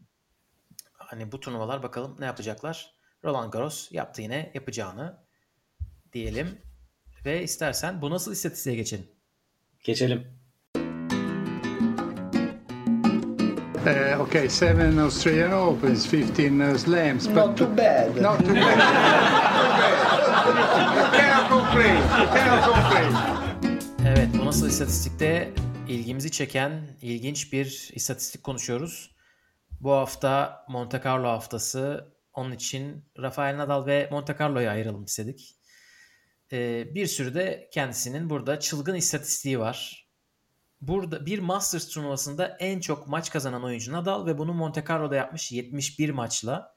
Hani 0.93 1.33
bu 1.33 1.41
turnuvalar 1.41 1.83
bakalım 1.83 2.17
ne 2.19 2.25
yapacaklar. 2.25 2.95
Roland 3.25 3.53
Garros 3.53 3.93
yaptı 3.93 4.23
yine 4.23 4.51
yapacağını 4.55 5.19
diyelim. 6.13 6.59
Ve 7.25 7.43
istersen 7.43 8.03
bu 8.03 8.11
nasıl 8.11 8.33
istatistiğe 8.33 8.77
geçelim? 8.77 9.07
Geçelim. 9.85 10.27
Uh, 13.87 14.21
okay, 14.21 14.49
seven 14.49 14.97
Australian 14.97 15.53
Opens, 15.53 16.15
15 16.15 16.29
uh, 16.29 16.79
slams. 16.79 17.29
Not 17.29 17.59
too 17.59 17.77
bad. 17.77 18.23
Not 18.23 18.39
too 18.39 18.55
bad. 18.57 18.79
Cannot 21.17 21.49
complain. 21.51 21.97
Cannot 22.35 22.65
complain. 22.65 23.15
Evet 24.07 24.29
bu 24.41 24.47
nasıl 24.47 24.69
istatistikte 24.69 25.51
ilgimizi 25.89 26.31
çeken 26.31 26.73
ilginç 27.03 27.53
bir 27.53 27.91
istatistik 27.95 28.45
konuşuyoruz. 28.45 29.11
Bu 29.81 29.93
hafta 29.93 30.65
Monte 30.69 31.01
Carlo 31.05 31.29
haftası. 31.29 32.15
Onun 32.35 32.53
için 32.53 33.05
Rafael 33.19 33.59
Nadal 33.59 33.87
ve 33.87 34.09
Monte 34.11 34.37
Carlo'ya 34.41 34.71
ayıralım 34.71 35.05
istedik. 35.05 35.60
Ee, 36.53 36.95
bir 36.95 37.07
sürü 37.07 37.35
de 37.35 37.69
kendisinin 37.73 38.31
burada 38.31 38.61
çılgın 38.61 38.95
istatistiği 38.95 39.59
var. 39.59 40.09
Burada 40.81 41.27
bir 41.27 41.39
Masters 41.39 41.89
turnuvasında 41.89 42.57
en 42.61 42.81
çok 42.81 43.09
maç 43.09 43.31
kazanan 43.31 43.65
oyuncu 43.65 43.93
Nadal 43.93 44.27
ve 44.27 44.39
bunu 44.39 44.53
Monte 44.53 44.85
Carlo'da 44.89 45.17
yapmış 45.17 45.53
71 45.53 46.11
maçla. 46.11 46.77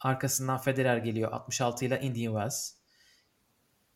Arkasından 0.00 0.58
Federer 0.58 0.96
geliyor 0.96 1.32
66 1.32 1.84
ile 1.84 2.00
Indian 2.00 2.32
Wells. 2.32 2.72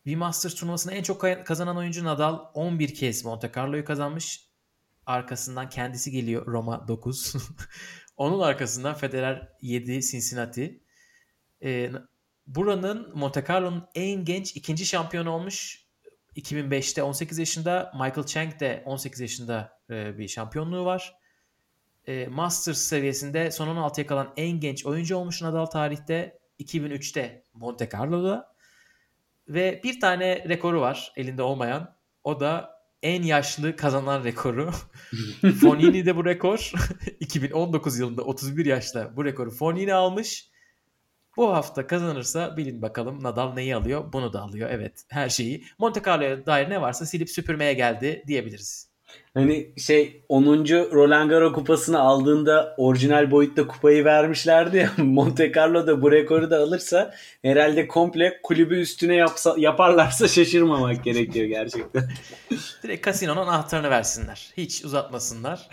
Bir 0.05 0.15
Masters 0.15 0.55
turnuvasında 0.55 0.93
en 0.93 1.03
çok 1.03 1.45
kazanan 1.45 1.77
oyuncu 1.77 2.03
Nadal 2.03 2.39
11 2.53 2.95
kez 2.95 3.25
Monte 3.25 3.51
Carlo'yu 3.55 3.85
kazanmış. 3.85 4.49
Arkasından 5.05 5.69
kendisi 5.69 6.11
geliyor 6.11 6.45
Roma 6.45 6.87
9. 6.87 7.33
Onun 8.17 8.39
arkasından 8.39 8.93
Federer 8.93 9.49
7 9.61 10.01
Cincinnati. 10.01 10.83
Ee, 11.63 11.91
buranın 12.47 13.11
Monte 13.15 13.43
Carlo'nun 13.49 13.87
en 13.95 14.25
genç 14.25 14.55
ikinci 14.55 14.85
şampiyonu 14.85 15.29
olmuş. 15.31 15.85
2005'te 16.35 17.03
18 17.03 17.39
yaşında. 17.39 17.91
Michael 17.93 18.25
Chang 18.25 18.59
de 18.59 18.83
18 18.85 19.19
yaşında 19.19 19.79
e, 19.89 20.17
bir 20.17 20.27
şampiyonluğu 20.27 20.85
var. 20.85 21.15
E, 22.07 22.27
Masters 22.27 22.77
seviyesinde 22.77 23.51
son 23.51 23.67
16'ya 23.67 24.07
kalan 24.07 24.33
en 24.37 24.59
genç 24.59 24.85
oyuncu 24.85 25.17
olmuş 25.17 25.41
Nadal 25.41 25.65
tarihte. 25.65 26.39
2003'te 26.59 27.43
Monte 27.53 27.89
Carlo'da. 27.93 28.55
Ve 29.47 29.81
bir 29.83 29.99
tane 29.99 30.49
rekoru 30.49 30.81
var 30.81 31.13
elinde 31.15 31.41
olmayan. 31.41 31.95
O 32.23 32.39
da 32.39 32.75
en 33.03 33.23
yaşlı 33.23 33.75
kazanan 33.75 34.23
rekoru. 34.23 34.71
Fonini 35.61 36.05
de 36.05 36.15
bu 36.15 36.25
rekor. 36.25 36.71
2019 37.19 37.99
yılında 37.99 38.21
31 38.21 38.65
yaşta 38.65 39.15
bu 39.15 39.25
rekoru 39.25 39.51
Fonini 39.51 39.93
almış. 39.93 40.49
Bu 41.37 41.53
hafta 41.53 41.87
kazanırsa 41.87 42.57
bilin 42.57 42.81
bakalım 42.81 43.23
Nadal 43.23 43.53
neyi 43.53 43.75
alıyor? 43.75 44.13
Bunu 44.13 44.33
da 44.33 44.41
alıyor. 44.41 44.69
Evet 44.71 45.05
her 45.09 45.29
şeyi. 45.29 45.63
Monte 45.79 46.01
Carlo'ya 46.05 46.45
dair 46.45 46.69
ne 46.69 46.81
varsa 46.81 47.05
silip 47.05 47.29
süpürmeye 47.29 47.73
geldi 47.73 48.23
diyebiliriz. 48.27 48.95
Hani 49.33 49.73
şey 49.77 50.23
10. 50.29 50.45
Roland 50.93 51.29
Garros 51.29 51.53
kupasını 51.53 51.99
aldığında 51.99 52.75
orijinal 52.77 53.31
boyutta 53.31 53.67
kupayı 53.67 54.05
vermişlerdi 54.05 54.77
ya 54.77 54.91
Monte 55.03 55.51
Carlo 55.55 55.87
da 55.87 56.01
bu 56.01 56.11
rekoru 56.11 56.49
da 56.51 56.59
alırsa 56.59 57.13
herhalde 57.41 57.87
komple 57.87 58.39
kulübü 58.43 58.79
üstüne 58.79 59.15
yapsa, 59.15 59.55
yaparlarsa 59.57 60.27
şaşırmamak 60.27 61.03
gerekiyor 61.03 61.45
gerçekten. 61.45 62.09
Direkt 62.83 63.05
kasinonun 63.05 63.47
anahtarını 63.47 63.89
versinler. 63.89 64.53
Hiç 64.57 64.85
uzatmasınlar. 64.85 65.69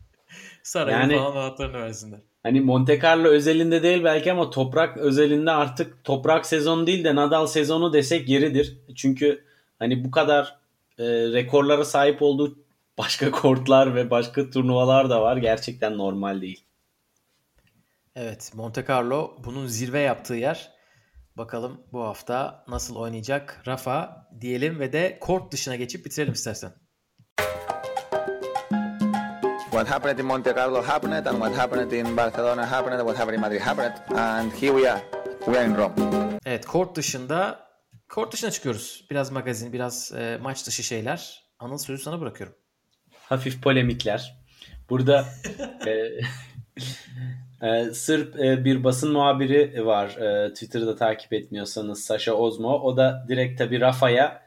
Sarayın 0.62 0.98
Yani- 0.98 1.16
falan 1.18 1.36
anahtarını 1.36 1.78
versinler. 1.82 2.20
Hani 2.46 2.60
Monte 2.60 3.00
Carlo 3.02 3.28
özelinde 3.28 3.82
değil 3.82 4.04
belki 4.04 4.32
ama 4.32 4.50
toprak 4.50 4.96
özelinde 4.96 5.50
artık 5.50 6.04
toprak 6.04 6.46
sezonu 6.46 6.86
değil 6.86 7.04
de 7.04 7.14
Nadal 7.14 7.46
sezonu 7.46 7.92
desek 7.92 8.28
yeridir. 8.28 8.78
Çünkü 8.96 9.44
hani 9.78 10.04
bu 10.04 10.10
kadar 10.10 10.56
e, 10.98 11.04
rekorlara 11.08 11.84
sahip 11.84 12.22
olduğu 12.22 12.58
başka 12.98 13.30
kortlar 13.30 13.94
ve 13.94 14.10
başka 14.10 14.50
turnuvalar 14.50 15.10
da 15.10 15.22
var. 15.22 15.36
Gerçekten 15.36 15.98
normal 15.98 16.40
değil. 16.40 16.64
Evet 18.16 18.52
Monte 18.54 18.84
Carlo 18.88 19.36
bunun 19.44 19.66
zirve 19.66 20.00
yaptığı 20.00 20.34
yer. 20.34 20.72
Bakalım 21.36 21.80
bu 21.92 22.00
hafta 22.00 22.64
nasıl 22.68 22.96
oynayacak 22.96 23.62
Rafa 23.66 24.28
diyelim 24.40 24.80
ve 24.80 24.92
de 24.92 25.18
kort 25.20 25.52
dışına 25.52 25.76
geçip 25.76 26.06
bitirelim 26.06 26.32
istersen. 26.32 26.72
What 29.76 29.88
happened 29.88 30.18
in 30.18 30.26
Monte 30.26 30.54
Carlo 30.54 30.82
happened, 30.82 31.26
and 31.26 31.38
what 31.38 31.54
happened 31.54 31.92
in 31.92 32.16
Barcelona 32.16 32.64
happened, 32.64 33.04
what 33.04 33.16
happened 33.16 33.34
in 33.34 33.40
Madrid 33.40 33.60
happened, 33.60 33.94
and 34.16 34.50
here 34.52 34.72
we 34.72 34.88
are. 34.88 35.02
We 35.46 35.58
are 35.58 35.64
in 35.64 35.76
Rome. 35.76 35.92
Evet 36.46 36.66
kort 36.66 36.96
dışında 36.96 37.60
kort 38.08 38.32
dışına 38.32 38.50
çıkıyoruz. 38.50 39.06
Biraz 39.10 39.32
magazin, 39.32 39.72
biraz 39.72 40.12
e, 40.12 40.38
maç 40.42 40.66
dışı 40.66 40.82
şeyler. 40.82 41.44
Anıl 41.58 41.78
sözü 41.78 42.02
sana 42.02 42.20
bırakıyorum. 42.20 42.56
hafif 43.28 43.62
polemikler. 43.62 44.36
Burada 44.90 45.24
e, 45.86 45.90
e, 47.66 47.84
Sırp 47.84 48.40
e, 48.40 48.64
bir 48.64 48.84
basın 48.84 49.12
muhabiri 49.12 49.86
var. 49.86 50.08
E, 50.08 50.52
Twitter'da 50.52 50.96
takip 50.96 51.32
etmiyorsanız 51.32 52.04
Sasha 52.04 52.32
Ozmo. 52.32 52.68
O 52.68 52.96
da 52.96 53.24
direkt 53.28 53.58
tabii 53.58 53.80
Rafa'ya 53.80 54.42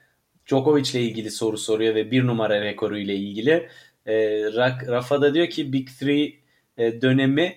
Djokovic 0.48 0.92
ile 0.92 1.02
ilgili 1.02 1.32
soru 1.32 1.58
soruyor 1.58 1.96
ve 1.96 2.12
bir 2.12 2.28
numara 2.28 2.62
rekoru 2.62 2.98
ile 2.98 3.16
ilgili. 3.16 3.70
E, 4.10 4.14
Ra- 4.50 4.88
Rafa 4.88 5.22
da 5.22 5.34
diyor 5.34 5.48
ki 5.48 5.74
Big 5.74 5.88
Three 6.00 6.34
e, 6.78 7.02
dönemi 7.02 7.56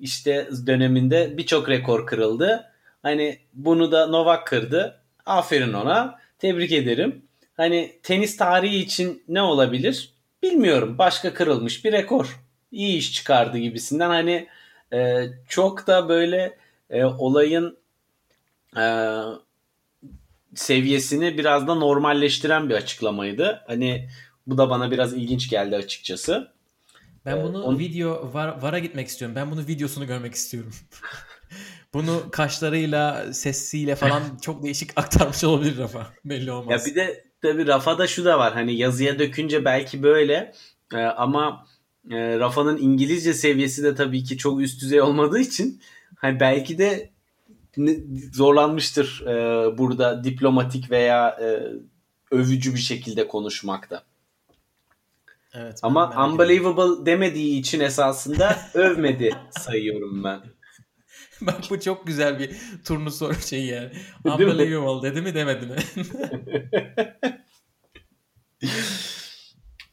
işte 0.00 0.48
döneminde 0.66 1.38
birçok 1.38 1.68
rekor 1.68 2.06
kırıldı. 2.06 2.64
Hani 3.02 3.38
bunu 3.54 3.92
da 3.92 4.06
Novak 4.06 4.46
kırdı. 4.46 5.00
Aferin 5.26 5.72
ona. 5.72 6.18
Tebrik 6.38 6.72
ederim. 6.72 7.22
Hani 7.56 7.92
tenis 8.02 8.36
tarihi 8.36 8.76
için 8.76 9.22
ne 9.28 9.42
olabilir? 9.42 10.12
Bilmiyorum. 10.42 10.98
Başka 10.98 11.34
kırılmış 11.34 11.84
bir 11.84 11.92
rekor. 11.92 12.40
İyi 12.72 12.96
iş 12.98 13.12
çıkardı 13.12 13.58
gibisinden. 13.58 14.08
Hani 14.08 14.48
e, 14.92 15.26
çok 15.48 15.86
da 15.86 16.08
böyle 16.08 16.56
e, 16.90 17.04
olayın 17.04 17.78
e, 18.76 18.84
seviyesini 20.54 21.38
biraz 21.38 21.68
da 21.68 21.74
normalleştiren 21.74 22.68
bir 22.68 22.74
açıklamaydı. 22.74 23.62
Hani 23.66 24.08
bu 24.48 24.58
da 24.58 24.70
bana 24.70 24.90
biraz 24.90 25.14
ilginç 25.14 25.50
geldi 25.50 25.76
açıkçası. 25.76 26.48
Ben 27.26 27.36
Ee, 27.36 27.42
bunu 27.42 27.62
on- 27.62 27.78
video 27.78 28.30
var, 28.34 28.62
vara 28.62 28.78
gitmek 28.78 29.08
istiyorum. 29.08 29.36
Ben 29.36 29.50
bunu 29.50 29.60
videosunu 29.66 30.06
görmek 30.06 30.34
istiyorum. 30.34 30.72
bunu 31.94 32.22
kaşlarıyla, 32.32 33.32
sesiyle 33.32 33.96
falan 33.96 34.22
çok 34.42 34.62
değişik 34.62 34.90
aktarmış 34.96 35.44
olabilir 35.44 35.78
Rafa. 35.78 36.06
Belli 36.24 36.52
olmaz. 36.52 36.86
Ya 36.86 36.92
bir 36.92 36.96
de 36.96 37.24
tabii 37.42 37.66
Rafa'da 37.66 38.06
şu 38.06 38.24
da 38.24 38.38
var. 38.38 38.52
Hani 38.52 38.74
yazıya 38.74 39.18
dökünce 39.18 39.64
belki 39.64 40.02
böyle 40.02 40.52
e, 40.94 40.96
ama 40.98 41.66
e, 42.10 42.38
Rafa'nın 42.38 42.78
İngilizce 42.78 43.34
seviyesi 43.34 43.82
de 43.82 43.94
tabii 43.94 44.24
ki 44.24 44.38
çok 44.38 44.60
üst 44.60 44.82
düzey 44.82 45.00
olmadığı 45.00 45.38
için 45.38 45.82
hani 46.16 46.40
belki 46.40 46.78
de 46.78 47.10
zorlanmıştır 48.32 49.22
e, 49.26 49.78
burada 49.78 50.24
diplomatik 50.24 50.90
veya 50.90 51.28
e, 51.42 51.46
övücü 52.30 52.74
bir 52.74 52.80
şekilde 52.80 53.28
konuşmakta. 53.28 54.02
Evet, 55.54 55.80
ben 55.82 55.88
Ama 55.88 56.08
ediyorum. 56.08 56.32
unbelievable 56.32 57.06
demediği 57.06 57.60
için 57.60 57.80
esasında 57.80 58.58
övmedi 58.74 59.34
sayıyorum 59.50 60.24
ben. 60.24 60.40
Bak 61.40 61.60
bu 61.70 61.80
çok 61.80 62.06
güzel 62.06 62.38
bir 62.38 62.50
turnu 62.84 63.10
soru 63.10 63.34
şeyi 63.34 63.66
yani. 63.66 63.90
Unbelievable 64.24 65.10
dedi 65.10 65.22
mi 65.22 65.34
demedi 65.34 65.66
mi? 65.66 65.76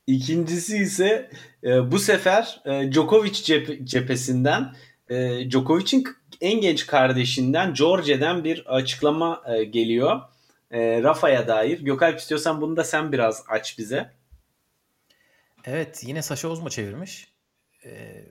İkincisi 0.08 0.78
ise 0.78 1.30
e, 1.64 1.92
bu 1.92 2.00
sefer 2.00 2.62
e, 2.66 2.92
Djokovic 2.92 3.32
cephe- 3.32 3.86
cephesinden 3.86 4.76
e, 5.10 5.50
Djokovic'in 5.50 6.04
en 6.42 6.62
genç 6.62 6.88
kardeşinden 6.88 7.74
George'den 7.74 8.44
bir 8.44 8.76
açıklama 8.76 9.44
e, 9.48 9.64
geliyor. 9.64 10.22
E, 10.72 11.04
Rafa'ya 11.04 11.48
dair. 11.48 11.80
Gökalp 11.80 12.20
istiyorsan 12.20 12.62
bunu 12.62 12.78
da 12.78 12.84
sen 12.84 13.12
biraz 13.12 13.44
aç 13.48 13.78
bize. 13.78 14.12
Evet 15.66 16.04
yine 16.04 16.22
Sasha 16.22 16.48
Ozma 16.48 16.70
çevirmiş. 16.70 17.36
Ee, 17.86 18.26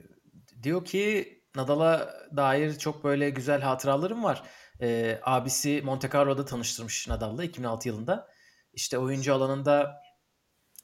diyor 0.63 0.85
ki 0.85 1.33
Nadal'a 1.55 2.13
dair 2.37 2.77
çok 2.77 3.03
böyle 3.03 3.29
güzel 3.29 3.61
hatıralarım 3.61 4.23
var. 4.23 4.43
Ee, 4.81 5.19
abisi 5.23 5.81
Monte 5.85 6.09
Carlo'da 6.13 6.45
tanıştırmış 6.45 7.07
Nadal'la 7.07 7.43
2006 7.43 7.87
yılında. 7.87 8.27
İşte 8.73 8.97
oyuncu 8.97 9.33
alanında 9.33 10.01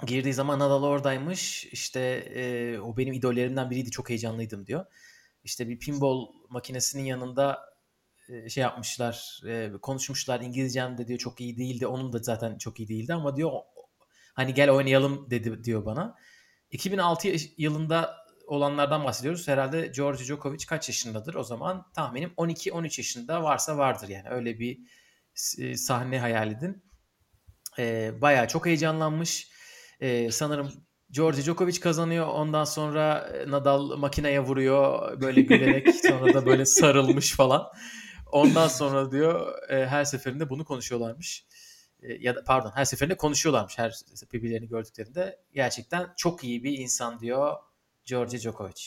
girdiği 0.06 0.34
zaman 0.34 0.60
Nadal 0.60 0.84
oradaymış. 0.84 1.66
İşte 1.66 2.00
e, 2.36 2.80
o 2.80 2.98
benim 2.98 3.14
idollerimden 3.14 3.70
biriydi. 3.70 3.92
Çok 3.92 4.10
heyecanlıydım 4.10 4.68
diyor. 4.68 4.86
İşte 5.44 5.70
bir 5.70 5.80
pinball 5.80 6.28
makinesinin 6.50 7.04
yanında 7.04 7.60
e, 8.30 8.50
şey 8.50 8.62
yapmışlar, 8.62 9.42
e, 9.48 9.72
konuşmuşlar. 9.82 10.42
İngilizcem 10.42 10.98
de 10.98 11.08
diyor 11.08 11.20
çok 11.20 11.42
iyi 11.42 11.58
değildi. 11.58 11.88
Onun 11.88 12.14
da 12.14 12.18
zaten 12.18 12.58
çok 12.58 12.80
iyi 12.80 12.88
değildi 12.88 13.14
ama 13.14 13.36
diyor 13.36 13.52
hani 14.34 14.54
gel 14.54 14.70
oynayalım 14.70 15.30
dedi 15.30 15.64
diyor 15.64 15.86
bana. 15.86 16.16
2006 16.72 17.28
yaş- 17.28 17.50
yılında 17.58 18.18
olanlardan 18.48 19.04
bahsediyoruz. 19.04 19.48
Herhalde 19.48 19.92
George 19.96 20.24
Djokovic 20.24 20.66
kaç 20.68 20.90
yaşındadır 20.90 21.36
o 21.36 21.44
zaman? 21.44 21.86
Tahminim 21.96 22.32
12-13 22.38 23.00
yaşında 23.00 23.44
varsa 23.44 23.78
vardır 23.78 24.08
yani. 24.08 24.30
Öyle 24.30 24.60
bir 24.60 24.80
e, 25.60 25.78
sahne 25.78 26.20
hayal 26.20 26.52
edin. 26.52 26.84
E, 27.80 28.12
bayağı 28.22 28.48
çok 28.48 28.66
heyecanlanmış. 28.66 29.48
E, 30.00 30.32
sanırım 30.32 30.72
George 31.12 31.42
Djokovic 31.42 31.80
kazanıyor. 31.80 32.28
Ondan 32.28 32.64
sonra 32.64 33.20
e, 33.34 33.52
Nadal 33.52 33.98
makineye 33.98 34.40
vuruyor. 34.40 35.22
Böyle 35.22 35.42
gülerek 35.42 35.96
sonra 36.08 36.34
da 36.34 36.46
böyle 36.46 36.66
sarılmış 36.66 37.36
falan. 37.36 37.68
Ondan 38.32 38.68
sonra 38.68 39.12
diyor 39.12 39.54
e, 39.70 39.88
her 39.88 40.06
seferinde 40.06 40.50
bunu 40.50 40.66
konuşuyorlarmış. 40.66 41.46
E, 42.02 42.14
ya 42.14 42.36
da 42.36 42.44
pardon 42.44 42.72
her 42.76 42.86
seferinde 42.86 43.18
konuşuyorlarmış 43.18 43.78
her 43.78 43.94
birbirlerini 44.34 44.68
gördüklerinde. 44.68 45.40
Gerçekten 45.54 46.08
çok 46.18 46.44
iyi 46.44 46.64
bir 46.64 46.78
insan 46.78 47.20
diyor 47.20 47.54
George 48.06 48.38
Djokovic. 48.40 48.82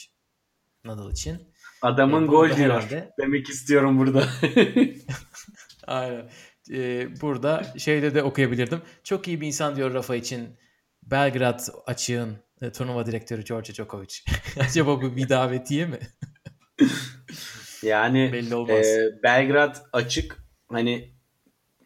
Nadal 0.85 1.13
için. 1.13 1.39
Adamın 1.83 2.23
E, 2.25 2.27
gol 2.27 2.47
diyor. 2.47 2.59
herhalde- 2.59 3.11
Demek 3.21 3.49
istiyorum 3.49 3.99
burada. 3.99 4.25
Aynen. 5.87 6.31
Ee, 6.71 7.21
burada 7.21 7.65
şeyde 7.79 8.15
de 8.15 8.23
okuyabilirdim. 8.23 8.83
Çok 9.05 9.29
iyi 9.29 9.41
bir 9.41 9.47
insan 9.47 9.77
diyor 9.77 9.95
Rafa 9.95 10.17
için. 10.17 10.59
Belgrad 11.03 11.61
açığın 11.87 12.37
e, 12.63 12.73
turnuva 12.73 13.07
direktörü 13.07 13.45
George 13.45 13.73
Djokovic. 13.75 14.15
Acaba 14.61 15.03
bu 15.03 15.17
bir 15.17 15.29
davetiye 15.29 15.87
mi? 15.87 15.99
Yani 17.83 18.31
Belli 18.33 18.55
olmaz. 18.55 18.87
e, 18.87 19.11
Belgrad 19.23 19.77
açık 19.93 20.39
hani 20.69 21.14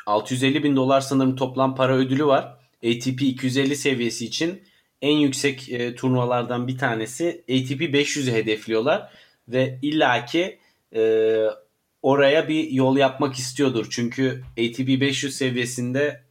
650 0.09 0.62
bin 0.64 0.76
dolar 0.76 1.00
sanırım 1.00 1.36
toplam 1.36 1.74
para 1.74 1.94
ödülü 1.96 2.26
var. 2.26 2.56
ATP 2.76 3.22
250 3.22 3.76
seviyesi 3.76 4.24
için 4.26 4.62
en 5.02 5.16
yüksek 5.16 5.68
e, 5.72 5.94
turnuvalardan 5.94 6.68
bir 6.68 6.78
tanesi. 6.78 7.44
ATP 7.44 7.80
500'ü 7.80 8.32
hedefliyorlar 8.32 9.12
ve 9.48 9.78
illaki 9.82 10.59
e, 10.94 11.42
oraya 12.02 12.48
bir 12.48 12.70
yol 12.70 12.96
yapmak 12.96 13.34
istiyordur. 13.34 13.86
Çünkü 13.90 14.42
ATP 14.52 14.88
500 15.00 15.36
seviyesinde 15.36 16.22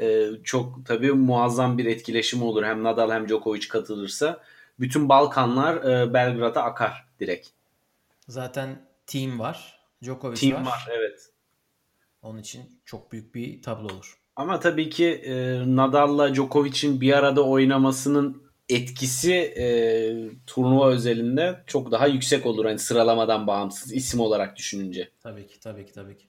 e, 0.00 0.26
çok 0.44 0.86
tabii 0.86 1.12
muazzam 1.12 1.78
bir 1.78 1.84
etkileşim 1.86 2.42
olur. 2.42 2.64
Hem 2.64 2.82
Nadal 2.82 3.10
hem 3.10 3.28
Djokovic 3.28 3.68
katılırsa. 3.68 4.42
Bütün 4.80 5.08
Balkanlar 5.08 5.76
e, 5.76 6.14
Belgrad'a 6.14 6.62
akar 6.62 7.06
direkt. 7.20 7.48
Zaten 8.28 8.88
team 9.06 9.38
var. 9.38 9.80
Djokovic 10.02 10.40
Team 10.40 10.54
var. 10.54 10.66
var 10.66 10.88
evet. 10.90 11.35
Onun 12.26 12.38
için 12.38 12.80
çok 12.84 13.12
büyük 13.12 13.34
bir 13.34 13.62
tablo 13.62 13.84
olur. 13.84 14.18
Ama 14.36 14.60
tabii 14.60 14.90
ki 14.90 15.06
e, 15.06 15.62
Nadal'la 15.76 16.34
Djokovic'in 16.34 17.00
bir 17.00 17.12
arada 17.12 17.46
oynamasının 17.46 18.42
etkisi 18.68 19.34
e, 19.34 19.66
turnuva 20.46 20.90
özelinde 20.90 21.62
çok 21.66 21.92
daha 21.92 22.06
yüksek 22.06 22.46
olur. 22.46 22.64
Hani 22.64 22.78
sıralamadan 22.78 23.46
bağımsız 23.46 23.92
isim 23.92 24.20
olarak 24.20 24.56
düşününce. 24.56 25.08
Tabii 25.22 25.46
ki 25.46 25.60
tabii 25.60 25.86
ki 25.86 25.92
tabii 25.92 26.18
ki. 26.18 26.26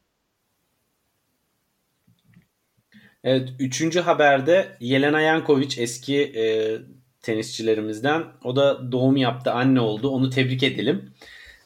Evet, 3.24 3.50
üçüncü 3.60 4.00
haberde 4.00 4.78
Yelena 4.80 5.22
Yankovic 5.22 5.82
eski 5.82 6.22
e, 6.22 6.78
tenisçilerimizden. 7.22 8.24
O 8.44 8.56
da 8.56 8.92
doğum 8.92 9.18
yaptı, 9.18 9.52
anne 9.52 9.82
oldu. 9.82 10.10
Onu 10.10 10.30
tebrik 10.30 10.64
edelim. 10.64 11.14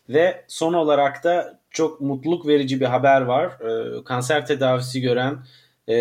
Ve 0.10 0.46
son 0.48 0.74
olarak 0.74 1.24
da 1.24 1.61
çok 1.72 2.02
mutluluk 2.02 2.48
verici 2.48 2.80
bir 2.80 2.86
haber 2.86 3.22
var. 3.22 3.52
E, 3.62 4.04
kanser 4.04 4.46
tedavisi 4.46 5.02
gören 5.02 5.38
e, 5.88 5.94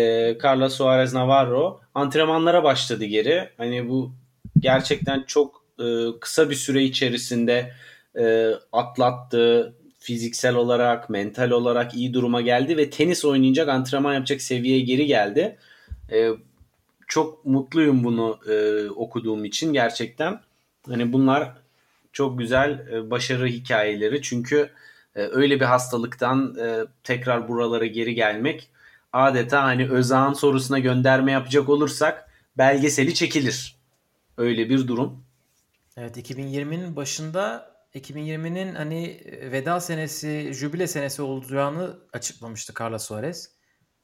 Carla 0.43 0.69
Suarez 0.69 1.13
Navarro 1.13 1.81
antrenmanlara 1.95 2.63
başladı 2.63 3.05
geri. 3.05 3.49
Hani 3.57 3.89
bu 3.89 4.11
gerçekten 4.59 5.23
çok 5.27 5.63
e, 5.79 5.85
kısa 6.19 6.49
bir 6.49 6.55
süre 6.55 6.83
içerisinde 6.83 7.73
e, 8.19 8.51
atlattı. 8.71 9.73
Fiziksel 10.03 10.55
olarak, 10.55 11.09
mental 11.09 11.51
olarak 11.51 11.93
iyi 11.93 12.13
duruma 12.13 12.41
geldi 12.41 12.77
ve 12.77 12.89
tenis 12.89 13.25
oynayacak, 13.25 13.69
antrenman 13.69 14.13
yapacak 14.13 14.41
seviyeye 14.41 14.81
geri 14.81 15.05
geldi. 15.05 15.57
E, 16.11 16.29
çok 17.07 17.45
mutluyum 17.45 18.03
bunu 18.03 18.39
e, 18.49 18.89
okuduğum 18.89 19.45
için 19.45 19.73
gerçekten. 19.73 20.39
Hani 20.87 21.13
bunlar 21.13 21.51
çok 22.13 22.39
güzel 22.39 22.87
e, 22.93 23.11
başarı 23.11 23.47
hikayeleri 23.47 24.21
çünkü 24.21 24.69
e, 25.15 25.21
öyle 25.21 25.59
bir 25.59 25.65
hastalıktan 25.65 26.55
e, 26.59 26.79
tekrar 27.03 27.47
buralara 27.47 27.85
geri 27.85 28.15
gelmek 28.15 28.69
adeta 29.13 29.63
hani 29.63 29.89
Özağ'ın 29.89 30.33
sorusuna 30.33 30.79
gönderme 30.79 31.31
yapacak 31.31 31.69
olursak 31.69 32.29
belgeseli 32.57 33.13
çekilir. 33.13 33.75
Öyle 34.37 34.69
bir 34.69 34.87
durum. 34.87 35.23
Evet 35.97 36.17
2020'nin 36.17 36.95
başında 36.95 37.71
2020'nin 37.95 38.75
hani 38.75 39.05
e, 39.05 39.51
veda 39.51 39.79
senesi, 39.79 40.51
jübile 40.53 40.87
senesi 40.87 41.21
olacağını 41.21 41.99
açıklamıştı 42.13 42.73
Carlos 42.79 43.03
Suarez. 43.03 43.51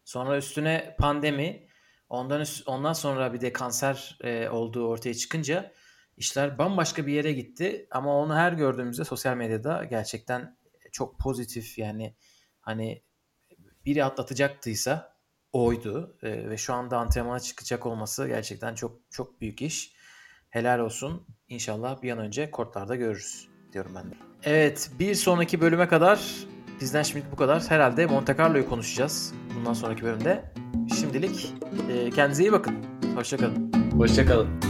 Sonra 0.06 0.38
üstüne 0.38 0.96
pandemi, 1.00 1.68
ondan 2.10 2.42
üst- 2.42 2.68
ondan 2.68 2.94
sonra 2.94 3.34
bir 3.34 3.42
de 3.42 3.54
kanser 3.54 4.18
e, 4.24 4.50
olduğu 4.50 4.88
ortaya 4.88 5.14
çıkınca 5.14 5.72
işler 6.18 6.58
bambaşka 6.58 7.08
bir 7.08 7.14
yere 7.14 7.34
gitti. 7.34 7.88
Ama 7.92 8.18
onu 8.18 8.36
her 8.36 8.54
gördüğümüzde 8.54 9.04
sosyal 9.04 9.38
medyada 9.38 9.84
gerçekten 9.84 10.57
çok 10.98 11.20
pozitif 11.20 11.78
yani 11.78 12.16
hani 12.62 13.04
biri 13.86 14.04
atlatacaktıysa 14.04 15.18
oydu 15.54 16.18
E, 16.24 16.50
ve 16.50 16.58
şu 16.58 16.74
anda 16.74 16.98
antrenmana 16.98 17.40
çıkacak 17.40 17.86
olması 17.86 18.28
gerçekten 18.28 18.76
çok 18.76 19.00
çok 19.10 19.42
büyük 19.42 19.62
iş. 19.62 19.94
Helal 20.50 20.80
olsun. 20.80 21.28
İnşallah 21.48 22.02
bir 22.02 22.12
an 22.12 22.18
önce 22.18 22.52
kortlarda 22.52 22.96
görürüz 22.96 23.48
diyorum 23.74 23.92
ben 23.96 24.12
de. 24.12 24.16
Evet 24.44 24.92
bir 25.00 25.16
sonraki 25.16 25.62
bölüme 25.62 25.88
kadar 25.88 26.36
bizden 26.82 27.04
şimdi 27.04 27.26
bu 27.32 27.36
kadar. 27.36 27.64
Herhalde 27.70 28.06
Monte 28.06 28.36
Carlo'yu 28.38 28.70
konuşacağız 28.70 29.34
bundan 29.56 29.74
sonraki 29.74 30.04
bölümde. 30.04 30.54
Şimdilik 31.00 31.54
e, 31.90 32.10
kendinize 32.10 32.44
iyi 32.44 32.52
bakın. 32.52 32.76
Hoşçakalın. 33.16 33.72
Hoşçakalın. 33.98 34.67